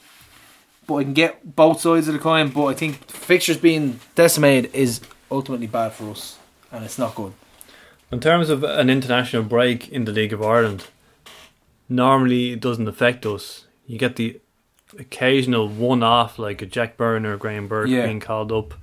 [0.88, 2.50] but I can get both sides of the coin.
[2.50, 6.38] But I think fixtures being decimated is ultimately bad for us,
[6.72, 7.34] and it's not good.
[8.12, 10.86] In terms of an international break in the League of Ireland,
[11.88, 13.66] normally it doesn't affect us.
[13.88, 14.40] You get the
[15.00, 18.06] occasional one off, like a Jack Byrne or Graham Burke Yeah.
[18.06, 18.74] being called up,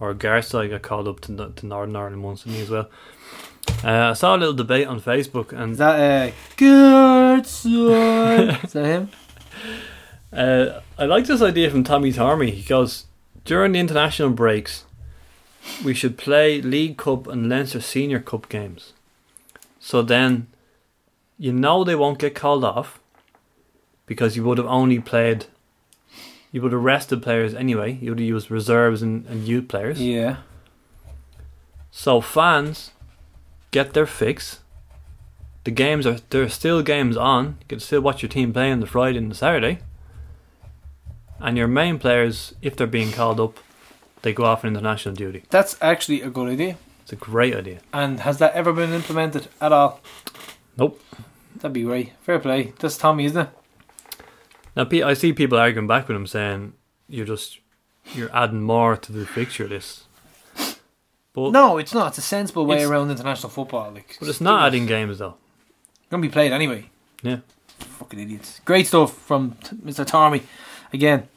[0.00, 2.88] or Garside got called up to, to Northern Ireland once, and me as well.
[3.84, 7.40] Uh, I saw a little debate on Facebook, and Is that uh, good
[8.64, 9.08] is that him?
[10.30, 12.50] Uh, I like this idea from Tommy Tormey.
[12.52, 13.06] He goes,
[13.46, 14.84] during the international breaks,
[15.84, 18.92] we should play League Cup and Leinster Senior Cup games.
[19.78, 20.48] So then,
[21.38, 23.00] you know they won't get called off
[24.06, 25.46] because you would have only played,
[26.50, 27.98] you would have rested players anyway.
[28.00, 30.00] You would have used reserves and, and youth players.
[30.00, 30.38] Yeah.
[31.90, 32.90] So fans
[33.70, 34.60] get their fix.
[35.64, 37.58] The games are there are still games on.
[37.60, 39.80] You can still watch your team play on the Friday and the Saturday.
[41.40, 43.58] And your main players, if they're being called up,
[44.22, 45.44] they go off on international duty.
[45.50, 46.76] That's actually a good idea.
[47.02, 47.80] It's a great idea.
[47.92, 50.00] And has that ever been implemented at all?
[50.76, 51.02] Nope.
[51.56, 52.12] That'd be great.
[52.22, 52.72] Fair play.
[52.78, 53.48] That's Tommy, isn't it?
[54.76, 56.74] Now I see people arguing back with him saying
[57.08, 57.58] you're just
[58.14, 60.04] you're adding more to the fixture list.
[61.32, 62.08] But No, it's not.
[62.08, 63.90] It's a sensible way It's- around international football.
[63.92, 65.34] Like, but it's not adding games though.
[66.10, 66.90] Gonna be played anyway.
[67.22, 67.38] Yeah.
[67.78, 68.60] Fucking idiots.
[68.64, 70.06] Great stuff from t- Mr.
[70.06, 70.42] Tommy.
[70.92, 71.28] again.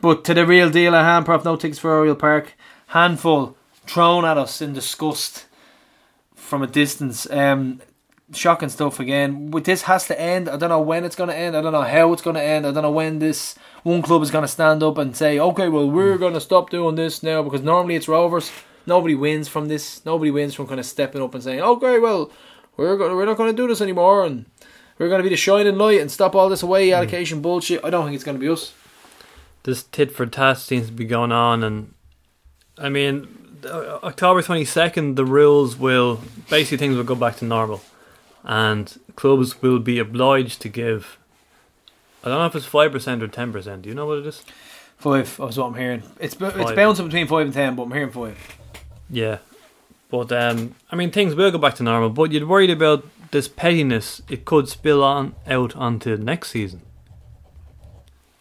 [0.00, 1.44] But to the real deal at hand, Prof.
[1.44, 2.54] No tickets for Oriel Park.
[2.88, 3.56] Handful
[3.86, 5.46] thrown at us in disgust
[6.34, 7.28] from a distance.
[7.30, 7.80] Um,
[8.32, 9.50] shocking stuff again.
[9.50, 10.48] This has to end.
[10.48, 11.56] I don't know when it's going to end.
[11.56, 12.66] I don't know how it's going to end.
[12.66, 15.68] I don't know when this one club is going to stand up and say, okay,
[15.68, 18.50] well, we're going to stop doing this now because normally it's Rovers.
[18.86, 20.04] Nobody wins from this.
[20.04, 22.30] Nobody wins from kind of stepping up and saying, okay, well,
[22.76, 24.46] we're going we're not going to do this anymore and
[24.98, 27.84] we're going to be the shining light and stop all this away allocation bullshit.
[27.84, 28.72] I don't think it's going to be us.
[29.64, 31.94] This tit for tat seems to be going on, and
[32.76, 33.28] I mean,
[33.64, 37.82] October twenty second, the rules will basically things will go back to normal,
[38.44, 41.18] and clubs will be obliged to give.
[42.24, 43.82] I don't know if it's five percent or ten percent.
[43.82, 44.42] Do you know what it is?
[44.96, 45.36] Five.
[45.36, 46.02] That's what I'm hearing.
[46.18, 46.76] It's it's Five.
[46.76, 48.36] bouncing between five and ten, but I'm hearing five.
[49.10, 49.38] Yeah,
[50.10, 52.10] but um, I mean things will go back to normal.
[52.10, 56.82] But you're worried about this pettiness; it could spill on out onto next season.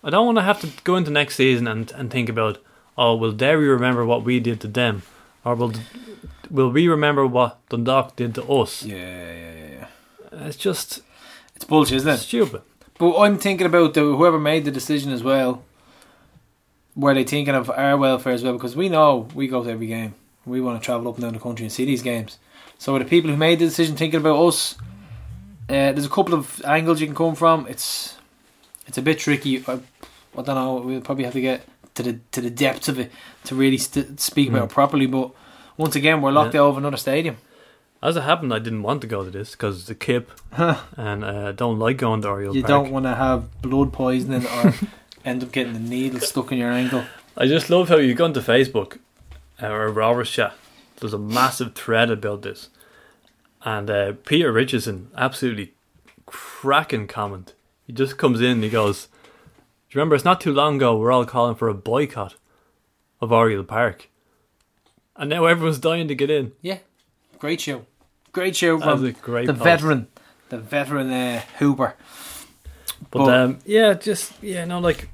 [0.03, 2.59] I don't want to have to go into next season and and think about,
[2.97, 5.01] oh, will Derry remember what we did to them,
[5.43, 5.73] or will
[6.49, 8.83] will we remember what Dundalk did to us?
[8.83, 9.87] Yeah, yeah, yeah,
[10.31, 10.47] yeah.
[10.47, 11.01] It's just
[11.55, 12.17] It's bullshit, isn't it?
[12.17, 12.61] stupid.
[12.99, 15.63] But I'm thinking about the, whoever made the decision as well.
[16.95, 18.53] Were they thinking of our welfare as well?
[18.53, 20.15] Because we know we go to every game.
[20.47, 22.39] We want to travel up and down the country and see these games.
[22.79, 24.75] So are the people who made the decision thinking about us?
[25.69, 27.67] Uh, there's a couple of angles you can come from.
[27.67, 28.16] It's
[28.87, 29.63] it's a bit tricky.
[29.67, 29.73] I,
[30.37, 30.75] I don't know.
[30.83, 31.65] We'll probably have to get
[31.95, 33.11] to the to the depths of it
[33.45, 34.71] to really st- speak about Mm.
[34.71, 35.05] it properly.
[35.07, 35.31] But
[35.77, 36.61] once again, we're locked Yeah.
[36.61, 37.37] out of another stadium.
[38.01, 41.51] As it happened, I didn't want to go to this because the kip, and uh,
[41.53, 42.67] don't like going to Oriel you Park.
[42.69, 44.73] don't want to have blood poisoning or
[45.25, 47.03] end up getting the needle stuck in your ankle.
[47.35, 48.99] I just love how you go into Facebook
[49.61, 50.53] uh, or Robert's chat.
[50.99, 52.69] There's a massive thread about this,
[53.65, 55.73] and uh, Peter Richardson absolutely
[56.27, 57.53] cracking comment.
[57.87, 59.09] He just comes in and he goes, "Do
[59.91, 60.15] you remember?
[60.15, 62.35] It's not too long ago we're all calling for a boycott
[63.21, 64.09] of Oriel Park,
[65.15, 66.79] and now everyone's dying to get in." Yeah,
[67.39, 67.85] great show,
[68.33, 69.63] great show That was from a great the post.
[69.63, 70.07] veteran,
[70.49, 71.95] the veteran uh, Hooper.
[73.09, 75.07] But But- um, yeah, just yeah, no, like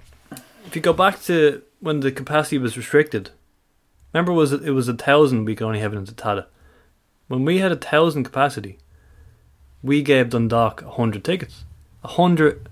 [0.66, 3.30] if you go back to when the capacity was restricted,
[4.14, 6.48] remember it was it it was a thousand we could only have it into Tallaght.
[7.28, 8.80] When we had a thousand capacity,
[9.84, 11.66] we gave Dundalk a hundred tickets,
[12.04, 12.70] a hundred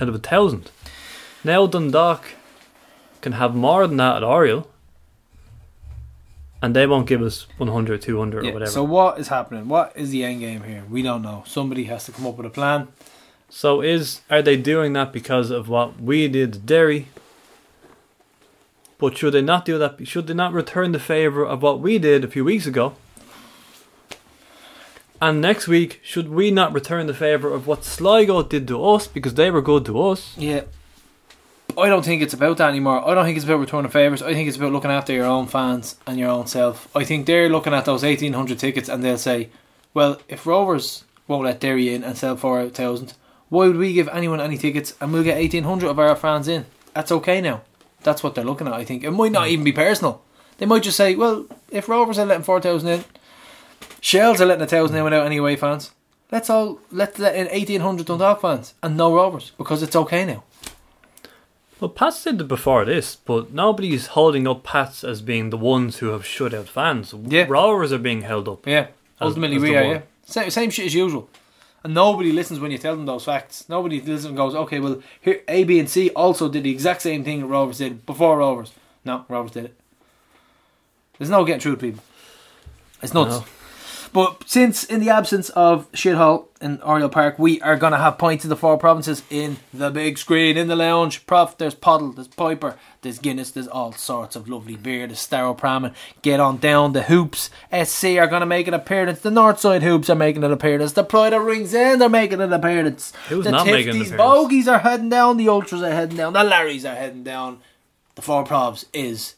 [0.00, 0.70] out of a thousand.
[1.44, 2.24] Now Dundalk
[3.20, 4.68] can have more than that at Oriel,
[6.60, 8.70] and they won't give us 100, 200 or whatever.
[8.70, 9.68] So what is happening?
[9.68, 10.84] What is the end game here?
[10.88, 11.42] We don't know.
[11.46, 12.88] Somebody has to come up with a plan.
[13.48, 17.08] So is are they doing that because of what we did to Derry?
[18.98, 20.06] But should they not do that?
[20.06, 22.94] Should they not return the favour of what we did a few weeks ago?
[25.22, 29.06] And next week, should we not return the favour of what Sligo did to us
[29.06, 30.36] because they were good to us?
[30.36, 30.62] Yeah.
[31.78, 33.08] I don't think it's about that anymore.
[33.08, 34.20] I don't think it's about returning favours.
[34.20, 36.88] I think it's about looking after your own fans and your own self.
[36.96, 39.50] I think they're looking at those 1,800 tickets and they'll say,
[39.94, 43.14] well, if Rovers won't let Derry in and sell 4,000,
[43.48, 46.66] why would we give anyone any tickets and we'll get 1,800 of our fans in?
[46.94, 47.62] That's okay now.
[48.02, 49.04] That's what they're looking at, I think.
[49.04, 50.20] It might not even be personal.
[50.58, 53.04] They might just say, well, if Rovers are letting 4,000 in,
[54.02, 55.92] Shells are letting 1,000 in without any away fans.
[56.32, 60.42] Let's all let's let in 1,800 Dundalk fans and no Rovers because it's okay now.
[61.78, 65.98] Well, Pat said it before this, but nobody's holding up Pats as being the ones
[65.98, 67.14] who have shut out fans.
[67.26, 67.46] Yeah.
[67.48, 68.66] Rovers are being held up.
[68.66, 68.88] Yeah,
[69.20, 69.84] ultimately as we are.
[69.84, 69.92] one.
[69.96, 71.28] Yeah, same, same shit as usual.
[71.84, 73.68] And nobody listens when you tell them those facts.
[73.68, 77.02] Nobody listens and goes, okay, well, here A, B, and C also did the exact
[77.02, 78.72] same thing that Rovers did before Rovers.
[79.04, 79.76] No, Rovers did it.
[81.18, 82.02] There's no getting through to people.
[83.00, 83.38] It's nuts.
[83.38, 83.44] No.
[84.12, 88.44] But since in the absence of shithole in Oriel Park, we are gonna have points
[88.44, 91.26] in the four provinces in the big screen in the lounge.
[91.26, 95.06] Prof, there's Puddle, there's Piper, there's Guinness, there's all sorts of lovely beer.
[95.06, 95.94] There's Staropramen.
[96.20, 96.92] Get on down.
[96.92, 99.20] The Hoops SC are gonna make an appearance.
[99.20, 100.92] The Northside Hoops are making an appearance.
[100.92, 103.14] The Pride of Ringsend are making an appearance.
[103.30, 104.18] Who's the not making an Tifties appearance?
[104.18, 105.38] Bogies are heading down.
[105.38, 106.34] The Ultras are heading down.
[106.34, 107.60] The Larrys are heading down.
[108.14, 109.36] The four provs is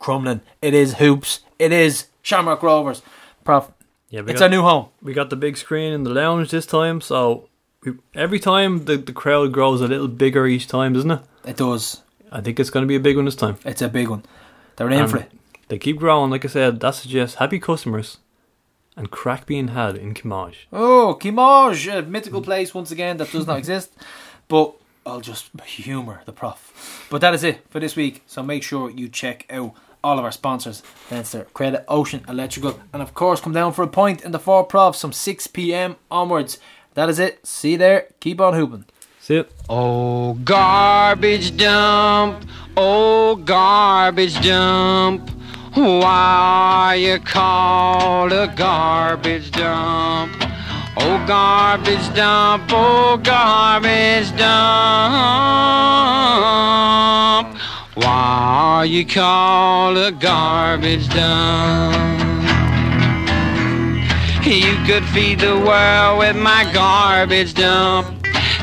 [0.00, 0.40] Crumlin.
[0.60, 1.40] It is Hoops.
[1.60, 3.02] It is Shamrock Rovers.
[3.44, 3.70] Prof,
[4.10, 4.86] Yeah, we it's got- our new home.
[5.02, 7.48] we got the big screen in the lounge this time, so
[7.84, 11.20] we, every time the, the crowd grows a little bigger each time, doesn't it?
[11.44, 12.02] It does.
[12.30, 13.56] I think it's going to be a big one this time.
[13.64, 14.24] It's a big one.
[14.76, 15.30] They're in Um, for it.
[15.68, 16.80] They keep growing, like I said.
[16.80, 18.18] That suggests happy customers
[18.96, 20.66] and crack being had in Kimmage.
[20.72, 23.92] Oh, Kimmage, a mythical place once again that does not exist.
[24.48, 24.74] But
[25.04, 27.06] I'll just humour the prof.
[27.10, 28.22] But that is it for this week.
[28.26, 29.72] So make sure you check out
[30.06, 33.88] all of our sponsors Leinster, Credit, Ocean, Electrical, and of course come down for a
[33.88, 36.58] point in the four profs from 6 pm onwards.
[36.94, 37.44] That is it.
[37.44, 38.06] See you there.
[38.20, 38.84] Keep on hooping.
[39.20, 39.50] See it.
[39.68, 42.44] Oh, garbage dump.
[42.76, 45.28] Oh, garbage dump.
[45.74, 50.32] Why are you called a garbage dump?
[50.96, 52.70] Oh, garbage dump.
[52.70, 55.66] Oh, garbage dump.
[57.96, 61.96] Why are you called a garbage dump?
[64.44, 68.06] You could feed the world with my garbage dump.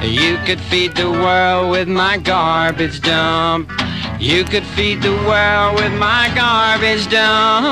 [0.04, 3.72] You could feed the world with my garbage dump.
[4.20, 7.64] You could feed the world with my garbage dump.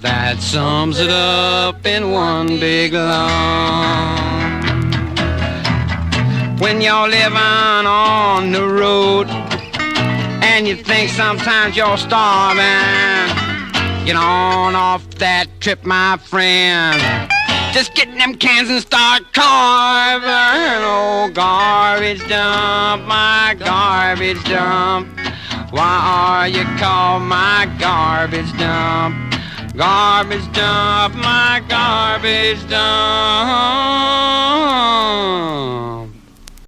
[0.00, 4.59] That sums it up in one big lump.
[6.60, 12.60] When you're living on the road and you think sometimes you're starving,
[14.04, 17.00] get on off that trip, my friend.
[17.72, 20.28] Just get them cans and start carving.
[20.84, 25.08] Oh, garbage dump, my garbage dump.
[25.70, 29.16] Why are you called my garbage dump?
[29.74, 33.80] Garbage dump, my garbage dump.